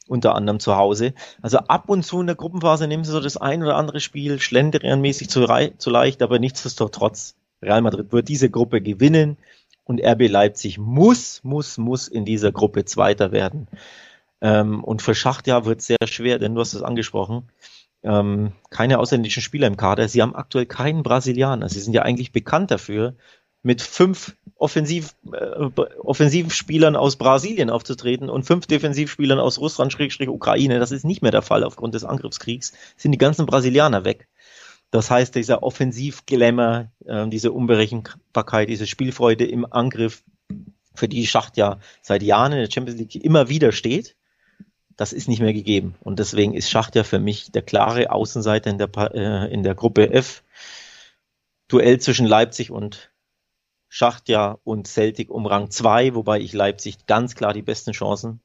unter 0.08 0.36
anderem 0.36 0.60
zu 0.60 0.78
Hause. 0.78 1.14
Also 1.42 1.58
ab 1.58 1.90
und 1.90 2.04
zu 2.04 2.22
in 2.22 2.28
der 2.28 2.36
Gruppenphase 2.36 2.88
nehmen 2.88 3.04
sie 3.04 3.12
so 3.12 3.20
das 3.20 3.36
ein 3.36 3.62
oder 3.62 3.76
andere 3.76 4.00
Spiel 4.00 4.40
schlendrianmäßig 4.40 5.30
zu, 5.30 5.46
zu 5.78 5.90
leicht, 5.90 6.22
aber 6.22 6.40
nichtsdestotrotz 6.40 7.36
Real 7.62 7.82
Madrid 7.82 8.12
wird 8.14 8.30
diese 8.30 8.50
Gruppe 8.50 8.82
gewinnen 8.82 9.38
und 9.84 10.02
RB 10.02 10.30
Leipzig 10.30 10.78
muss, 10.78 11.44
muss, 11.44 11.78
muss 11.78 12.08
in 12.08 12.24
dieser 12.24 12.52
Gruppe 12.52 12.86
Zweiter 12.86 13.32
werden. 13.32 13.68
Ähm, 14.42 14.84
und 14.84 15.02
für 15.02 15.16
Schacht 15.16 15.48
ja 15.48 15.66
wird 15.66 15.82
sehr 15.82 15.98
schwer, 16.06 16.40
denn 16.40 16.56
du 16.56 16.62
hast 16.62 16.74
es 16.74 16.82
angesprochen. 16.82 17.50
Ähm, 18.04 18.54
keine 18.72 18.98
ausländischen 19.00 19.44
Spieler 19.44 19.68
im 19.68 19.78
Kader. 19.78 20.08
Sie 20.08 20.22
haben 20.22 20.36
aktuell 20.36 20.66
keinen 20.66 21.04
Brasilianer. 21.04 21.70
Sie 21.70 21.80
sind 21.80 21.94
ja 21.94 22.02
eigentlich 22.02 22.32
bekannt 22.32 22.72
dafür, 22.72 23.16
mit 23.64 23.82
fünf 23.82 24.36
Offensiv, 24.56 25.16
äh, 25.32 25.82
Offensivspielern 26.00 26.96
aus 26.96 27.16
Brasilien 27.16 27.70
aufzutreten 27.70 28.30
und 28.30 28.44
fünf 28.44 28.66
Defensivspielern 28.66 29.40
aus 29.40 29.60
Russland, 29.60 29.96
Ukraine. 30.28 30.80
Das 30.80 30.92
ist 30.92 31.06
nicht 31.06 31.22
mehr 31.22 31.32
der 31.32 31.44
Fall 31.44 31.64
aufgrund 31.64 31.94
des 31.94 32.04
Angriffskriegs. 32.04 32.74
Sind 32.98 33.12
die 33.12 33.18
ganzen 33.20 33.46
Brasilianer 33.46 34.04
weg. 34.04 34.28
Das 34.90 35.10
heißt, 35.10 35.36
dieser 35.36 35.64
Offensivglamour, 35.64 36.92
äh, 37.06 37.28
diese 37.28 37.52
Unberechenbarkeit, 37.52 38.68
diese 38.68 38.88
Spielfreude 38.88 39.46
im 39.46 39.72
Angriff, 39.72 40.24
für 40.94 41.08
die 41.08 41.26
Schacht 41.26 41.56
ja 41.56 41.80
seit 42.02 42.22
Jahren 42.24 42.52
in 42.52 42.60
der 42.60 42.70
Champions 42.70 43.00
League 43.00 43.16
immer 43.16 43.48
wieder 43.48 43.72
steht, 43.72 44.16
das 44.98 45.14
ist 45.14 45.28
nicht 45.28 45.42
mehr 45.42 45.54
gegeben. 45.54 45.96
Und 46.02 46.20
deswegen 46.20 46.54
ist 46.54 46.70
Schacht 46.70 46.96
ja 46.96 47.04
für 47.04 47.20
mich 47.20 47.52
der 47.52 47.62
klare 47.62 48.12
Außenseiter 48.12 48.70
in 48.70 48.78
der, 48.78 48.90
äh, 49.14 49.54
in 49.54 49.64
der 49.64 49.76
Gruppe 49.76 50.12
F. 50.12 50.44
Duell 51.68 52.00
zwischen 52.00 52.26
Leipzig 52.26 52.72
und 52.72 53.12
Schachtja 53.88 54.58
und 54.64 54.88
Celtic 54.88 55.30
um 55.30 55.46
Rang 55.46 55.70
2, 55.70 56.16
wobei 56.16 56.40
ich 56.40 56.54
Leipzig 56.54 57.06
ganz 57.08 57.36
klar 57.36 57.54
die 57.54 57.62
besten 57.62 57.92
Chancen 57.92 58.42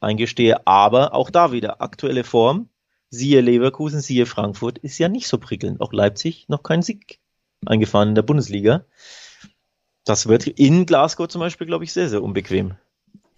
eingestehe. 0.00 0.66
Aber 0.66 1.14
auch 1.14 1.30
da 1.30 1.52
wieder 1.52 1.80
aktuelle 1.80 2.24
Form. 2.24 2.68
Siehe 3.10 3.40
Leverkusen, 3.40 4.00
siehe 4.00 4.26
Frankfurt, 4.26 4.78
ist 4.78 4.98
ja 4.98 5.08
nicht 5.08 5.28
so 5.28 5.38
prickelnd. 5.38 5.80
Auch 5.80 5.92
Leipzig 5.92 6.48
noch 6.48 6.62
kein 6.62 6.82
Sieg 6.82 7.20
eingefahren 7.64 8.10
in 8.10 8.14
der 8.14 8.22
Bundesliga. 8.22 8.84
Das 10.04 10.26
wird 10.26 10.46
in 10.46 10.84
Glasgow 10.86 11.28
zum 11.28 11.40
Beispiel, 11.40 11.66
glaube 11.66 11.84
ich, 11.84 11.92
sehr, 11.92 12.08
sehr 12.08 12.22
unbequem. 12.22 12.76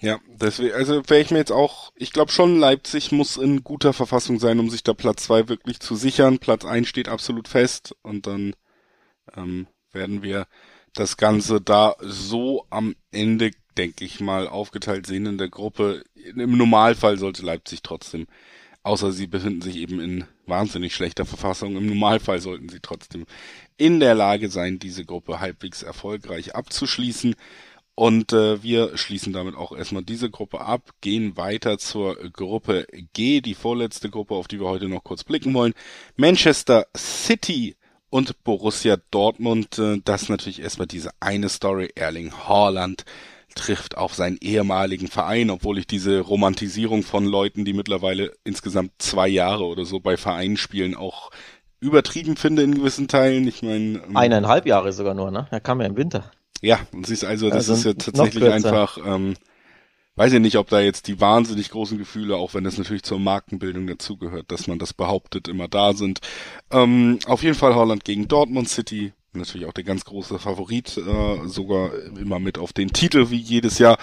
Ja, 0.03 0.19
deswegen, 0.29 0.73
also 0.75 1.03
wäre 1.09 1.21
ich 1.21 1.31
mir 1.31 1.39
jetzt 1.39 1.53
auch, 1.53 1.93
ich 1.95 2.13
glaube 2.13 2.33
schon, 2.33 2.59
Leipzig 2.59 3.13
muss 3.13 3.37
in 3.37 3.63
guter 3.63 3.93
Verfassung 3.93 4.39
sein, 4.39 4.59
um 4.59 4.71
sich 4.71 4.83
da 4.83 4.95
Platz 4.95 5.25
2 5.25 5.49
wirklich 5.49 5.79
zu 5.81 5.95
sichern. 5.95 6.39
Platz 6.39 6.65
1 6.65 6.89
steht 6.89 7.09
absolut 7.09 7.49
fest 7.49 7.95
und 8.03 8.27
dann 8.27 8.55
ähm, 9.37 9.67
werden 9.93 10.23
wir 10.23 10.47
das 10.95 11.19
Ganze 11.19 11.61
da 11.61 11.97
so 12.01 12.67
am 12.71 12.97
Ende, 13.13 13.51
denke 13.77 14.07
ich 14.07 14.21
mal, 14.21 14.49
aufgeteilt 14.49 15.07
sehen 15.07 15.27
in 15.27 15.37
der 15.37 15.51
Gruppe. 15.51 16.03
Im 16.15 16.57
Normalfall 16.57 17.19
sollte 17.19 17.45
Leipzig 17.45 17.83
trotzdem, 17.83 18.27
außer 18.83 19.13
sie 19.13 19.27
befinden 19.27 19.61
sich 19.61 19.77
eben 19.77 20.01
in 20.01 20.25
wahnsinnig 20.47 20.95
schlechter 20.95 21.27
Verfassung, 21.27 21.77
im 21.77 21.87
Normalfall 21.87 22.41
sollten 22.41 22.71
sie 22.71 22.81
trotzdem 22.81 23.27
in 23.77 24.01
der 24.01 24.15
Lage 24.15 24.49
sein, 24.49 24.79
diese 24.79 25.05
Gruppe 25.05 25.41
halbwegs 25.41 25.83
erfolgreich 25.83 26.55
abzuschließen. 26.55 27.35
Und 28.01 28.33
äh, 28.33 28.63
wir 28.63 28.97
schließen 28.97 29.35
damit 29.35 29.55
auch 29.55 29.77
erstmal 29.77 30.03
diese 30.03 30.31
Gruppe 30.31 30.63
ab, 30.63 30.95
gehen 31.03 31.37
weiter 31.37 31.77
zur 31.77 32.15
Gruppe 32.31 32.87
G, 33.13 33.43
die 33.43 33.53
vorletzte 33.53 34.09
Gruppe, 34.09 34.37
auf 34.37 34.49
die 34.49 34.59
wir 34.59 34.69
heute 34.69 34.89
noch 34.89 35.05
kurz 35.05 35.23
blicken 35.23 35.53
wollen. 35.53 35.75
Manchester 36.17 36.87
City 36.97 37.77
und 38.09 38.43
Borussia 38.43 38.97
Dortmund. 39.11 39.79
Äh, 39.79 40.01
das 40.03 40.31
natürlich 40.31 40.63
erstmal 40.63 40.87
diese 40.87 41.11
eine 41.21 41.51
Story. 41.51 41.91
Erling 41.95 42.33
Haaland 42.33 43.05
trifft 43.55 43.99
auf 43.99 44.15
seinen 44.15 44.39
ehemaligen 44.41 45.09
Verein, 45.09 45.51
obwohl 45.51 45.77
ich 45.77 45.87
diese 45.87 46.21
Romantisierung 46.21 47.03
von 47.03 47.27
Leuten, 47.27 47.67
die 47.67 47.75
mittlerweile 47.75 48.33
insgesamt 48.45 48.93
zwei 48.97 49.29
Jahre 49.29 49.67
oder 49.67 49.85
so 49.85 50.01
bei 50.01 50.17
Vereinen 50.17 50.57
spielen, 50.57 50.95
auch 50.95 51.31
übertrieben 51.81 52.37
finde 52.37 52.63
in 52.63 52.77
gewissen 52.77 53.09
Teilen. 53.09 53.47
Ich 53.47 53.63
meine. 53.63 54.03
Ähm, 54.07 54.17
Eineinhalb 54.17 54.65
Jahre 54.65 54.91
sogar 54.95 55.13
nur, 55.13 55.31
ne? 55.31 55.49
Er 55.51 55.61
kam 55.61 55.83
ja 55.83 55.87
im 55.87 55.99
Winter. 55.99 56.31
Ja, 56.63 56.81
und 56.93 57.07
siehst 57.07 57.25
also, 57.25 57.49
das 57.49 57.71
also 57.71 57.75
ist 57.75 57.85
ja 57.85 57.93
tatsächlich 57.95 58.51
einfach 58.51 58.99
ähm, 58.99 59.35
weiß 60.21 60.35
ich 60.35 60.41
nicht, 60.41 60.59
ob 60.59 60.69
da 60.69 60.81
jetzt 60.81 61.09
die 61.09 61.19
wahnsinnig 61.19 61.71
großen 61.71 61.97
Gefühle, 61.97 62.37
auch 62.37 62.53
wenn 62.53 62.67
es 62.67 62.77
natürlich 62.77 63.05
zur 63.05 63.19
Markenbildung 63.19 63.87
dazugehört, 63.87 64.53
dass 64.53 64.67
man 64.67 64.79
das 64.79 64.93
behauptet, 64.93 65.49
immer 65.49 65.67
da 65.67 65.95
sind. 65.95 66.21
Ähm, 66.71 67.19
auf 67.25 67.43
jeden 67.43 67.55
Fall 67.55 67.75
Holland 67.75 68.05
gegen 68.05 68.29
Dortmund 68.29 68.69
City. 68.69 69.15
Natürlich 69.33 69.67
auch 69.67 69.73
der 69.73 69.85
ganz 69.85 70.05
große 70.05 70.39
Favorit, 70.39 70.99
äh, 70.99 71.47
sogar 71.47 71.95
immer 72.19 72.39
mit 72.39 72.59
auf 72.59 72.75
den 72.75 72.93
Titel 72.93 73.31
wie 73.31 73.39
jedes 73.39 73.79
Jahr. 73.79 73.97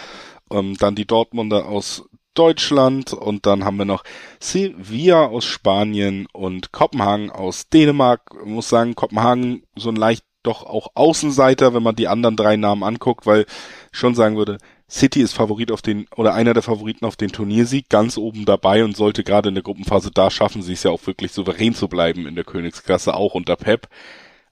Ähm, 0.50 0.76
dann 0.80 0.96
die 0.96 1.06
Dortmunder 1.06 1.68
aus 1.68 2.06
Deutschland 2.34 3.14
und 3.14 3.46
dann 3.46 3.64
haben 3.64 3.78
wir 3.78 3.86
noch 3.86 4.04
Sevilla 4.40 5.26
aus 5.26 5.46
Spanien 5.46 6.28
und 6.34 6.72
Kopenhagen 6.72 7.30
aus 7.30 7.70
Dänemark. 7.70 8.22
Ich 8.44 8.50
muss 8.50 8.70
sagen, 8.70 8.96
Kopenhagen 8.96 9.64
so 9.76 9.90
ein 9.90 9.96
leicht 9.96 10.24
doch 10.48 10.64
auch 10.64 10.90
Außenseiter, 10.96 11.74
wenn 11.74 11.84
man 11.84 11.96
die 11.96 12.08
anderen 12.08 12.36
drei 12.36 12.56
Namen 12.56 12.84
anguckt, 12.84 13.26
weil 13.26 13.46
schon 13.92 14.16
sagen 14.16 14.38
würde, 14.38 14.58
City 14.90 15.22
ist 15.22 15.34
Favorit 15.34 15.72
auf 15.72 15.82
den, 15.82 16.08
oder 16.16 16.34
einer 16.34 16.54
der 16.54 16.64
Favoriten 16.64 17.06
auf 17.06 17.18
den 17.18 17.32
Turniersieg, 17.32 17.90
ganz 17.90 18.18
oben 18.18 18.46
dabei 18.46 18.86
und 18.86 18.96
sollte 18.96 19.24
gerade 19.24 19.50
in 19.50 19.56
der 19.56 19.64
Gruppenphase 19.64 20.12
da 20.12 20.32
schaffen, 20.32 20.62
sie 20.62 20.74
es 20.74 20.84
ja 20.84 20.92
auch 20.92 21.06
wirklich 21.06 21.34
souverän 21.34 21.74
zu 21.76 21.90
bleiben 21.90 22.26
in 22.26 22.36
der 22.36 22.46
Königsklasse, 22.46 23.14
auch 23.14 23.34
unter 23.34 23.58
Pep. 23.58 23.90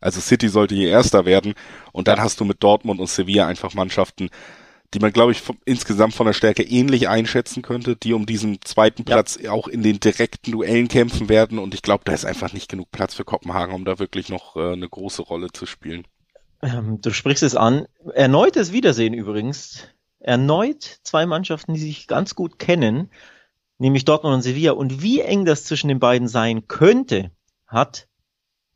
Also 0.02 0.20
City 0.20 0.50
sollte 0.50 0.76
hier 0.76 0.90
Erster 0.90 1.26
werden 1.26 1.54
und 1.94 2.10
dann 2.10 2.20
hast 2.20 2.40
du 2.42 2.46
mit 2.46 2.62
Dortmund 2.62 3.00
und 3.00 3.08
Sevilla 3.08 3.48
einfach 3.48 3.74
Mannschaften, 3.74 4.30
die 4.96 5.00
man, 5.00 5.12
glaube 5.12 5.34
ich, 5.34 5.42
vom, 5.42 5.58
insgesamt 5.66 6.14
von 6.14 6.26
der 6.26 6.34
Stärke 6.34 6.64
ähnlich 6.64 7.10
einschätzen 7.10 7.62
könnte, 7.62 7.98
die 7.98 8.14
um 8.14 8.26
diesen 8.26 8.60
zweiten 8.64 9.04
Platz 9.04 9.38
ja. 9.42 9.52
auch 9.52 9.68
in 9.68 9.84
den 9.84 10.00
direkten 10.00 10.54
Duellen 10.54 10.88
kämpfen 10.88 11.28
werden. 11.28 11.60
Und 11.60 11.74
ich 11.74 11.82
glaube, 11.82 12.04
da 12.06 12.14
ist 12.14 12.24
einfach 12.24 12.54
nicht 12.54 12.70
genug 12.70 12.92
Platz 12.92 13.14
für 13.14 13.26
Kopenhagen, 13.26 13.76
um 13.76 13.84
da 13.84 14.00
wirklich 14.00 14.30
noch 14.30 14.56
äh, 14.56 14.72
eine 14.72 14.88
große 14.88 15.22
Rolle 15.22 15.50
zu 15.52 15.66
spielen. 15.66 16.08
Ähm, 16.62 17.02
du 17.02 17.12
sprichst 17.12 17.44
es 17.44 17.56
an. 17.56 17.88
Erneutes 18.14 18.72
Wiedersehen 18.72 19.14
übrigens 19.14 19.88
erneut 20.20 21.02
zwei 21.04 21.26
Mannschaften, 21.26 21.74
die 21.74 21.82
sich 21.82 22.08
ganz 22.08 22.34
gut 22.34 22.58
kennen, 22.58 23.12
nämlich 23.78 24.06
Dortmund 24.06 24.36
und 24.36 24.42
Sevilla. 24.44 24.72
Und 24.72 25.02
wie 25.02 25.20
eng 25.20 25.44
das 25.44 25.66
zwischen 25.66 25.90
den 25.90 26.00
beiden 26.00 26.30
sein 26.30 26.70
könnte, 26.70 27.32
hat 27.68 28.08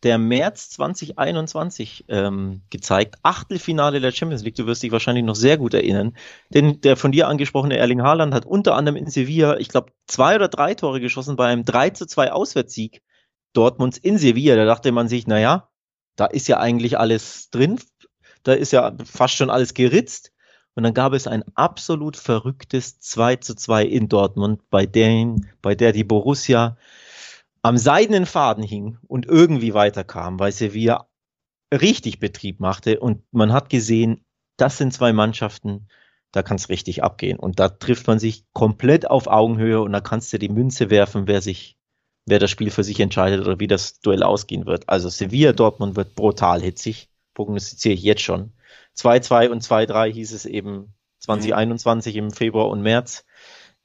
der 0.03 0.17
März 0.17 0.69
2021 0.71 2.05
ähm, 2.07 2.61
gezeigt. 2.69 3.15
Achtelfinale 3.23 3.99
der 3.99 4.11
Champions 4.11 4.43
League, 4.43 4.55
du 4.55 4.65
wirst 4.65 4.81
dich 4.81 4.91
wahrscheinlich 4.91 5.25
noch 5.25 5.35
sehr 5.35 5.57
gut 5.57 5.73
erinnern. 5.73 6.15
Denn 6.49 6.79
der 6.81 6.95
von 6.95 7.11
dir 7.11 7.27
angesprochene 7.27 7.77
Erling 7.77 8.01
Haaland 8.01 8.33
hat 8.33 8.45
unter 8.45 8.75
anderem 8.75 8.95
in 8.95 9.09
Sevilla, 9.09 9.57
ich 9.57 9.69
glaube, 9.69 9.91
zwei 10.07 10.35
oder 10.35 10.47
drei 10.47 10.73
Tore 10.73 11.01
geschossen 11.01 11.35
bei 11.35 11.47
einem 11.47 11.65
3 11.65 11.89
zu 11.91 12.05
2 12.05 12.31
Auswärtssieg 12.31 13.01
Dortmunds 13.53 13.97
in 13.97 14.17
Sevilla. 14.17 14.55
Da 14.55 14.65
dachte 14.65 14.91
man 14.91 15.09
sich, 15.09 15.27
naja, 15.27 15.69
da 16.15 16.25
ist 16.25 16.47
ja 16.47 16.59
eigentlich 16.59 16.97
alles 16.97 17.49
drin. 17.49 17.79
Da 18.43 18.53
ist 18.53 18.71
ja 18.71 18.95
fast 19.03 19.35
schon 19.35 19.49
alles 19.49 19.73
geritzt. 19.73 20.31
Und 20.75 20.83
dann 20.83 20.93
gab 20.93 21.13
es 21.13 21.27
ein 21.27 21.43
absolut 21.55 22.15
verrücktes 22.15 22.99
2 22.99 23.37
zu 23.37 23.55
2 23.55 23.83
in 23.83 24.07
Dortmund, 24.07 24.61
bei, 24.69 24.85
den, 24.85 25.49
bei 25.61 25.75
der 25.75 25.91
die 25.91 26.05
Borussia 26.05 26.77
am 27.61 27.77
seidenen 27.77 28.25
Faden 28.25 28.63
hing 28.63 28.97
und 29.07 29.25
irgendwie 29.25 29.73
weiterkam, 29.73 30.39
weil 30.39 30.51
Sevilla 30.51 31.09
richtig 31.73 32.19
Betrieb 32.19 32.59
machte. 32.59 32.99
Und 32.99 33.23
man 33.31 33.53
hat 33.53 33.69
gesehen, 33.69 34.25
das 34.57 34.77
sind 34.77 34.93
zwei 34.93 35.13
Mannschaften, 35.13 35.87
da 36.31 36.43
kann 36.43 36.57
es 36.57 36.69
richtig 36.69 37.03
abgehen. 37.03 37.39
Und 37.39 37.59
da 37.59 37.69
trifft 37.69 38.07
man 38.07 38.19
sich 38.19 38.45
komplett 38.53 39.09
auf 39.09 39.27
Augenhöhe 39.27 39.81
und 39.81 39.91
da 39.91 40.01
kannst 40.01 40.31
du 40.33 40.39
die 40.39 40.49
Münze 40.49 40.89
werfen, 40.89 41.27
wer 41.27 41.41
sich, 41.41 41.77
wer 42.25 42.39
das 42.39 42.51
Spiel 42.51 42.71
für 42.71 42.83
sich 42.83 42.99
entscheidet 42.99 43.41
oder 43.41 43.59
wie 43.59 43.67
das 43.67 43.99
Duell 43.99 44.23
ausgehen 44.23 44.65
wird. 44.65 44.87
Also 44.87 45.09
Sevilla 45.09 45.53
Dortmund 45.53 45.95
wird 45.95 46.15
brutal 46.15 46.61
hitzig, 46.61 47.09
prognostiziere 47.33 47.95
ich 47.95 48.03
jetzt 48.03 48.21
schon. 48.21 48.53
2-2 48.95 49.49
und 49.49 49.63
2-3 49.63 50.11
hieß 50.11 50.33
es 50.33 50.45
eben 50.45 50.93
2021 51.19 52.15
mhm. 52.15 52.19
im 52.19 52.31
Februar 52.31 52.69
und 52.69 52.81
März. 52.81 53.25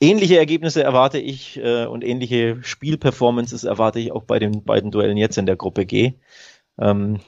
Ähnliche 0.05 0.37
Ergebnisse 0.37 0.83
erwarte 0.83 1.17
ich 1.17 1.57
äh, 1.57 1.87
und 1.87 2.05
ähnliche 2.05 2.63
Spielperformances 2.63 3.65
erwarte 3.65 4.01
ich 4.01 4.13
auch 4.13 4.25
bei 4.25 4.39
den 4.39 4.63
beiden 4.63 4.91
Duellen 4.91 5.17
jetzt 5.17 5.39
in 5.39 5.47
der 5.47 5.57
Gruppe 5.57 5.87
G. 5.87 6.13
Ähm, 6.79 7.21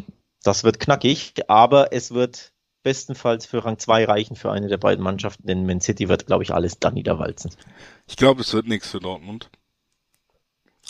das 0.42 0.62
wird 0.62 0.78
knackig, 0.78 1.48
aber 1.48 1.94
es 1.94 2.12
wird 2.12 2.52
bestenfalls 2.82 3.46
für 3.46 3.64
Rang 3.64 3.78
2 3.78 4.04
reichen 4.04 4.36
für 4.36 4.52
eine 4.52 4.68
der 4.68 4.76
beiden 4.76 5.02
Mannschaften, 5.02 5.46
denn 5.46 5.64
Man 5.64 5.80
City 5.80 6.10
wird, 6.10 6.26
glaube 6.26 6.42
ich, 6.42 6.52
alles 6.52 6.78
da 6.78 6.90
niederwalzen. 6.90 7.50
Ich 8.06 8.18
glaube, 8.18 8.42
es 8.42 8.52
wird 8.52 8.68
nichts 8.68 8.90
für 8.90 9.00
Dortmund 9.00 9.50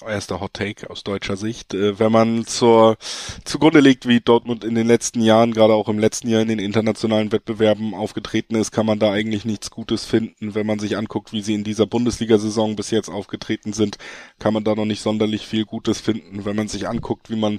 erster 0.04 0.40
Hot 0.40 0.54
Take 0.54 0.90
aus 0.90 1.04
deutscher 1.04 1.36
Sicht. 1.36 1.74
Äh, 1.74 1.98
wenn 1.98 2.12
man 2.12 2.46
zur 2.46 2.96
zugrunde 3.44 3.80
legt, 3.80 4.06
wie 4.06 4.20
Dortmund 4.20 4.64
in 4.64 4.74
den 4.74 4.86
letzten 4.86 5.20
Jahren, 5.20 5.52
gerade 5.52 5.74
auch 5.74 5.88
im 5.88 5.98
letzten 5.98 6.28
Jahr 6.28 6.42
in 6.42 6.48
den 6.48 6.58
internationalen 6.58 7.32
Wettbewerben 7.32 7.94
aufgetreten 7.94 8.54
ist, 8.54 8.72
kann 8.72 8.86
man 8.86 8.98
da 8.98 9.10
eigentlich 9.10 9.44
nichts 9.44 9.70
Gutes 9.70 10.04
finden. 10.04 10.54
Wenn 10.54 10.66
man 10.66 10.78
sich 10.78 10.96
anguckt, 10.96 11.32
wie 11.32 11.42
sie 11.42 11.54
in 11.54 11.64
dieser 11.64 11.86
Bundesliga-Saison 11.86 12.76
bis 12.76 12.90
jetzt 12.90 13.08
aufgetreten 13.08 13.72
sind, 13.72 13.98
kann 14.38 14.54
man 14.54 14.64
da 14.64 14.74
noch 14.74 14.84
nicht 14.84 15.02
sonderlich 15.02 15.46
viel 15.46 15.64
Gutes 15.64 16.00
finden. 16.00 16.44
Wenn 16.44 16.56
man 16.56 16.68
sich 16.68 16.88
anguckt, 16.88 17.30
wie 17.30 17.36
man 17.36 17.58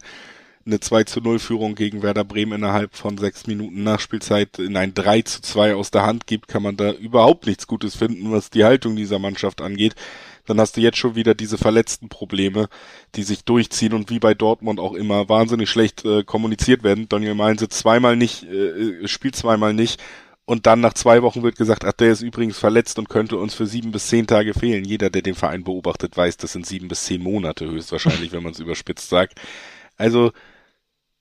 eine 0.68 0.80
2 0.80 1.06
zu 1.06 1.22
0 1.22 1.40
Führung 1.40 1.76
gegen 1.76 2.04
Werder 2.04 2.24
Bremen 2.24 2.54
innerhalb 2.54 2.96
von 2.96 3.18
sechs 3.18 3.48
Minuten 3.48 3.84
Nachspielzeit 3.84 4.60
in 4.60 4.78
ein 4.78 4.94
3 4.94 5.22
zu 5.24 5.42
2 5.42 5.76
aus 5.76 5.92
der 5.92 6.06
Hand 6.06 6.28
gibt, 6.28 6.48
kann 6.48 6.62
man 6.62 6.78
da 6.78 6.92
überhaupt 6.92 7.48
nichts 7.48 7.66
Gutes 7.66 7.96
finden, 7.96 8.32
was 8.32 8.50
die 8.50 8.66
Haltung 8.66 8.96
dieser 8.96 9.20
Mannschaft 9.20 9.62
angeht. 9.62 9.96
Dann 10.46 10.60
hast 10.60 10.78
du 10.78 10.82
jetzt 10.82 10.98
schon 10.98 11.16
wieder 11.16 11.36
diese 11.36 11.58
verletzten 11.58 12.10
Probleme, 12.10 12.70
die 13.16 13.24
sich 13.24 13.44
durchziehen 13.44 13.94
und 13.94 14.10
wie 14.10 14.20
bei 14.20 14.34
Dortmund 14.34 14.80
auch 14.80 14.94
immer 14.94 15.28
wahnsinnig 15.28 15.70
schlecht 15.70 16.06
äh, 16.06 16.24
kommuniziert 16.24 16.84
werden. 16.84 17.10
Daniel 17.10 17.36
Mainz 17.36 17.68
zweimal 17.70 18.16
nicht, 18.16 18.44
äh, 18.44 19.08
spielt 19.08 19.36
zweimal 19.36 19.74
nicht 19.74 20.02
und 20.50 20.66
dann 20.66 20.80
nach 20.80 20.94
zwei 20.94 21.22
Wochen 21.24 21.44
wird 21.44 21.58
gesagt, 21.58 21.84
ach, 21.84 21.92
der 21.92 22.12
ist 22.12 22.22
übrigens 22.22 22.58
verletzt 22.58 22.98
und 23.00 23.10
könnte 23.10 23.36
uns 23.36 23.54
für 23.54 23.68
sieben 23.68 23.92
bis 23.92 24.08
zehn 24.08 24.28
Tage 24.28 24.54
fehlen. 24.54 24.86
Jeder, 24.86 25.10
der 25.10 25.22
den 25.22 25.36
Verein 25.36 25.66
beobachtet, 25.66 26.16
weiß, 26.16 26.38
das 26.38 26.54
sind 26.54 26.66
sieben 26.66 26.88
bis 26.88 27.04
zehn 27.04 27.22
Monate 27.22 27.70
höchstwahrscheinlich, 27.70 28.32
wenn 28.34 28.44
man 28.44 28.54
es 28.54 28.60
überspitzt 28.60 29.10
sagt. 29.10 29.38
Also 29.98 30.32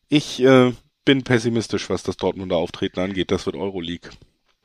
ich 0.08 0.42
äh, 0.42 0.72
bin 1.04 1.24
pessimistisch, 1.24 1.88
was 1.90 2.02
das 2.02 2.16
Dortmunder 2.16 2.56
Auftreten 2.56 3.00
angeht. 3.00 3.30
Das 3.30 3.46
wird 3.46 3.56
Euroleague. 3.56 4.10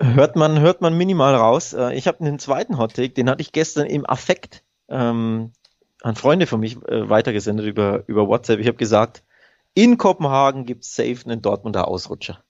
Hört 0.02 0.36
man, 0.36 0.60
hört 0.60 0.82
man 0.82 0.98
minimal 0.98 1.36
raus. 1.36 1.74
Äh, 1.74 1.94
ich 1.96 2.08
habe 2.08 2.22
einen 2.22 2.39
zweiten 2.39 2.78
Hottake, 2.78 3.14
den 3.14 3.30
hatte 3.30 3.42
ich 3.42 3.52
gestern 3.52 3.86
im 3.86 4.06
Affekt 4.10 4.64
ähm, 4.89 5.52
an 6.02 6.16
Freunde 6.16 6.48
von 6.48 6.60
mich 6.60 6.78
äh, 6.88 7.10
weitergesendet 7.10 7.66
über, 7.68 8.04
über 8.08 8.28
WhatsApp. 8.28 8.60
Ich 8.60 8.68
habe 8.68 8.78
gesagt, 8.78 9.24
in 9.74 9.98
Kopenhagen 9.98 10.66
gibt's 10.66 10.96
safe 10.96 11.20
einen 11.26 11.42
Dortmunder 11.42 11.88
Ausrutscher. 11.88 12.44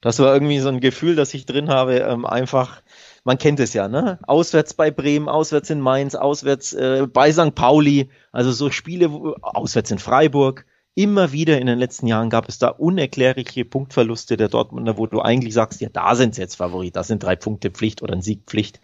Das 0.00 0.18
war 0.20 0.32
irgendwie 0.32 0.60
so 0.60 0.68
ein 0.68 0.80
Gefühl, 0.80 1.16
das 1.16 1.34
ich 1.34 1.46
drin 1.46 1.68
habe, 1.68 1.96
ähm, 1.96 2.24
einfach, 2.26 2.82
man 3.24 3.38
kennt 3.38 3.58
es 3.60 3.72
ja, 3.72 3.88
ne? 3.88 4.18
Auswärts 4.22 4.74
bei 4.74 4.90
Bremen, 4.90 5.28
auswärts 5.28 5.70
in 5.70 5.80
Mainz, 5.80 6.14
auswärts 6.14 6.74
äh, 6.74 7.06
bei 7.12 7.32
St. 7.32 7.54
Pauli, 7.54 8.10
also 8.30 8.52
so 8.52 8.70
Spiele, 8.70 9.08
auswärts 9.40 9.90
in 9.90 9.98
Freiburg. 9.98 10.66
Immer 10.98 11.30
wieder 11.30 11.60
in 11.60 11.66
den 11.66 11.78
letzten 11.78 12.06
Jahren 12.06 12.30
gab 12.30 12.48
es 12.48 12.58
da 12.58 12.68
unerklärliche 12.68 13.66
Punktverluste 13.66 14.38
der 14.38 14.48
Dortmunder, 14.48 14.96
wo 14.96 15.06
du 15.06 15.20
eigentlich 15.20 15.52
sagst, 15.52 15.82
ja, 15.82 15.90
da 15.90 16.14
sind 16.14 16.34
sie 16.34 16.40
jetzt 16.40 16.56
Favorit, 16.56 16.96
das 16.96 17.08
sind 17.08 17.22
drei 17.22 17.36
Punkte 17.36 17.70
Pflicht 17.70 18.00
oder 18.00 18.14
ein 18.14 18.22
Sieg 18.22 18.44
Pflicht. 18.46 18.80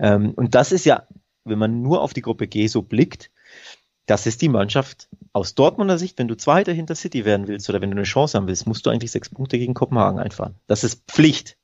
Ähm, 0.00 0.32
und 0.34 0.56
das 0.56 0.72
ist 0.72 0.84
ja, 0.84 1.06
wenn 1.44 1.60
man 1.60 1.80
nur 1.80 2.02
auf 2.02 2.14
die 2.14 2.20
Gruppe 2.20 2.48
G 2.48 2.66
so 2.66 2.82
blickt, 2.82 3.30
das 4.06 4.26
ist 4.26 4.42
die 4.42 4.48
Mannschaft 4.48 5.08
aus 5.32 5.54
Dortmunder 5.54 5.98
Sicht, 5.98 6.18
wenn 6.18 6.26
du 6.26 6.36
Zweiter 6.36 6.72
hinter 6.72 6.96
City 6.96 7.24
werden 7.24 7.46
willst 7.46 7.70
oder 7.70 7.80
wenn 7.80 7.92
du 7.92 7.96
eine 7.96 8.02
Chance 8.02 8.36
haben 8.36 8.48
willst, 8.48 8.66
musst 8.66 8.84
du 8.84 8.90
eigentlich 8.90 9.12
sechs 9.12 9.30
Punkte 9.30 9.56
gegen 9.56 9.74
Kopenhagen 9.74 10.18
einfahren. 10.18 10.56
Das 10.66 10.82
ist 10.82 11.04
Pflicht. 11.06 11.56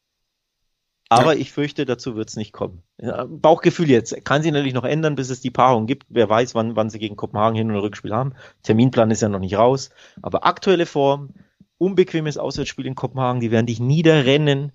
Aber 1.10 1.34
ja. 1.34 1.40
ich 1.40 1.52
fürchte, 1.52 1.86
dazu 1.86 2.16
wird 2.16 2.28
es 2.28 2.36
nicht 2.36 2.52
kommen. 2.52 2.82
Bauchgefühl 3.28 3.88
jetzt. 3.88 4.24
Kann 4.24 4.42
sich 4.42 4.52
natürlich 4.52 4.74
noch 4.74 4.84
ändern, 4.84 5.14
bis 5.14 5.30
es 5.30 5.40
die 5.40 5.50
Paarung 5.50 5.86
gibt. 5.86 6.06
Wer 6.10 6.28
weiß, 6.28 6.54
wann, 6.54 6.76
wann 6.76 6.90
sie 6.90 6.98
gegen 6.98 7.16
Kopenhagen 7.16 7.56
Hin- 7.56 7.70
und 7.70 7.76
Rückspiel 7.76 8.12
haben. 8.12 8.34
Terminplan 8.62 9.10
ist 9.10 9.22
ja 9.22 9.28
noch 9.28 9.38
nicht 9.38 9.56
raus. 9.56 9.90
Aber 10.20 10.44
aktuelle 10.46 10.84
Form, 10.84 11.30
unbequemes 11.78 12.36
Auswärtsspiel 12.36 12.86
in 12.86 12.94
Kopenhagen, 12.94 13.40
die 13.40 13.50
werden 13.50 13.66
dich 13.66 13.80
niederrennen. 13.80 14.72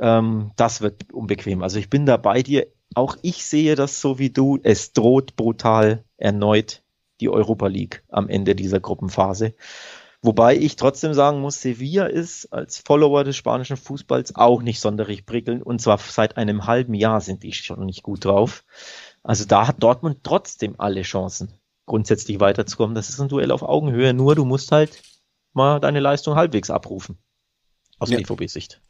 Ähm, 0.00 0.52
das 0.56 0.82
wird 0.82 1.12
unbequem. 1.12 1.62
Also 1.62 1.78
ich 1.78 1.88
bin 1.88 2.04
da 2.04 2.18
bei 2.18 2.42
dir. 2.42 2.66
Auch 2.94 3.16
ich 3.22 3.44
sehe 3.46 3.74
das 3.74 4.00
so 4.00 4.18
wie 4.18 4.30
du. 4.30 4.58
Es 4.62 4.92
droht 4.92 5.34
brutal 5.36 6.04
erneut 6.18 6.82
die 7.20 7.30
Europa 7.30 7.68
League 7.68 8.04
am 8.08 8.28
Ende 8.28 8.54
dieser 8.54 8.80
Gruppenphase. 8.80 9.54
Wobei 10.24 10.56
ich 10.56 10.76
trotzdem 10.76 11.12
sagen 11.12 11.40
muss, 11.40 11.60
Sevilla 11.60 12.06
ist 12.06 12.50
als 12.50 12.78
Follower 12.78 13.24
des 13.24 13.36
spanischen 13.36 13.76
Fußballs 13.76 14.36
auch 14.36 14.62
nicht 14.62 14.80
sonderlich 14.80 15.26
prickelnd. 15.26 15.62
Und 15.62 15.82
zwar 15.82 15.98
seit 15.98 16.38
einem 16.38 16.66
halben 16.66 16.94
Jahr 16.94 17.20
sind 17.20 17.42
die 17.42 17.52
schon 17.52 17.84
nicht 17.84 18.02
gut 18.02 18.24
drauf. 18.24 18.64
Also 19.22 19.44
da 19.44 19.68
hat 19.68 19.82
Dortmund 19.82 20.20
trotzdem 20.22 20.76
alle 20.78 21.02
Chancen, 21.02 21.52
grundsätzlich 21.84 22.40
weiterzukommen. 22.40 22.94
Das 22.94 23.10
ist 23.10 23.20
ein 23.20 23.28
Duell 23.28 23.50
auf 23.50 23.62
Augenhöhe. 23.62 24.14
Nur 24.14 24.34
du 24.34 24.46
musst 24.46 24.72
halt 24.72 25.02
mal 25.52 25.78
deine 25.78 26.00
Leistung 26.00 26.36
halbwegs 26.36 26.70
abrufen. 26.70 27.18
Aus 27.98 28.08
ja. 28.08 28.16
BVB-Sicht. 28.16 28.80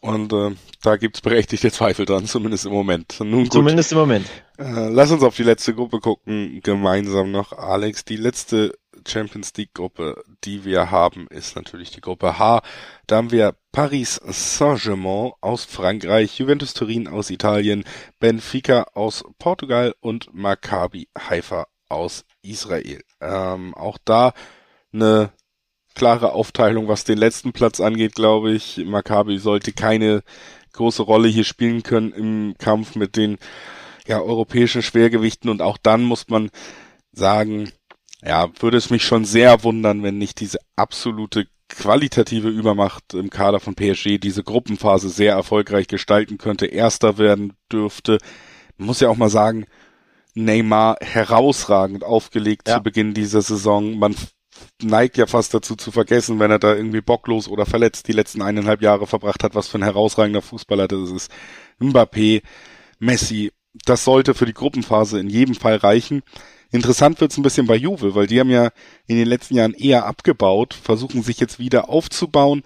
Und 0.00 0.30
äh, 0.34 0.50
da 0.82 0.96
gibt's 0.96 1.22
berechtigte 1.22 1.70
Zweifel 1.70 2.04
dran, 2.04 2.26
zumindest 2.26 2.66
im 2.66 2.72
Moment. 2.72 3.18
Nun 3.20 3.44
gut. 3.44 3.52
Zumindest 3.54 3.92
im 3.92 3.98
Moment. 3.98 4.26
Äh, 4.58 4.90
lass 4.90 5.10
uns 5.10 5.22
auf 5.22 5.36
die 5.36 5.42
letzte 5.42 5.74
Gruppe 5.74 6.00
gucken, 6.00 6.60
gemeinsam 6.62 7.30
noch. 7.30 7.52
Alex, 7.52 8.04
die 8.04 8.16
letzte 8.16 8.74
Champions 9.06 9.52
League 9.56 9.74
Gruppe, 9.74 10.22
die 10.44 10.64
wir 10.64 10.90
haben, 10.90 11.26
ist 11.28 11.56
natürlich 11.56 11.90
die 11.90 12.00
Gruppe 12.00 12.38
H. 12.38 12.62
Da 13.06 13.16
haben 13.16 13.30
wir 13.30 13.54
Paris 13.72 14.20
Saint-Germain 14.24 15.32
aus 15.40 15.64
Frankreich, 15.64 16.38
Juventus 16.38 16.74
Turin 16.74 17.08
aus 17.08 17.30
Italien, 17.30 17.84
Benfica 18.18 18.86
aus 18.94 19.24
Portugal 19.38 19.94
und 20.00 20.32
Maccabi 20.32 21.08
Haifa 21.18 21.66
aus 21.88 22.24
Israel. 22.42 23.02
Ähm, 23.20 23.74
auch 23.74 23.98
da 24.04 24.32
eine 24.92 25.30
klare 25.94 26.32
Aufteilung, 26.32 26.88
was 26.88 27.04
den 27.04 27.18
letzten 27.18 27.52
Platz 27.52 27.80
angeht, 27.80 28.14
glaube 28.14 28.52
ich. 28.52 28.78
Maccabi 28.78 29.38
sollte 29.38 29.72
keine 29.72 30.22
große 30.72 31.02
Rolle 31.02 31.28
hier 31.28 31.44
spielen 31.44 31.82
können 31.82 32.12
im 32.12 32.54
Kampf 32.58 32.94
mit 32.94 33.16
den 33.16 33.38
ja, 34.06 34.20
europäischen 34.20 34.82
Schwergewichten 34.82 35.50
und 35.50 35.62
auch 35.62 35.78
dann 35.78 36.02
muss 36.02 36.28
man 36.28 36.50
sagen, 37.12 37.70
ja, 38.24 38.50
würde 38.60 38.76
es 38.76 38.90
mich 38.90 39.04
schon 39.04 39.24
sehr 39.24 39.64
wundern, 39.64 40.02
wenn 40.02 40.18
nicht 40.18 40.40
diese 40.40 40.58
absolute 40.76 41.46
qualitative 41.68 42.48
Übermacht 42.48 43.14
im 43.14 43.30
Kader 43.30 43.60
von 43.60 43.74
PSG 43.74 44.18
diese 44.18 44.42
Gruppenphase 44.42 45.08
sehr 45.08 45.32
erfolgreich 45.32 45.86
gestalten 45.86 46.36
könnte, 46.36 46.66
erster 46.66 47.16
werden 47.16 47.54
dürfte. 47.72 48.18
Man 48.76 48.86
muss 48.86 49.00
ja 49.00 49.08
auch 49.08 49.16
mal 49.16 49.30
sagen, 49.30 49.66
Neymar 50.34 50.96
herausragend 51.00 52.04
aufgelegt 52.04 52.68
ja. 52.68 52.76
zu 52.76 52.82
Beginn 52.82 53.14
dieser 53.14 53.42
Saison. 53.42 53.98
Man 53.98 54.14
neigt 54.82 55.16
ja 55.16 55.26
fast 55.26 55.54
dazu 55.54 55.76
zu 55.76 55.90
vergessen, 55.90 56.38
wenn 56.38 56.50
er 56.50 56.58
da 56.58 56.74
irgendwie 56.74 57.00
bocklos 57.00 57.48
oder 57.48 57.66
verletzt 57.66 58.08
die 58.08 58.12
letzten 58.12 58.42
eineinhalb 58.42 58.82
Jahre 58.82 59.06
verbracht 59.06 59.42
hat, 59.42 59.54
was 59.54 59.68
für 59.68 59.78
ein 59.78 59.84
herausragender 59.84 60.42
Fußballer 60.42 60.88
das 60.88 61.10
ist. 61.10 61.30
Mbappé, 61.80 62.42
Messi, 62.98 63.52
das 63.84 64.04
sollte 64.04 64.34
für 64.34 64.46
die 64.46 64.54
Gruppenphase 64.54 65.18
in 65.18 65.28
jedem 65.28 65.54
Fall 65.54 65.76
reichen. 65.76 66.22
Interessant 66.70 67.20
wird's 67.20 67.36
ein 67.36 67.42
bisschen 67.42 67.66
bei 67.66 67.74
Juve, 67.74 68.14
weil 68.14 68.26
die 68.26 68.38
haben 68.38 68.50
ja 68.50 68.70
in 69.06 69.16
den 69.16 69.26
letzten 69.26 69.56
Jahren 69.56 69.74
eher 69.74 70.06
abgebaut, 70.06 70.74
versuchen 70.74 71.22
sich 71.22 71.40
jetzt 71.40 71.58
wieder 71.58 71.88
aufzubauen, 71.88 72.62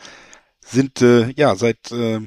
sind 0.60 1.00
äh, 1.00 1.30
ja 1.36 1.54
seit 1.56 1.90
äh, 1.90 2.20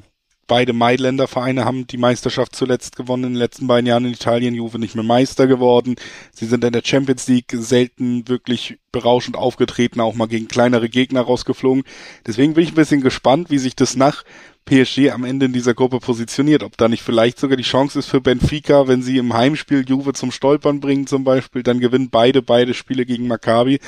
beide 0.48 0.74
Mailänder 0.74 1.28
Vereine 1.28 1.66
haben 1.66 1.88
die 1.88 1.98
Meisterschaft 1.98 2.56
zuletzt 2.56 2.96
gewonnen 2.96 3.26
in 3.26 3.34
den 3.34 3.40
letzten 3.40 3.68
beiden 3.68 3.86
Jahren 3.86 4.06
in 4.06 4.14
Italien. 4.14 4.56
Juve 4.56 4.80
nicht 4.80 4.96
mehr 4.96 5.04
Meister 5.04 5.46
geworden. 5.46 5.96
Sie 6.32 6.46
sind 6.46 6.64
in 6.64 6.74
der 6.74 6.82
Champions 6.84 7.28
League 7.28 7.54
selten 7.54 8.28
wirklich 8.28 8.80
berauschend 8.92 9.36
aufgetreten, 9.36 10.00
auch 10.00 10.16
mal 10.16 10.28
gegen 10.28 10.48
kleinere 10.48 10.90
Gegner 10.90 11.22
rausgeflogen. 11.22 11.84
Deswegen 12.26 12.54
bin 12.54 12.64
ich 12.64 12.72
ein 12.72 12.76
bisschen 12.76 13.02
gespannt, 13.02 13.50
wie 13.50 13.60
sich 13.60 13.76
das 13.76 13.96
nach 13.96 14.24
PSG 14.66 15.12
am 15.12 15.24
Ende 15.24 15.48
in 15.48 15.54
dieser 15.54 15.74
Gruppe 15.74 16.00
positioniert. 16.00 16.64
Ob 16.64 16.78
da 16.78 16.88
nicht 16.88 17.04
vielleicht 17.04 17.40
sogar 17.40 17.58
die 17.58 17.64
Chance 17.64 18.00
ist 18.00 18.08
für 18.08 18.22
Benfica, 18.22 18.88
wenn 18.88 19.02
sie 19.02 19.18
im 19.18 19.34
Heimspiel 19.34 19.86
Juve 19.88 20.14
zum 20.14 20.32
Stolpern 20.32 20.80
bringen 20.80 21.08
zum 21.08 21.24
Beispiel, 21.24 21.64
dann 21.64 21.80
gewinnen 21.80 22.10
beide 22.10 22.42
beide 22.42 22.74
Spiele 22.74 23.06
gegen 23.06 23.28
Maccabi. 23.28 23.80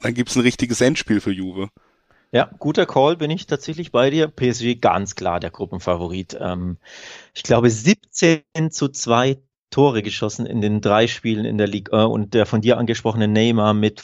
Dann 0.00 0.14
gibt's 0.14 0.36
ein 0.36 0.42
richtiges 0.42 0.80
Endspiel 0.80 1.20
für 1.20 1.32
Juve. 1.32 1.70
Ja, 2.30 2.50
guter 2.58 2.84
Call, 2.84 3.16
bin 3.16 3.30
ich 3.30 3.46
tatsächlich 3.46 3.90
bei 3.90 4.10
dir. 4.10 4.28
PSG 4.28 4.80
ganz 4.80 5.14
klar 5.14 5.40
der 5.40 5.50
Gruppenfavorit. 5.50 6.36
Ähm, 6.38 6.76
ich 7.34 7.42
glaube 7.42 7.70
17 7.70 8.42
zu 8.70 8.88
2 8.88 9.38
Tore 9.70 10.02
geschossen 10.02 10.44
in 10.46 10.60
den 10.60 10.80
drei 10.80 11.06
Spielen 11.06 11.44
in 11.44 11.58
der 11.58 11.66
Liga 11.66 12.04
und 12.04 12.34
der 12.34 12.46
von 12.46 12.60
dir 12.60 12.78
angesprochene 12.78 13.28
Neymar 13.28 13.74
mit 13.74 14.02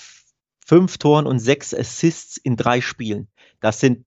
fünf 0.64 0.98
Toren 0.98 1.26
und 1.26 1.38
sechs 1.38 1.74
Assists 1.74 2.38
in 2.38 2.56
drei 2.56 2.80
Spielen. 2.80 3.28
Das 3.60 3.80
sind 3.80 4.06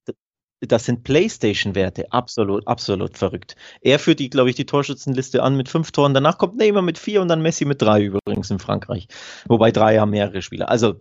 das 0.59 0.86
sind 0.86 1.03
Playstation-Werte, 1.03 2.11
absolut, 2.11 2.68
absolut 2.68 3.15
verrückt. 3.15 3.55
Er 3.82 3.99
führt 3.99 4.20
die, 4.20 4.32
glaube 4.32 4.49
ich, 4.49 4.55
die 4.55 4.65
Torschützenliste 4.65 5.43
an 5.43 5.55
mit 5.55 5.70
fünf 5.70 5.91
Toren. 5.91 6.15
Danach 6.15 6.39
kommt 6.39 6.57
Neymar 6.57 6.82
mit 6.82 6.97
vier 6.97 7.22
und 7.22 7.28
dann 7.28 7.43
Messi 7.43 7.65
mit 7.65 7.80
drei 7.80 8.01
übrigens 8.05 8.49
in 8.49 8.57
Frankreich. 8.57 9.07
Wobei 9.47 9.72
drei 9.72 9.99
haben 9.99 10.09
mehrere 10.09 10.41
Spieler. 10.41 10.70
Also 10.70 10.95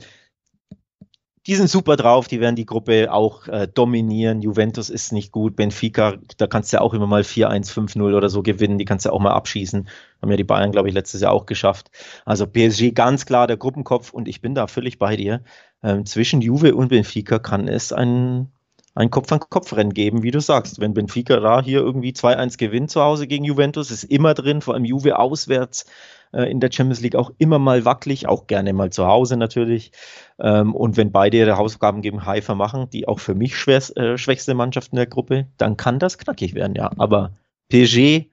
die 1.46 1.54
sind 1.54 1.70
super 1.70 1.96
drauf, 1.96 2.26
die 2.26 2.40
werden 2.40 2.56
die 2.56 2.66
Gruppe 2.66 3.12
auch 3.12 3.46
äh, 3.46 3.68
dominieren. 3.68 4.42
Juventus 4.42 4.90
ist 4.90 5.12
nicht 5.12 5.30
gut, 5.30 5.54
Benfica, 5.54 6.16
da 6.38 6.46
kannst 6.48 6.72
du 6.72 6.78
ja 6.78 6.80
auch 6.80 6.92
immer 6.92 7.06
mal 7.06 7.22
4-1, 7.22 7.72
5-0 7.72 8.16
oder 8.16 8.28
so 8.28 8.42
gewinnen, 8.42 8.78
die 8.78 8.84
kannst 8.84 9.04
du 9.04 9.10
ja 9.10 9.12
auch 9.12 9.20
mal 9.20 9.32
abschießen. 9.32 9.88
Haben 10.20 10.30
ja 10.30 10.36
die 10.36 10.44
Bayern, 10.44 10.72
glaube 10.72 10.88
ich, 10.88 10.94
letztes 10.94 11.20
Jahr 11.20 11.32
auch 11.32 11.46
geschafft. 11.46 11.90
Also 12.24 12.46
PSG 12.46 12.94
ganz 12.94 13.26
klar 13.26 13.46
der 13.46 13.56
Gruppenkopf 13.56 14.12
und 14.12 14.26
ich 14.26 14.40
bin 14.40 14.54
da 14.54 14.66
völlig 14.66 14.98
bei 14.98 15.14
dir. 15.16 15.42
Ähm, 15.82 16.04
zwischen 16.04 16.40
Juve 16.40 16.74
und 16.74 16.88
Benfica 16.88 17.38
kann 17.38 17.68
es 17.68 17.92
ein, 17.92 18.50
ein 18.96 19.10
Kopf-an-Kopf-Rennen 19.10 19.94
geben, 19.94 20.24
wie 20.24 20.32
du 20.32 20.40
sagst. 20.40 20.80
Wenn 20.80 20.94
Benfica 20.94 21.38
da 21.38 21.62
hier 21.62 21.78
irgendwie 21.78 22.10
2-1 22.10 22.58
gewinnt 22.58 22.90
zu 22.90 23.02
Hause 23.02 23.28
gegen 23.28 23.44
Juventus, 23.44 23.92
ist 23.92 24.04
immer 24.04 24.34
drin, 24.34 24.62
vor 24.62 24.74
allem 24.74 24.84
Juve 24.84 25.16
auswärts 25.16 25.86
äh, 26.32 26.50
in 26.50 26.60
der 26.60 26.70
Champions 26.72 27.00
League 27.00 27.16
auch 27.16 27.32
immer 27.38 27.58
mal 27.58 27.84
wackelig, 27.84 28.26
auch 28.26 28.46
gerne 28.46 28.72
mal 28.72 28.90
zu 28.90 29.06
Hause 29.06 29.36
natürlich. 29.36 29.92
Ähm, 30.38 30.74
und 30.74 30.96
wenn 30.96 31.12
beide 31.12 31.36
ihre 31.38 31.56
Hausaufgaben 31.56 32.02
gegen 32.02 32.26
Haifa 32.26 32.54
machen, 32.54 32.88
die 32.90 33.08
auch 33.08 33.20
für 33.20 33.34
mich 33.34 33.56
schwer, 33.56 33.82
äh, 33.96 34.18
schwächste 34.18 34.54
Mannschaft 34.54 34.92
in 34.92 34.96
der 34.96 35.06
Gruppe, 35.06 35.46
dann 35.56 35.76
kann 35.76 35.98
das 35.98 36.18
knackig 36.18 36.54
werden, 36.54 36.74
ja. 36.74 36.90
Aber 36.98 37.32
PSG, 37.70 38.26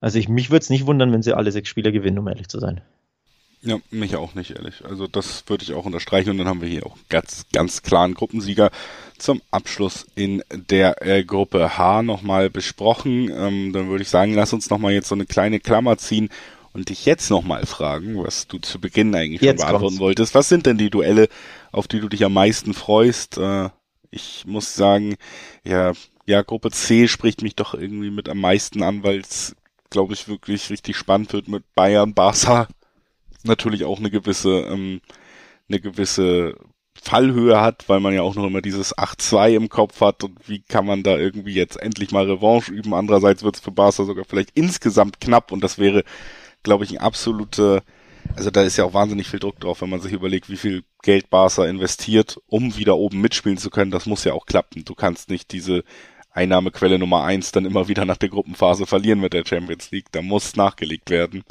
also 0.00 0.18
ich, 0.18 0.28
mich 0.28 0.50
würde 0.50 0.62
es 0.62 0.70
nicht 0.70 0.86
wundern, 0.86 1.12
wenn 1.12 1.22
sie 1.22 1.34
alle 1.34 1.52
sechs 1.52 1.68
Spieler 1.68 1.92
gewinnen, 1.92 2.18
um 2.18 2.28
ehrlich 2.28 2.48
zu 2.48 2.58
sein. 2.58 2.80
Ja, 3.62 3.76
mich 3.90 4.16
auch 4.16 4.34
nicht, 4.34 4.52
ehrlich. 4.52 4.86
Also 4.86 5.06
das 5.06 5.44
würde 5.48 5.64
ich 5.64 5.74
auch 5.74 5.84
unterstreichen 5.84 6.30
und 6.30 6.38
dann 6.38 6.48
haben 6.48 6.62
wir 6.62 6.68
hier 6.68 6.86
auch 6.86 6.96
ganz, 7.10 7.44
ganz 7.52 7.82
klaren 7.82 8.14
Gruppensieger 8.14 8.70
zum 9.18 9.42
Abschluss 9.50 10.06
in 10.14 10.42
der 10.50 11.06
äh, 11.06 11.24
Gruppe 11.24 11.76
H 11.76 12.02
nochmal 12.02 12.48
besprochen. 12.48 13.30
Ähm, 13.30 13.74
dann 13.74 13.88
würde 13.88 14.02
ich 14.02 14.08
sagen, 14.08 14.32
lass 14.32 14.54
uns 14.54 14.70
nochmal 14.70 14.94
jetzt 14.94 15.08
so 15.08 15.14
eine 15.14 15.26
kleine 15.26 15.60
Klammer 15.60 15.98
ziehen 15.98 16.30
und 16.72 16.88
dich 16.88 17.04
jetzt 17.04 17.30
nochmal 17.30 17.66
fragen, 17.66 18.22
was 18.22 18.46
du 18.46 18.58
zu 18.58 18.80
Beginn 18.80 19.14
eigentlich 19.14 19.40
jetzt 19.40 19.60
schon 19.60 19.68
beantworten 19.68 19.86
kommt's. 19.86 20.00
wolltest. 20.00 20.34
Was 20.34 20.48
sind 20.48 20.66
denn 20.66 20.78
die 20.78 20.90
Duelle, 20.90 21.28
auf 21.72 21.88
die 21.88 22.00
du 22.00 22.08
dich 22.08 22.24
am 22.24 22.32
meisten 22.32 22.74
freust? 22.74 23.38
Äh, 23.38 23.70
ich 24.10 24.44
muss 24.46 24.74
sagen, 24.74 25.16
ja, 25.64 25.92
ja, 26.26 26.42
Gruppe 26.42 26.70
C 26.70 27.08
spricht 27.08 27.42
mich 27.42 27.56
doch 27.56 27.74
irgendwie 27.74 28.10
mit 28.10 28.28
am 28.28 28.38
meisten 28.38 28.82
an, 28.82 29.02
weil 29.02 29.18
es, 29.18 29.56
glaube 29.90 30.14
ich, 30.14 30.28
wirklich 30.28 30.70
richtig 30.70 30.96
spannend 30.96 31.32
wird 31.32 31.48
mit 31.48 31.64
Bayern, 31.74 32.14
Barca. 32.14 32.68
Natürlich 33.42 33.84
auch 33.84 33.98
eine 33.98 34.10
gewisse, 34.10 34.60
ähm, 34.60 35.00
eine 35.68 35.80
gewisse 35.80 36.56
Fallhöhe 37.02 37.60
hat, 37.60 37.88
weil 37.88 38.00
man 38.00 38.12
ja 38.12 38.22
auch 38.22 38.34
noch 38.34 38.46
immer 38.46 38.60
dieses 38.60 38.96
8-2 38.96 39.54
im 39.54 39.68
Kopf 39.68 40.00
hat 40.00 40.22
und 40.22 40.36
wie 40.48 40.60
kann 40.60 40.84
man 40.84 41.02
da 41.02 41.16
irgendwie 41.16 41.54
jetzt 41.54 41.80
endlich 41.80 42.10
mal 42.10 42.30
Revanche 42.30 42.72
üben. 42.72 42.92
Andererseits 42.94 43.42
wird 43.42 43.56
es 43.56 43.62
für 43.62 43.70
Barca 43.70 44.04
sogar 44.04 44.24
vielleicht 44.24 44.50
insgesamt 44.54 45.20
knapp 45.20 45.50
und 45.50 45.64
das 45.64 45.78
wäre, 45.78 46.04
glaube 46.62 46.84
ich, 46.84 46.92
ein 46.92 46.98
absolute, 46.98 47.82
also 48.36 48.50
da 48.50 48.62
ist 48.62 48.76
ja 48.76 48.84
auch 48.84 48.94
wahnsinnig 48.94 49.28
viel 49.28 49.40
Druck 49.40 49.60
drauf, 49.60 49.80
wenn 49.80 49.90
man 49.90 50.00
sich 50.00 50.12
überlegt, 50.12 50.48
wie 50.48 50.56
viel 50.56 50.84
Geld 51.02 51.30
Barca 51.30 51.64
investiert, 51.66 52.38
um 52.46 52.76
wieder 52.76 52.96
oben 52.96 53.20
mitspielen 53.20 53.58
zu 53.58 53.70
können. 53.70 53.90
Das 53.90 54.06
muss 54.06 54.24
ja 54.24 54.32
auch 54.32 54.46
klappen. 54.46 54.84
Du 54.84 54.94
kannst 54.94 55.30
nicht 55.30 55.52
diese 55.52 55.84
Einnahmequelle 56.32 56.98
Nummer 56.98 57.24
eins 57.24 57.52
dann 57.52 57.64
immer 57.64 57.88
wieder 57.88 58.04
nach 58.04 58.16
der 58.16 58.28
Gruppenphase 58.28 58.86
verlieren 58.86 59.20
mit 59.20 59.32
der 59.32 59.44
Champions 59.44 59.90
League. 59.90 60.12
Da 60.12 60.22
muss 60.22 60.56
nachgelegt 60.56 61.10
werden. 61.10 61.44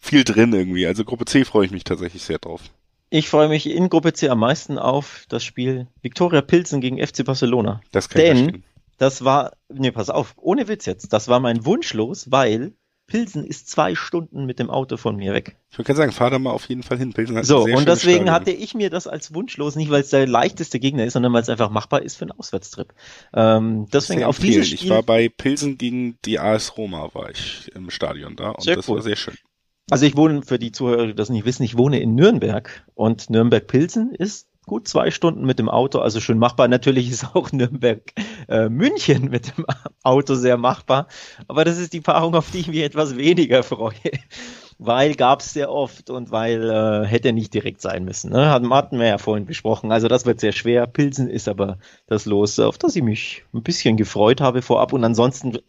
Viel 0.00 0.24
drin 0.24 0.52
irgendwie. 0.52 0.86
Also 0.86 1.04
Gruppe 1.04 1.24
C 1.24 1.44
freue 1.44 1.66
ich 1.66 1.72
mich 1.72 1.84
tatsächlich 1.84 2.22
sehr 2.22 2.38
drauf. 2.38 2.62
Ich 3.10 3.28
freue 3.28 3.48
mich 3.48 3.68
in 3.68 3.88
Gruppe 3.88 4.12
C 4.12 4.28
am 4.28 4.40
meisten 4.40 4.78
auf 4.78 5.24
das 5.28 5.42
Spiel 5.44 5.86
Viktoria 6.02 6.42
Pilsen 6.42 6.80
gegen 6.80 7.04
FC 7.04 7.24
Barcelona. 7.24 7.80
Das 7.90 8.08
kann 8.08 8.20
ich 8.20 8.26
Denn 8.28 8.36
verstehen. 8.36 8.64
das 8.98 9.24
war, 9.24 9.52
nee, 9.72 9.90
pass 9.90 10.10
auf, 10.10 10.34
ohne 10.36 10.68
Witz 10.68 10.84
jetzt, 10.86 11.12
das 11.12 11.26
war 11.28 11.40
mein 11.40 11.64
Wunsch 11.64 11.94
los, 11.94 12.30
weil 12.30 12.74
Pilsen 13.08 13.44
ist 13.44 13.68
zwei 13.68 13.94
Stunden 13.96 14.46
mit 14.46 14.58
dem 14.60 14.70
Auto 14.70 14.96
von 14.96 15.16
mir 15.16 15.32
weg. 15.34 15.56
Ich 15.72 15.78
würde 15.78 15.86
gerne 15.86 15.96
sagen, 15.96 16.12
fahr 16.12 16.30
da 16.30 16.38
mal 16.38 16.50
auf 16.50 16.68
jeden 16.68 16.82
Fall 16.84 16.98
hin. 16.98 17.12
Pilsen 17.12 17.36
hat 17.36 17.46
So, 17.46 17.62
und 17.64 17.88
deswegen 17.88 18.18
Stadion. 18.26 18.30
hatte 18.30 18.50
ich 18.52 18.74
mir 18.74 18.90
das 18.90 19.06
als 19.08 19.34
Wunsch 19.34 19.56
los, 19.56 19.74
nicht 19.76 19.90
weil 19.90 20.02
es 20.02 20.10
der 20.10 20.26
leichteste 20.28 20.78
Gegner 20.78 21.04
ist, 21.06 21.14
sondern 21.14 21.32
weil 21.32 21.42
es 21.42 21.48
einfach 21.48 21.70
machbar 21.70 22.02
ist 22.02 22.16
für 22.16 22.26
einen 22.26 22.32
Auswärtstrip. 22.32 22.94
Ähm, 23.34 23.86
deswegen 23.92 24.20
Sehr 24.20 24.28
auf 24.28 24.38
dieses 24.38 24.56
empfehlen. 24.58 24.74
Ich 24.74 24.80
Spiel, 24.80 24.90
war 24.90 25.02
bei 25.02 25.28
Pilsen 25.28 25.78
gegen 25.78 26.18
die 26.24 26.38
AS 26.38 26.76
Roma, 26.76 27.08
war 27.14 27.30
ich 27.30 27.70
im 27.74 27.90
Stadion 27.90 28.36
da 28.36 28.50
und 28.50 28.62
Sehr 28.62 28.76
das 28.76 28.88
cool. 28.88 28.96
war 28.96 29.02
sehr 29.02 29.16
schön. 29.16 29.34
also 29.90 30.04
ich 30.06 30.16
wohne, 30.16 30.42
für 30.42 30.58
die 30.58 30.70
Zuhörer, 30.72 31.06
die 31.06 31.14
das 31.14 31.30
nicht 31.30 31.46
wissen, 31.46 31.62
ich 31.62 31.76
wohne 31.78 31.98
in 32.00 32.14
Nürnberg 32.14 32.86
und 32.94 33.30
Nürnberg-Pilsen 33.30 34.14
ist 34.14 34.46
gut 34.68 34.86
zwei 34.86 35.10
Stunden 35.10 35.44
mit 35.44 35.58
dem 35.58 35.68
Auto, 35.68 35.98
also 35.98 36.20
schön 36.20 36.38
machbar. 36.38 36.68
Natürlich 36.68 37.10
ist 37.10 37.34
auch 37.34 37.50
Nürnberg-München 37.50 39.28
mit 39.28 39.56
dem 39.56 39.66
Auto 40.04 40.36
sehr 40.36 40.56
machbar, 40.56 41.08
aber 41.48 41.64
das 41.64 41.78
ist 41.78 41.92
die 41.92 42.00
Paarung, 42.00 42.36
auf 42.36 42.52
die 42.52 42.58
ich 42.60 42.68
mich 42.68 42.82
etwas 42.82 43.16
weniger 43.16 43.64
freue. 43.64 43.94
Weil 44.80 45.16
gab's 45.16 45.52
sehr 45.52 45.72
oft 45.72 46.08
und 46.08 46.30
weil 46.30 46.70
äh, 46.70 47.04
hätte 47.04 47.32
nicht 47.32 47.52
direkt 47.52 47.80
sein 47.80 48.04
müssen. 48.04 48.30
Ne? 48.30 48.48
Hatten 48.48 48.98
wir 49.00 49.08
ja 49.08 49.18
vorhin 49.18 49.44
besprochen. 49.44 49.90
Also 49.90 50.06
das 50.06 50.24
wird 50.24 50.38
sehr 50.38 50.52
schwer. 50.52 50.86
Pilsen 50.86 51.28
ist 51.28 51.48
aber 51.48 51.78
das 52.06 52.26
Los, 52.26 52.60
auf 52.60 52.78
das 52.78 52.94
ich 52.94 53.02
mich 53.02 53.42
ein 53.52 53.64
bisschen 53.64 53.96
gefreut 53.96 54.40
habe 54.40 54.62
vorab. 54.62 54.92
Und 54.92 55.02
ansonsten 55.02 55.56
äh, 55.56 55.60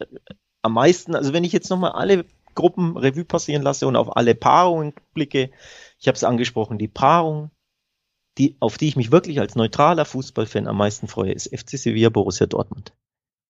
am 0.62 0.74
meisten, 0.74 1.16
also 1.16 1.32
wenn 1.32 1.42
ich 1.42 1.52
jetzt 1.52 1.70
nochmal 1.70 1.90
alle 1.92 2.24
Gruppen 2.54 2.96
Revue 2.96 3.24
passieren 3.24 3.62
lasse 3.62 3.88
und 3.88 3.96
auf 3.96 4.16
alle 4.16 4.36
Paarungen 4.36 4.94
blicke, 5.12 5.50
ich 5.98 6.06
habe 6.06 6.16
es 6.16 6.24
angesprochen, 6.24 6.78
die 6.78 6.88
Paarung, 6.88 7.50
die, 8.40 8.56
auf 8.58 8.78
die 8.78 8.88
ich 8.88 8.96
mich 8.96 9.12
wirklich 9.12 9.38
als 9.38 9.54
neutraler 9.54 10.06
Fußballfan 10.06 10.66
am 10.66 10.78
meisten 10.78 11.08
freue, 11.08 11.32
ist 11.32 11.54
FC 11.54 11.78
Sevilla 11.78 12.08
Borussia 12.08 12.46
Dortmund. 12.46 12.94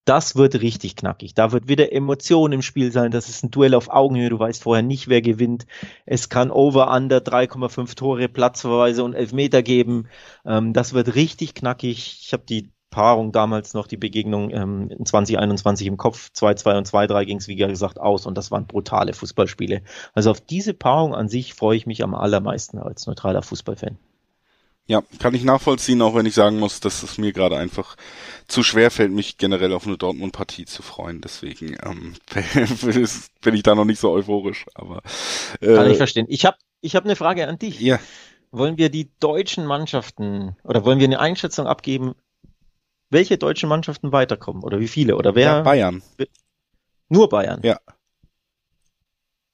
Das 0.05 0.35
wird 0.35 0.61
richtig 0.61 0.97
knackig. 0.97 1.35
Da 1.35 1.53
wird 1.53 1.69
wieder 1.69 1.93
Emotion 1.93 2.51
im 2.51 2.63
Spiel 2.63 2.91
sein. 2.91 3.13
Das 3.13 3.29
ist 3.29 3.45
ein 3.45 3.53
Duell 3.53 3.75
auf 3.75 3.91
Augenhöhe. 3.91 4.31
Du 4.31 4.39
weißt 4.39 4.65
vorher 4.65 4.83
nicht, 4.83 5.07
wer 5.07 5.23
gewinnt. 5.23 5.67
Es 6.07 6.29
kann 6.29 6.51
over, 6.51 6.91
under 6.93 7.19
3,5 7.19 7.95
Tore, 7.95 8.29
Platzverweise 8.29 9.05
und 9.05 9.15
Elfmeter 9.15 9.63
geben. 9.63 10.09
Ähm, 10.45 10.73
das 10.73 10.95
wird 10.95 11.15
richtig 11.15 11.55
knackig. 11.55 12.23
Ich 12.23 12.33
habe 12.33 12.43
die 12.49 12.73
Paarung 12.91 13.31
damals 13.31 13.73
noch, 13.73 13.87
die 13.87 13.99
Begegnung 13.99 14.51
ähm, 14.51 14.91
in 14.91 15.07
2021 15.07 15.87
im 15.87 15.99
Kopf. 15.99 16.31
2-2 16.35 16.79
und 16.79 16.89
2-3 16.89 17.25
ging 17.27 17.37
es, 17.37 17.47
wie 17.47 17.55
gesagt, 17.55 18.01
aus 18.01 18.27
und 18.27 18.37
das 18.37 18.51
waren 18.51 18.67
brutale 18.67 19.13
Fußballspiele. 19.13 19.83
Also 20.15 20.33
auf 20.33 20.41
diese 20.41 20.75
Paarung 20.75 21.15
an 21.15 21.29
sich 21.29 21.55
freue 21.55 21.77
ich 21.77 21.87
mich 21.87 22.03
am 22.03 22.17
allermeisten 22.17 22.79
als 22.79 23.07
neutraler 23.07 23.43
Fußballfan. 23.43 23.99
Ja, 24.91 25.05
kann 25.21 25.37
ich 25.37 25.45
nachvollziehen, 25.45 26.03
auch 26.03 26.17
wenn 26.17 26.27
ich 26.27 26.35
sagen 26.35 26.59
muss, 26.59 26.81
dass 26.81 27.05
es 27.05 27.17
mir 27.17 27.33
gerade 27.33 27.57
einfach 27.57 27.95
zu 28.49 28.65
schwer 28.65 28.91
fällt, 28.91 29.13
mich 29.13 29.39
generell 29.39 29.73
auf 29.73 29.87
eine 29.87 29.97
Dortmund-Partie 29.97 30.65
zu 30.65 30.83
freuen. 30.83 31.21
Deswegen 31.21 31.77
ähm, 31.85 32.15
bin 33.41 33.55
ich 33.55 33.63
da 33.63 33.77
noch 33.77 33.85
nicht 33.85 34.01
so 34.01 34.11
euphorisch. 34.11 34.67
Aber 34.75 35.03
äh, 35.61 35.77
Kann 35.77 35.89
ich 35.93 35.97
verstehen. 35.97 36.27
Ich 36.29 36.45
habe 36.45 36.57
ich 36.81 36.97
hab 36.97 37.05
eine 37.05 37.15
Frage 37.15 37.47
an 37.47 37.57
dich. 37.57 37.79
ja, 37.79 38.01
Wollen 38.51 38.79
wir 38.79 38.89
die 38.89 39.13
deutschen 39.21 39.65
Mannschaften 39.65 40.57
oder 40.65 40.85
wollen 40.85 40.99
wir 40.99 41.07
eine 41.07 41.21
Einschätzung 41.21 41.69
abgeben, 41.69 42.17
welche 43.11 43.39
deutschen 43.39 43.69
Mannschaften 43.69 44.11
weiterkommen 44.11 44.65
oder 44.65 44.81
wie 44.81 44.89
viele 44.89 45.15
oder 45.15 45.37
wer? 45.37 45.45
ja, 45.45 45.63
Bayern. 45.63 46.03
Nur 47.09 47.29
Bayern. 47.29 47.61
Ja. 47.63 47.79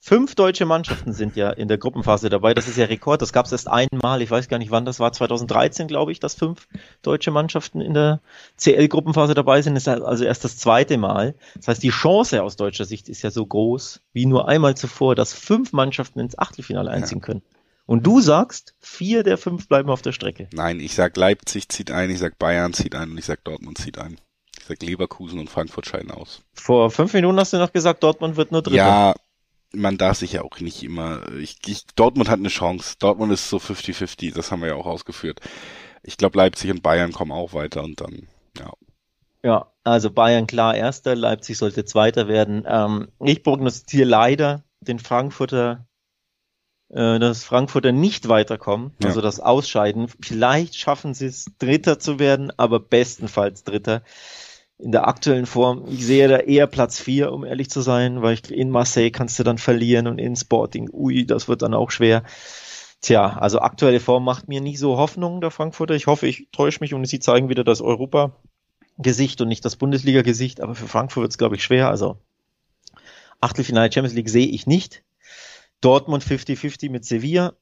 Fünf 0.08 0.36
deutsche 0.36 0.66
Mannschaften 0.66 1.12
sind 1.12 1.34
ja 1.34 1.50
in 1.50 1.66
der 1.66 1.78
Gruppenphase 1.78 2.28
dabei. 2.28 2.54
Das 2.54 2.68
ist 2.68 2.76
ja 2.76 2.84
Rekord. 2.84 3.22
Das 3.22 3.32
gab 3.32 3.46
es 3.46 3.50
erst 3.50 3.66
einmal. 3.66 4.22
Ich 4.22 4.30
weiß 4.30 4.46
gar 4.46 4.58
nicht, 4.58 4.70
wann 4.70 4.84
das 4.84 5.00
war. 5.00 5.12
2013, 5.12 5.88
glaube 5.88 6.12
ich, 6.12 6.20
dass 6.20 6.34
fünf 6.34 6.68
deutsche 7.02 7.32
Mannschaften 7.32 7.80
in 7.80 7.92
der 7.92 8.20
CL-Gruppenphase 8.56 9.34
dabei 9.34 9.62
sind. 9.62 9.74
Das 9.74 9.88
ist 9.88 9.88
also 9.88 10.22
erst 10.22 10.44
das 10.44 10.58
zweite 10.58 10.96
Mal. 10.96 11.34
Das 11.56 11.66
heißt, 11.66 11.82
die 11.82 11.88
Chance 11.88 12.44
aus 12.44 12.54
deutscher 12.54 12.84
Sicht 12.84 13.08
ist 13.08 13.22
ja 13.22 13.32
so 13.32 13.44
groß 13.44 14.00
wie 14.12 14.26
nur 14.26 14.46
einmal 14.46 14.76
zuvor, 14.76 15.16
dass 15.16 15.34
fünf 15.34 15.72
Mannschaften 15.72 16.20
ins 16.20 16.38
Achtelfinale 16.38 16.88
einziehen 16.88 17.20
können. 17.20 17.42
Und 17.84 18.06
du 18.06 18.20
sagst, 18.20 18.76
vier 18.78 19.24
der 19.24 19.38
fünf 19.38 19.66
bleiben 19.66 19.90
auf 19.90 20.02
der 20.02 20.12
Strecke. 20.12 20.46
Nein, 20.52 20.78
ich 20.78 20.94
sag 20.94 21.16
Leipzig 21.16 21.68
zieht 21.68 21.90
ein, 21.90 22.10
ich 22.10 22.20
sag 22.20 22.38
Bayern 22.38 22.72
zieht 22.74 22.94
ein 22.94 23.10
und 23.10 23.18
ich 23.18 23.24
sag 23.24 23.42
Dortmund 23.42 23.78
zieht 23.78 23.98
ein. 23.98 24.18
Ich 24.56 24.66
sag 24.66 24.80
Leverkusen 24.80 25.40
und 25.40 25.50
Frankfurt 25.50 25.86
scheiden 25.86 26.12
aus. 26.12 26.42
Vor 26.54 26.92
fünf 26.92 27.12
Minuten 27.12 27.40
hast 27.40 27.52
du 27.52 27.56
noch 27.56 27.72
gesagt, 27.72 28.04
Dortmund 28.04 28.36
wird 28.36 28.52
nur 28.52 28.62
Dritter. 28.62 28.76
Ja, 28.76 29.14
man 29.72 29.98
darf 29.98 30.18
sich 30.18 30.32
ja 30.32 30.42
auch 30.42 30.60
nicht 30.60 30.82
immer. 30.82 31.28
Ich, 31.34 31.58
ich, 31.66 31.86
Dortmund 31.96 32.28
hat 32.28 32.38
eine 32.38 32.48
Chance. 32.48 32.96
Dortmund 32.98 33.32
ist 33.32 33.48
so 33.50 33.58
50-50, 33.58 34.34
das 34.34 34.50
haben 34.50 34.60
wir 34.60 34.68
ja 34.68 34.74
auch 34.74 34.86
ausgeführt. 34.86 35.40
Ich 36.02 36.16
glaube, 36.16 36.38
Leipzig 36.38 36.70
und 36.70 36.82
Bayern 36.82 37.12
kommen 37.12 37.32
auch 37.32 37.52
weiter 37.52 37.82
und 37.82 38.00
dann, 38.00 38.28
ja. 38.58 38.72
Ja, 39.42 39.72
also 39.84 40.10
Bayern 40.10 40.46
klar 40.46 40.74
Erster, 40.76 41.14
Leipzig 41.14 41.58
sollte 41.58 41.84
Zweiter 41.84 42.26
werden. 42.28 42.64
Ähm, 42.66 43.08
ich 43.20 43.42
prognostiziere 43.42 44.08
leider 44.08 44.64
den 44.80 44.98
Frankfurter, 44.98 45.86
äh, 46.88 47.18
dass 47.18 47.44
Frankfurter 47.44 47.92
nicht 47.92 48.28
weiterkommen, 48.28 48.92
Ja. 49.00 49.08
also 49.08 49.20
das 49.20 49.40
Ausscheiden. 49.40 50.08
Vielleicht 50.20 50.76
schaffen 50.76 51.14
sie 51.14 51.26
es, 51.26 51.46
Dritter 51.58 51.98
zu 51.98 52.18
werden, 52.18 52.52
aber 52.56 52.80
bestenfalls 52.80 53.62
Dritter. 53.64 54.02
In 54.78 54.92
der 54.92 55.08
aktuellen 55.08 55.46
Form, 55.46 55.84
ich 55.88 56.04
sehe 56.04 56.28
da 56.28 56.38
eher 56.38 56.66
Platz 56.66 57.00
vier, 57.00 57.32
um 57.32 57.44
ehrlich 57.44 57.70
zu 57.70 57.80
sein, 57.80 58.20
weil 58.20 58.34
ich, 58.34 58.50
in 58.50 58.70
Marseille 58.70 59.10
kannst 59.10 59.38
du 59.38 59.42
dann 59.42 59.58
verlieren 59.58 60.06
und 60.06 60.18
in 60.18 60.36
Sporting, 60.36 60.90
ui, 60.92 61.26
das 61.26 61.48
wird 61.48 61.62
dann 61.62 61.72
auch 61.72 61.90
schwer. 61.90 62.24
Tja, 63.00 63.38
also 63.38 63.60
aktuelle 63.60 64.00
Form 64.00 64.24
macht 64.24 64.48
mir 64.48 64.60
nicht 64.60 64.78
so 64.78 64.98
Hoffnung, 64.98 65.40
der 65.40 65.50
Frankfurter. 65.50 65.94
Ich 65.94 66.06
hoffe, 66.06 66.26
ich 66.26 66.48
täusche 66.52 66.80
mich 66.80 66.92
und 66.92 67.04
sie 67.06 67.20
zeigen 67.20 67.48
wieder 67.48 67.64
das 67.64 67.80
Europa-Gesicht 67.80 69.40
und 69.40 69.48
nicht 69.48 69.64
das 69.64 69.76
Bundesliga-Gesicht, 69.76 70.60
aber 70.60 70.74
für 70.74 70.88
Frankfurt 70.88 71.22
wird 71.22 71.32
es, 71.32 71.38
glaube 71.38 71.56
ich, 71.56 71.62
schwer. 71.62 71.88
Also 71.88 72.18
Achtelfinale 73.40 73.92
Champions 73.92 74.14
League 74.14 74.28
sehe 74.28 74.46
ich 74.46 74.66
nicht. 74.66 75.04
Dortmund 75.80 76.24
50-50 76.24 76.90
mit 76.90 77.04
Sevilla. 77.04 77.54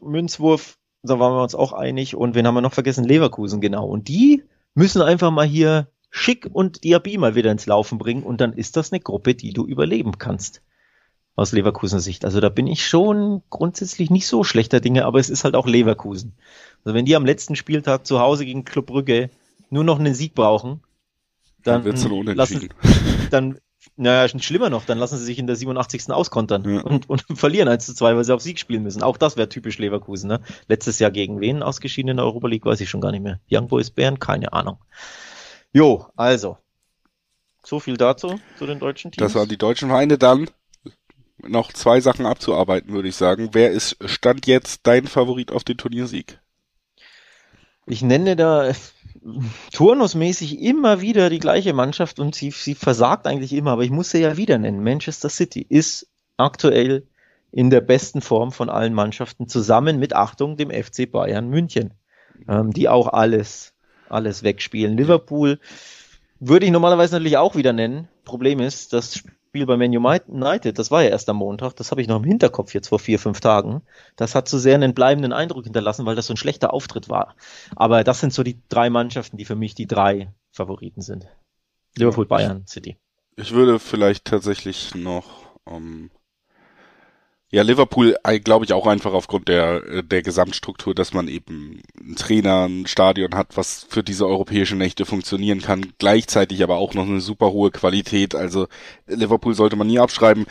Münzwurf, 0.00 0.78
da 1.02 1.18
waren 1.18 1.34
wir 1.34 1.42
uns 1.42 1.54
auch 1.54 1.72
einig. 1.72 2.14
Und 2.14 2.34
wen 2.34 2.46
haben 2.46 2.54
wir 2.54 2.60
noch 2.60 2.74
vergessen? 2.74 3.04
Leverkusen, 3.04 3.60
genau. 3.60 3.86
Und 3.86 4.08
die 4.08 4.44
müssen 4.74 5.00
einfach 5.02 5.30
mal 5.30 5.46
hier 5.46 5.88
Schick 6.16 6.48
und 6.50 6.82
Diaby 6.82 7.18
mal 7.18 7.34
wieder 7.34 7.52
ins 7.52 7.66
Laufen 7.66 7.98
bringen. 7.98 8.22
Und 8.22 8.40
dann 8.40 8.54
ist 8.54 8.76
das 8.78 8.90
eine 8.90 9.00
Gruppe, 9.00 9.34
die 9.34 9.52
du 9.52 9.66
überleben 9.66 10.16
kannst. 10.16 10.62
Aus 11.34 11.52
Leverkusener 11.52 12.00
Sicht. 12.00 12.24
Also 12.24 12.40
da 12.40 12.48
bin 12.48 12.66
ich 12.66 12.86
schon 12.86 13.42
grundsätzlich 13.50 14.08
nicht 14.08 14.26
so 14.26 14.42
schlechter 14.42 14.80
Dinge, 14.80 15.04
aber 15.04 15.18
es 15.18 15.28
ist 15.28 15.44
halt 15.44 15.54
auch 15.54 15.66
Leverkusen. 15.66 16.32
Also 16.82 16.94
wenn 16.94 17.04
die 17.04 17.14
am 17.16 17.26
letzten 17.26 17.54
Spieltag 17.54 18.06
zu 18.06 18.18
Hause 18.18 18.46
gegen 18.46 18.64
Club 18.64 18.86
Brügge 18.86 19.28
nur 19.68 19.84
noch 19.84 19.98
einen 19.98 20.14
Sieg 20.14 20.34
brauchen, 20.34 20.80
dann, 21.62 21.84
Dann 21.84 22.34
lassen, 22.34 22.70
dann, 23.30 23.58
naja, 23.96 24.26
schlimmer 24.38 24.70
noch, 24.70 24.86
dann 24.86 24.96
lassen 24.96 25.18
sie 25.18 25.24
sich 25.24 25.38
in 25.38 25.46
der 25.46 25.56
87. 25.56 26.10
auskontern 26.10 26.64
Ja. 26.64 26.80
und, 26.80 27.10
und 27.10 27.24
verlieren 27.34 27.68
1 27.68 27.84
zu 27.84 27.94
2, 27.94 28.16
weil 28.16 28.24
sie 28.24 28.34
auf 28.34 28.40
Sieg 28.40 28.58
spielen 28.58 28.82
müssen. 28.82 29.02
Auch 29.02 29.18
das 29.18 29.36
wäre 29.36 29.50
typisch 29.50 29.76
Leverkusen. 29.76 30.28
Ne? 30.28 30.40
Letztes 30.66 30.98
Jahr 30.98 31.10
gegen 31.10 31.40
wen 31.40 31.62
ausgeschieden 31.62 32.12
in 32.12 32.16
der 32.16 32.24
Europa 32.24 32.48
League, 32.48 32.64
weiß 32.64 32.80
ich 32.80 32.88
schon 32.88 33.02
gar 33.02 33.12
nicht 33.12 33.22
mehr. 33.22 33.40
Young 33.50 33.68
Boys 33.68 33.90
Bern, 33.90 34.18
keine 34.18 34.54
Ahnung. 34.54 34.78
Jo, 35.76 36.06
also. 36.16 36.56
So 37.62 37.80
viel 37.80 37.98
dazu, 37.98 38.40
zu 38.58 38.64
den 38.64 38.78
deutschen 38.78 39.12
Teams. 39.12 39.20
Das 39.20 39.34
waren 39.34 39.46
die 39.46 39.58
deutschen 39.58 39.90
Vereine 39.90 40.16
dann. 40.16 40.48
noch 41.46 41.70
zwei 41.70 42.00
Sachen 42.00 42.24
abzuarbeiten, 42.24 42.94
würde 42.94 43.08
ich 43.08 43.16
sagen. 43.16 43.50
Wer 43.52 43.72
ist 43.72 43.98
Stand 44.06 44.46
jetzt 44.46 44.86
dein 44.86 45.06
Favorit 45.06 45.52
auf 45.52 45.64
den 45.64 45.76
Turniersieg? 45.76 46.40
Ich 47.84 48.00
nenne 48.00 48.36
da 48.36 48.72
turnusmäßig 49.74 50.62
immer 50.62 51.02
wieder 51.02 51.28
die 51.28 51.40
gleiche 51.40 51.74
Mannschaft 51.74 52.20
und 52.20 52.34
sie, 52.34 52.52
sie 52.52 52.74
versagt 52.74 53.26
eigentlich 53.26 53.52
immer, 53.52 53.72
aber 53.72 53.84
ich 53.84 53.90
muss 53.90 54.10
sie 54.10 54.22
ja 54.22 54.38
wieder 54.38 54.56
nennen. 54.56 54.82
Manchester 54.82 55.28
City 55.28 55.60
ist 55.68 56.08
aktuell 56.38 57.06
in 57.52 57.68
der 57.68 57.82
besten 57.82 58.22
Form 58.22 58.50
von 58.50 58.70
allen 58.70 58.94
Mannschaften 58.94 59.46
zusammen 59.46 59.98
mit 59.98 60.14
Achtung 60.14 60.56
dem 60.56 60.70
FC 60.70 61.10
Bayern 61.10 61.50
München, 61.50 61.92
ähm, 62.48 62.72
die 62.72 62.88
auch 62.88 63.08
alles, 63.08 63.75
alles 64.08 64.42
wegspielen. 64.42 64.96
Liverpool 64.96 65.58
würde 66.40 66.66
ich 66.66 66.72
normalerweise 66.72 67.14
natürlich 67.14 67.36
auch 67.36 67.56
wieder 67.56 67.72
nennen. 67.72 68.08
Problem 68.24 68.60
ist, 68.60 68.92
das 68.92 69.14
Spiel 69.16 69.66
bei 69.66 69.76
Man 69.76 69.96
United, 69.96 70.78
das 70.78 70.90
war 70.90 71.02
ja 71.02 71.10
erst 71.10 71.28
am 71.28 71.36
Montag, 71.36 71.74
das 71.76 71.90
habe 71.90 72.02
ich 72.02 72.08
noch 72.08 72.16
im 72.16 72.24
Hinterkopf 72.24 72.74
jetzt 72.74 72.88
vor 72.88 72.98
vier, 72.98 73.18
fünf 73.18 73.40
Tagen. 73.40 73.82
Das 74.16 74.34
hat 74.34 74.48
zu 74.48 74.58
sehr 74.58 74.74
einen 74.74 74.94
bleibenden 74.94 75.32
Eindruck 75.32 75.64
hinterlassen, 75.64 76.04
weil 76.04 76.16
das 76.16 76.26
so 76.26 76.34
ein 76.34 76.36
schlechter 76.36 76.74
Auftritt 76.74 77.08
war. 77.08 77.36
Aber 77.74 78.04
das 78.04 78.20
sind 78.20 78.34
so 78.34 78.42
die 78.42 78.60
drei 78.68 78.90
Mannschaften, 78.90 79.36
die 79.36 79.44
für 79.44 79.56
mich 79.56 79.74
die 79.74 79.86
drei 79.86 80.32
Favoriten 80.50 81.00
sind. 81.00 81.26
Liverpool, 81.96 82.26
Bayern, 82.26 82.66
City. 82.66 82.96
Ich 83.36 83.52
würde 83.52 83.78
vielleicht 83.78 84.26
tatsächlich 84.26 84.94
noch 84.94 85.26
ähm, 85.66 86.10
ja, 87.52 87.62
Liverpool, 87.62 88.16
äh, 88.24 88.40
glaube 88.40 88.64
ich, 88.64 88.72
auch 88.72 88.86
einfach 88.86 89.12
aufgrund 89.12 89.48
der, 89.48 89.84
äh, 89.86 90.02
der 90.02 90.22
Gesamtstruktur, 90.22 90.94
dass 90.94 91.14
man 91.14 91.28
eben 91.28 91.80
einen 91.98 92.16
Trainer, 92.16 92.66
ein 92.68 92.86
Stadion 92.86 93.34
hat, 93.34 93.56
was 93.56 93.86
für 93.88 94.02
diese 94.02 94.26
europäischen 94.26 94.78
Nächte 94.78 95.06
funktionieren 95.06 95.62
kann, 95.62 95.92
gleichzeitig 95.98 96.62
aber 96.62 96.76
auch 96.76 96.94
noch 96.94 97.06
eine 97.06 97.20
super 97.20 97.52
hohe 97.52 97.70
Qualität. 97.70 98.34
Also 98.34 98.66
Liverpool 99.06 99.54
sollte 99.54 99.76
man 99.76 99.86
nie 99.86 100.00
abschreiben. 100.00 100.46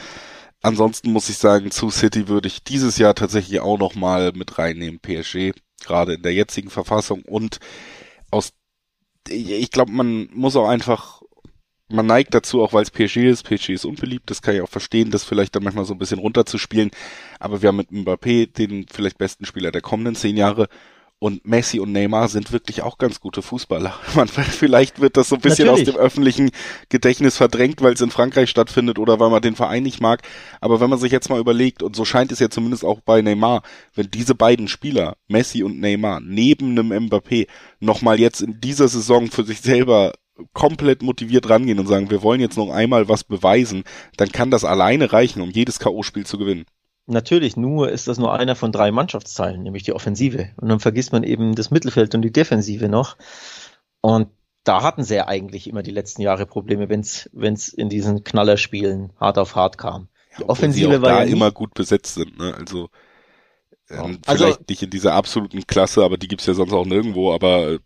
Ansonsten 0.62 1.12
muss 1.12 1.30
ich 1.30 1.38
sagen, 1.38 1.70
zu 1.72 1.89
City 1.89 2.28
würde 2.28 2.48
ich 2.48 2.64
dieses 2.64 2.98
Jahr 2.98 3.14
tatsächlich 3.14 3.60
auch 3.60 3.78
noch 3.78 3.96
mal 3.96 4.32
mit 4.34 4.58
reinnehmen, 4.58 5.00
PSG, 5.00 5.52
gerade 5.86 6.14
in 6.16 6.24
der 6.24 6.34
jetzigen 6.34 6.70
Verfassung 6.70 7.24
und 7.24 7.60
aus 8.32 8.54
ich 9.30 9.72
glaube, 9.72 9.91
man 9.91 10.30
muss 10.34 10.56
auch 10.56 10.68
einfach 10.68 11.22
man 11.89 12.05
neigt 12.05 12.33
dazu, 12.33 12.63
auch 12.63 12.73
weil 12.73 12.83
es 12.83 12.91
PSG 12.91 13.17
ist, 13.17 13.43
PSG 13.43 13.69
ist 13.69 13.86
unbeliebt, 13.86 14.29
das 14.29 14.41
kann 14.41 14.55
ich 14.55 14.61
auch 14.61 14.69
verstehen, 14.69 15.11
das 15.11 15.23
vielleicht 15.23 15.55
dann 15.55 15.63
manchmal 15.63 15.86
so 15.86 15.93
ein 15.93 15.99
bisschen 15.99 16.19
runterzuspielen, 16.19 16.91
aber 17.39 17.61
wir 17.61 17.69
haben 17.69 17.77
mit 17.77 17.91
Mbappé 17.91 18.51
den 18.51 18.88
vielleicht 18.91 19.17
besten 19.17 19.45
Spieler 19.45 19.71
der 19.71 19.81
kommenden 19.81 20.15
zehn 20.15 20.38
Jahre 20.38 20.67
und 21.17 21.47
Messi 21.47 21.79
und 21.79 21.93
Neymar 21.93 22.27
sind 22.27 22.51
wirklich 22.51 22.81
auch 22.81 22.97
ganz 22.97 23.21
gute 23.21 23.41
Fußballer. 23.41 23.97
Man, 24.15 24.27
vielleicht 24.27 24.99
wird 24.99 25.15
das 25.15 25.29
so 25.29 25.36
ein 25.36 25.41
bisschen 25.41 25.67
Natürlich. 25.67 25.88
aus 25.88 25.95
dem 25.95 26.01
öffentlichen 26.01 26.51
Gedächtnis 26.89 27.38
verdrängt, 27.38 27.81
weil 27.81 27.93
es 27.93 28.01
in 28.01 28.11
Frankreich 28.11 28.49
stattfindet 28.49 28.99
oder 28.99 29.19
weil 29.19 29.29
man 29.29 29.41
den 29.41 29.55
Verein 29.55 29.83
nicht 29.83 30.01
mag. 30.01 30.21
Aber 30.59 30.81
wenn 30.81 30.89
man 30.89 30.99
sich 30.99 31.11
jetzt 31.11 31.29
mal 31.29 31.39
überlegt, 31.39 31.83
und 31.83 31.95
so 31.95 32.03
scheint 32.03 32.31
es 32.31 32.39
ja 32.39 32.49
zumindest 32.49 32.83
auch 32.83 32.99
bei 32.99 33.21
Neymar, 33.21 33.63
wenn 33.93 34.11
diese 34.11 34.36
beiden 34.36 34.67
Spieler, 34.67 35.15
Messi 35.27 35.63
und 35.63 35.79
Neymar, 35.79 36.19
neben 36.19 36.77
einem 36.77 36.91
Mbappé, 36.91 37.47
nochmal 37.79 38.19
jetzt 38.19 38.41
in 38.41 38.59
dieser 38.59 38.89
Saison 38.89 39.31
für 39.31 39.45
sich 39.45 39.61
selber 39.61 40.13
komplett 40.53 41.01
motiviert 41.01 41.49
rangehen 41.49 41.79
und 41.79 41.88
sagen, 41.88 42.09
wir 42.09 42.23
wollen 42.23 42.41
jetzt 42.41 42.57
noch 42.57 42.69
einmal 42.69 43.07
was 43.07 43.23
beweisen, 43.23 43.83
dann 44.17 44.31
kann 44.31 44.51
das 44.51 44.65
alleine 44.65 45.13
reichen, 45.13 45.41
um 45.41 45.49
jedes 45.49 45.79
K.O.-Spiel 45.79 46.25
zu 46.25 46.38
gewinnen. 46.38 46.65
Natürlich, 47.07 47.55
nur 47.55 47.89
ist 47.89 48.07
das 48.07 48.17
nur 48.17 48.33
einer 48.33 48.55
von 48.55 48.71
drei 48.71 48.91
Mannschaftsteilen, 48.91 49.61
nämlich 49.61 49.83
die 49.83 49.93
Offensive. 49.93 50.49
Und 50.57 50.69
dann 50.69 50.79
vergisst 50.79 51.11
man 51.11 51.23
eben 51.23 51.53
das 51.53 51.69
Mittelfeld 51.69 52.15
und 52.15 52.23
die 52.23 52.33
Defensive 52.33 52.89
noch. 52.89 53.15
Und 54.01 54.29
da 54.63 54.81
hatten 54.81 55.03
sie 55.03 55.15
ja 55.15 55.27
eigentlich 55.27 55.67
immer 55.67 55.83
die 55.83 55.91
letzten 55.91 56.23
Jahre 56.23 56.47
Probleme, 56.47 56.89
wenn 56.89 57.01
es 57.01 57.67
in 57.67 57.89
diesen 57.89 58.23
Knallerspielen 58.23 59.13
hart 59.19 59.38
auf 59.38 59.55
hart 59.55 59.77
kam. 59.77 60.07
Die 60.38 60.41
ja, 60.41 60.49
Offensive 60.49 61.01
war 61.01 61.09
da 61.09 61.23
ja 61.23 61.31
immer 61.31 61.51
gut 61.51 61.75
besetzt 61.75 62.15
sind. 62.15 62.38
Ne? 62.39 62.55
Also, 62.57 62.89
ähm, 63.89 64.17
also 64.25 64.45
vielleicht 64.45 64.67
nicht 64.67 64.81
in 64.81 64.89
dieser 64.89 65.13
absoluten 65.13 65.67
Klasse, 65.67 66.03
aber 66.03 66.17
die 66.17 66.27
gibt's 66.27 66.47
ja 66.47 66.55
sonst 66.55 66.73
auch 66.73 66.88
nirgendwo. 66.88 67.33
Aber 67.33 67.77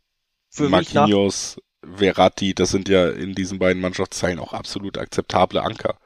Marquinhos, 0.58 1.58
Verratti, 1.82 2.54
das 2.54 2.72
sind 2.72 2.90
ja 2.90 3.10
in 3.10 3.34
diesen 3.34 3.60
beiden 3.60 3.82
Mannschaftsteilen 3.82 4.40
auch 4.40 4.54
absolut 4.54 4.98
akzeptable 4.98 5.62
Anker. 5.62 5.98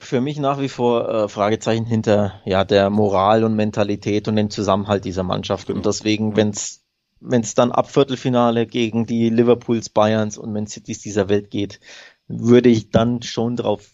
Für 0.00 0.20
mich 0.20 0.38
nach 0.38 0.60
wie 0.60 0.68
vor 0.68 1.08
äh, 1.08 1.28
Fragezeichen 1.28 1.86
hinter 1.86 2.40
ja 2.44 2.64
der 2.64 2.90
Moral 2.90 3.44
und 3.44 3.54
Mentalität 3.54 4.28
und 4.28 4.36
dem 4.36 4.50
Zusammenhalt 4.50 5.04
dieser 5.04 5.22
Mannschaft. 5.22 5.68
Genau. 5.68 5.78
Und 5.78 5.86
deswegen, 5.86 6.36
wenn 6.36 6.50
es 6.50 6.82
wenn 7.24 7.42
es 7.42 7.54
dann 7.54 7.70
ab 7.70 7.88
Viertelfinale 7.88 8.66
gegen 8.66 9.06
die 9.06 9.30
Liverpools, 9.30 9.90
Bayerns 9.90 10.36
und 10.36 10.52
Man 10.52 10.66
Cities 10.66 11.00
dieser 11.00 11.28
Welt 11.28 11.50
geht, 11.50 11.78
würde 12.26 12.68
ich 12.68 12.90
dann 12.90 13.22
schon 13.22 13.56
drauf 13.56 13.88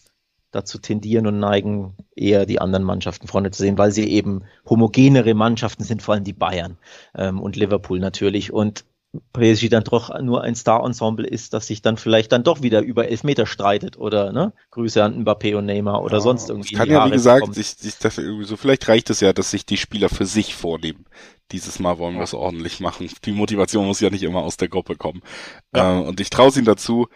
dazu 0.51 0.79
tendieren 0.79 1.27
und 1.27 1.39
neigen, 1.39 1.95
eher 2.15 2.47
die 2.47 2.59
anderen 2.59 2.83
Mannschaften 2.83 3.27
vorne 3.27 3.51
zu 3.51 3.61
sehen, 3.61 3.77
weil 3.77 3.91
sie 3.91 4.09
eben 4.09 4.43
homogenere 4.67 5.35
Mannschaften 5.35 5.83
sind, 5.83 6.01
vor 6.01 6.15
allem 6.15 6.23
die 6.23 6.33
Bayern 6.33 6.77
ähm, 7.15 7.39
und 7.39 7.55
Liverpool 7.55 7.99
natürlich. 7.99 8.51
Und 8.51 8.83
PSG 9.33 9.69
dann 9.69 9.83
doch 9.83 10.17
nur 10.21 10.43
ein 10.43 10.53
Star-Ensemble 10.53 11.27
ist, 11.27 11.53
das 11.53 11.65
sich 11.65 11.81
dann 11.81 11.97
vielleicht 11.97 12.31
dann 12.31 12.43
doch 12.43 12.61
wieder 12.61 12.81
über 12.81 13.07
elf 13.07 13.23
Meter 13.23 13.47
streitet 13.47 13.97
oder 13.97 14.31
ne? 14.31 14.53
Grüße 14.69 15.03
an 15.03 15.23
Mbappé 15.23 15.55
und 15.55 15.65
Neymar 15.65 16.03
oder 16.03 16.17
ja, 16.17 16.21
sonst 16.21 16.49
irgendwie. 16.49 16.75
Kann 16.75 16.89
ja, 16.89 17.05
wie 17.07 17.11
gesagt, 17.11 17.53
sich, 17.55 17.69
sich 17.69 17.97
das 17.97 18.19
irgendwie 18.19 18.45
so, 18.45 18.55
vielleicht 18.55 18.87
reicht 18.87 19.09
es 19.09 19.19
ja, 19.19 19.33
dass 19.33 19.49
sich 19.49 19.65
die 19.65 19.77
Spieler 19.77 20.09
für 20.09 20.27
sich 20.27 20.53
vornehmen. 20.53 21.05
Dieses 21.51 21.79
Mal 21.79 21.97
wollen 21.97 22.17
wir 22.17 22.23
es 22.23 22.35
ordentlich 22.35 22.79
machen. 22.79 23.09
Die 23.25 23.31
Motivation 23.31 23.87
muss 23.87 23.99
ja 23.99 24.11
nicht 24.11 24.21
immer 24.21 24.43
aus 24.43 24.57
der 24.57 24.69
Gruppe 24.69 24.95
kommen. 24.95 25.21
Ja. 25.75 25.99
Äh, 25.99 26.03
und 26.03 26.19
ich 26.19 26.29
traue 26.29 26.51
ihnen 26.53 26.65
dazu. 26.65 27.07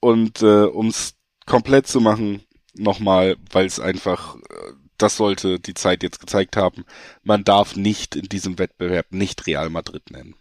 Und 0.00 0.42
äh, 0.42 0.64
um 0.64 0.88
es 0.88 1.14
komplett 1.46 1.86
zu 1.86 2.00
machen, 2.00 2.42
nochmal, 2.74 3.36
weil 3.52 3.66
es 3.66 3.78
einfach, 3.78 4.34
äh, 4.34 4.72
das 4.98 5.16
sollte 5.16 5.60
die 5.60 5.74
Zeit 5.74 6.02
jetzt 6.02 6.18
gezeigt 6.18 6.56
haben, 6.56 6.84
man 7.22 7.44
darf 7.44 7.76
nicht 7.76 8.16
in 8.16 8.28
diesem 8.28 8.58
Wettbewerb 8.58 9.12
nicht 9.12 9.46
Real 9.46 9.70
Madrid 9.70 10.10
nennen. 10.10 10.34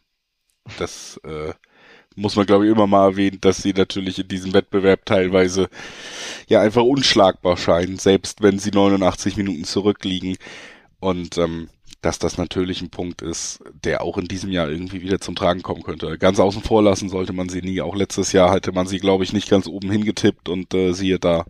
Das 0.77 1.19
äh, 1.23 1.53
muss 2.15 2.35
man, 2.35 2.45
glaube 2.45 2.65
ich, 2.65 2.71
immer 2.71 2.87
mal 2.87 3.09
erwähnen, 3.09 3.39
dass 3.41 3.57
sie 3.57 3.73
natürlich 3.73 4.19
in 4.19 4.27
diesem 4.27 4.53
Wettbewerb 4.53 5.05
teilweise 5.05 5.69
ja 6.47 6.61
einfach 6.61 6.83
unschlagbar 6.83 7.57
scheinen, 7.57 7.97
selbst 7.97 8.41
wenn 8.41 8.59
sie 8.59 8.71
89 8.71 9.37
Minuten 9.37 9.63
zurückliegen. 9.63 10.37
Und 10.99 11.37
ähm, 11.37 11.69
dass 12.01 12.19
das 12.19 12.37
natürlich 12.37 12.81
ein 12.81 12.89
Punkt 12.89 13.21
ist, 13.21 13.63
der 13.83 14.01
auch 14.01 14.17
in 14.17 14.27
diesem 14.27 14.51
Jahr 14.51 14.69
irgendwie 14.69 15.01
wieder 15.01 15.19
zum 15.19 15.35
Tragen 15.35 15.61
kommen 15.61 15.83
könnte. 15.83 16.17
Ganz 16.17 16.39
außen 16.39 16.61
vor 16.61 16.83
lassen 16.83 17.09
sollte 17.09 17.33
man 17.33 17.49
sie 17.49 17.61
nie. 17.61 17.81
Auch 17.81 17.95
letztes 17.95 18.33
Jahr 18.33 18.51
hatte 18.51 18.73
man 18.73 18.87
sie, 18.87 18.99
glaube 18.99 19.23
ich, 19.23 19.31
nicht 19.31 19.49
ganz 19.49 19.67
oben 19.67 19.89
hingetippt 19.89 20.49
und 20.49 20.73
äh, 20.73 20.93
siehe 20.93 21.17
da. 21.17 21.45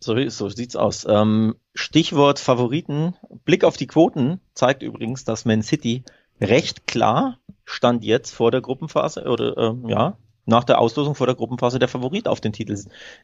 So, 0.00 0.28
so 0.28 0.48
sieht's 0.48 0.76
aus. 0.76 1.06
Ähm, 1.08 1.56
Stichwort 1.74 2.38
Favoriten. 2.38 3.14
Blick 3.44 3.64
auf 3.64 3.76
die 3.76 3.86
Quoten 3.86 4.40
zeigt 4.54 4.82
übrigens, 4.82 5.24
dass 5.24 5.44
Man 5.44 5.62
City 5.62 6.04
recht 6.40 6.86
klar 6.86 7.38
stand 7.64 8.04
jetzt 8.04 8.32
vor 8.32 8.50
der 8.50 8.60
Gruppenphase 8.60 9.24
oder 9.24 9.56
ähm, 9.56 9.88
ja 9.88 10.16
nach 10.48 10.64
der 10.64 10.80
Auslosung 10.80 11.14
vor 11.14 11.26
der 11.26 11.36
Gruppenphase 11.36 11.78
der 11.78 11.88
Favorit 11.88 12.26
auf 12.26 12.40
den 12.40 12.54
Titel. 12.54 12.76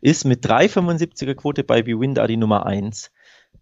Ist 0.03 0.25
mit 0.25 0.45
3,75er 0.45 1.35
Quote 1.35 1.65
bei 1.65 1.83
Bwin 1.83 2.15
da 2.15 2.27
die 2.27 2.37
Nummer 2.37 2.67
eins. 2.67 3.11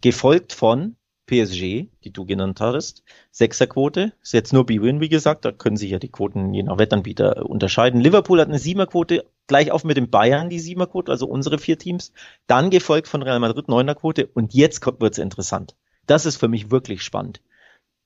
Gefolgt 0.00 0.52
von 0.52 0.96
PSG, 1.26 1.86
die 2.02 2.12
du 2.12 2.26
genannt 2.26 2.60
hattest, 2.60 3.04
Sechserquote, 3.30 4.12
ist 4.20 4.32
jetzt 4.32 4.52
nur 4.52 4.66
B-Win, 4.66 5.00
wie 5.00 5.08
gesagt, 5.08 5.44
da 5.44 5.52
können 5.52 5.76
sich 5.76 5.92
ja 5.92 6.00
die 6.00 6.10
Quoten 6.10 6.52
je 6.52 6.64
nach 6.64 6.78
Wettanbieter 6.78 7.48
unterscheiden. 7.48 8.00
Liverpool 8.00 8.40
hat 8.40 8.48
eine 8.48 8.58
Siebenerquote, 8.58 9.24
gleich 9.46 9.70
auf 9.70 9.84
mit 9.84 9.96
den 9.96 10.10
Bayern 10.10 10.50
die 10.50 10.58
Siebenerquote, 10.58 11.12
also 11.12 11.26
unsere 11.26 11.58
vier 11.58 11.78
Teams, 11.78 12.12
dann 12.48 12.70
gefolgt 12.70 13.06
von 13.06 13.22
Real 13.22 13.38
Madrid 13.38 13.68
Neunerquote 13.68 14.26
und 14.26 14.52
jetzt 14.52 14.84
wird's 15.00 15.18
interessant. 15.18 15.76
Das 16.08 16.26
ist 16.26 16.36
für 16.36 16.48
mich 16.48 16.72
wirklich 16.72 17.02
spannend 17.02 17.40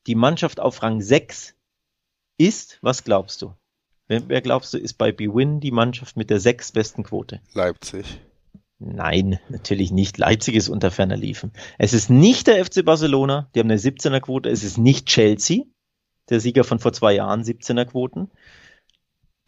die 0.06 0.14
Mannschaft 0.14 0.60
auf 0.60 0.82
Rang 0.82 1.00
6 1.00 1.54
ist, 2.38 2.78
was 2.82 3.04
glaubst 3.04 3.42
du? 3.42 3.54
Wer, 4.08 4.40
glaubst 4.40 4.72
du, 4.72 4.78
ist 4.78 4.94
bei 4.94 5.10
BWin 5.10 5.58
die 5.58 5.72
Mannschaft 5.72 6.16
mit 6.16 6.30
der 6.30 6.38
sechs 6.38 6.70
besten 6.70 7.02
Quote? 7.02 7.40
Leipzig. 7.54 8.20
Nein, 8.78 9.40
natürlich 9.48 9.90
nicht. 9.90 10.16
Leipzig 10.16 10.54
ist 10.54 10.68
unter 10.68 10.92
ferner 10.92 11.16
Liefen. 11.16 11.52
Es 11.76 11.92
ist 11.92 12.08
nicht 12.08 12.46
der 12.46 12.64
FC 12.64 12.84
Barcelona, 12.84 13.50
die 13.54 13.60
haben 13.60 13.70
eine 13.70 13.80
17er 13.80 14.20
Quote. 14.20 14.48
Es 14.48 14.62
ist 14.62 14.78
nicht 14.78 15.06
Chelsea, 15.06 15.64
der 16.28 16.38
Sieger 16.38 16.62
von 16.62 16.78
vor 16.78 16.92
zwei 16.92 17.14
Jahren, 17.14 17.42
17er 17.42 17.86
Quoten. 17.86 18.30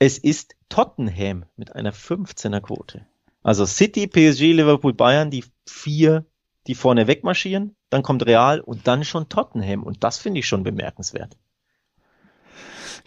Es 0.00 0.18
ist 0.18 0.56
Tottenham 0.68 1.44
mit 1.56 1.76
einer 1.76 1.92
15er 1.92 2.60
Quote. 2.60 3.06
Also 3.42 3.64
City, 3.64 4.08
PSG, 4.08 4.54
Liverpool, 4.54 4.94
Bayern, 4.94 5.30
die 5.30 5.44
vier, 5.66 6.26
die 6.68 6.76
vorne 6.76 7.08
wegmarschieren 7.08 7.74
dann 7.90 8.02
kommt 8.02 8.24
Real 8.26 8.60
und 8.60 8.86
dann 8.86 9.04
schon 9.04 9.28
Tottenham 9.28 9.82
und 9.82 10.04
das 10.04 10.18
finde 10.18 10.40
ich 10.40 10.46
schon 10.46 10.62
bemerkenswert. 10.62 11.36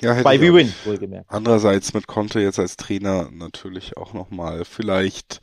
Ja, 0.01 0.13
hätte 0.13 0.23
Bei 0.23 0.41
Win, 0.41 0.73
wohlgemerkt. 0.83 1.29
Andererseits 1.29 1.93
mit 1.93 2.07
Conte 2.07 2.39
jetzt 2.39 2.57
als 2.57 2.75
Trainer 2.75 3.29
natürlich 3.31 3.97
auch 3.97 4.13
nochmal 4.13 4.65
vielleicht 4.65 5.41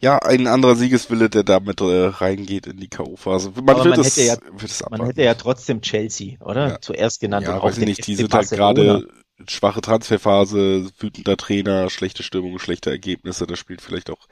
ja, 0.00 0.18
ein 0.18 0.48
anderer 0.48 0.74
Siegeswille, 0.74 1.30
der 1.30 1.44
damit 1.44 1.80
äh, 1.80 2.06
reingeht 2.06 2.66
in 2.66 2.76
die 2.76 2.88
K.O.-Phase. 2.88 3.52
Man, 3.54 3.76
wird, 3.76 3.86
man, 3.86 4.00
es, 4.00 4.16
ja, 4.16 4.36
wird 4.50 4.70
es 4.70 4.84
man 4.90 5.06
hätte 5.06 5.22
ja 5.22 5.34
trotzdem 5.34 5.80
Chelsea, 5.80 6.38
oder? 6.40 6.68
Ja. 6.68 6.80
Zuerst 6.80 7.20
genannt. 7.20 7.46
Ja, 7.46 7.62
weiß 7.62 7.78
ich 7.78 7.86
nicht, 7.86 8.06
die 8.06 8.16
sind 8.16 8.34
halt 8.34 8.50
gerade 8.50 9.08
schwache 9.48 9.80
Transferphase, 9.80 10.90
wütender 10.98 11.36
Trainer, 11.36 11.88
schlechte 11.88 12.22
Stimmung, 12.22 12.58
schlechte 12.58 12.90
Ergebnisse, 12.90 13.46
da 13.46 13.56
spielt 13.56 13.80
vielleicht 13.80 14.10
auch 14.10 14.26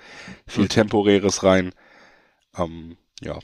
viel 0.47 0.69
Temporäres 0.69 1.43
rein. 1.43 1.73
Ähm, 2.59 2.97
ja. 3.25 3.39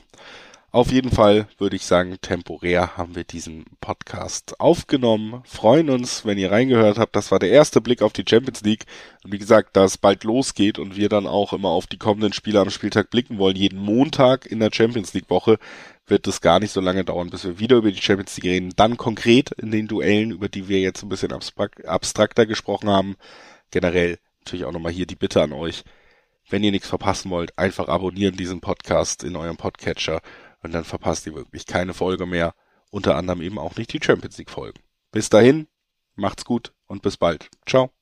Auf 0.71 0.91
jeden 0.91 1.09
Fall 1.09 1.47
würde 1.57 1.75
ich 1.75 1.85
sagen, 1.85 2.19
temporär 2.21 2.95
haben 2.95 3.15
wir 3.15 3.23
diesen 3.23 3.65
Podcast 3.81 4.59
aufgenommen. 4.59 5.41
Freuen 5.43 5.89
uns, 5.89 6.25
wenn 6.25 6.37
ihr 6.37 6.51
reingehört 6.51 6.99
habt. 6.99 7.15
Das 7.15 7.31
war 7.31 7.39
der 7.39 7.49
erste 7.49 7.81
Blick 7.81 8.03
auf 8.03 8.13
die 8.13 8.25
Champions 8.27 8.61
League. 8.61 8.85
Und 9.23 9.31
wie 9.31 9.39
gesagt, 9.39 9.75
da 9.75 9.85
es 9.85 9.97
bald 9.97 10.23
losgeht 10.23 10.77
und 10.77 10.95
wir 10.95 11.09
dann 11.09 11.25
auch 11.25 11.53
immer 11.53 11.69
auf 11.69 11.87
die 11.87 11.97
kommenden 11.97 12.33
Spiele 12.33 12.59
am 12.59 12.69
Spieltag 12.69 13.09
blicken 13.09 13.39
wollen, 13.39 13.55
jeden 13.55 13.79
Montag 13.79 14.45
in 14.45 14.59
der 14.59 14.69
Champions 14.71 15.11
League 15.15 15.31
Woche, 15.31 15.57
wird 16.05 16.27
es 16.27 16.39
gar 16.39 16.59
nicht 16.59 16.71
so 16.71 16.81
lange 16.81 17.03
dauern, 17.03 17.31
bis 17.31 17.45
wir 17.45 17.57
wieder 17.57 17.77
über 17.77 17.91
die 17.91 18.01
Champions 18.01 18.37
League 18.37 18.51
reden. 18.51 18.73
Dann 18.75 18.95
konkret 18.95 19.49
in 19.53 19.71
den 19.71 19.87
Duellen, 19.87 20.29
über 20.29 20.49
die 20.49 20.67
wir 20.67 20.79
jetzt 20.81 21.01
ein 21.01 21.09
bisschen 21.09 21.33
abstrakter 21.33 22.45
gesprochen 22.45 22.89
haben. 22.89 23.15
Generell 23.71 24.19
natürlich 24.41 24.65
auch 24.65 24.71
nochmal 24.71 24.91
hier 24.91 25.07
die 25.07 25.15
Bitte 25.15 25.41
an 25.41 25.53
euch. 25.53 25.83
Wenn 26.49 26.63
ihr 26.63 26.71
nichts 26.71 26.87
verpassen 26.87 27.29
wollt, 27.29 27.57
einfach 27.57 27.87
abonnieren 27.87 28.35
diesen 28.35 28.59
Podcast 28.59 29.23
in 29.23 29.35
eurem 29.35 29.57
Podcatcher 29.57 30.21
und 30.63 30.73
dann 30.73 30.83
verpasst 30.83 31.27
ihr 31.27 31.35
wirklich 31.35 31.65
keine 31.65 31.93
Folge 31.93 32.25
mehr, 32.25 32.53
unter 32.89 33.15
anderem 33.15 33.41
eben 33.41 33.59
auch 33.59 33.75
nicht 33.75 33.93
die 33.93 33.99
Champions 34.03 34.37
League 34.37 34.49
Folgen. 34.49 34.79
Bis 35.11 35.29
dahin, 35.29 35.67
macht's 36.15 36.45
gut 36.45 36.73
und 36.87 37.03
bis 37.03 37.17
bald. 37.17 37.49
Ciao. 37.67 37.98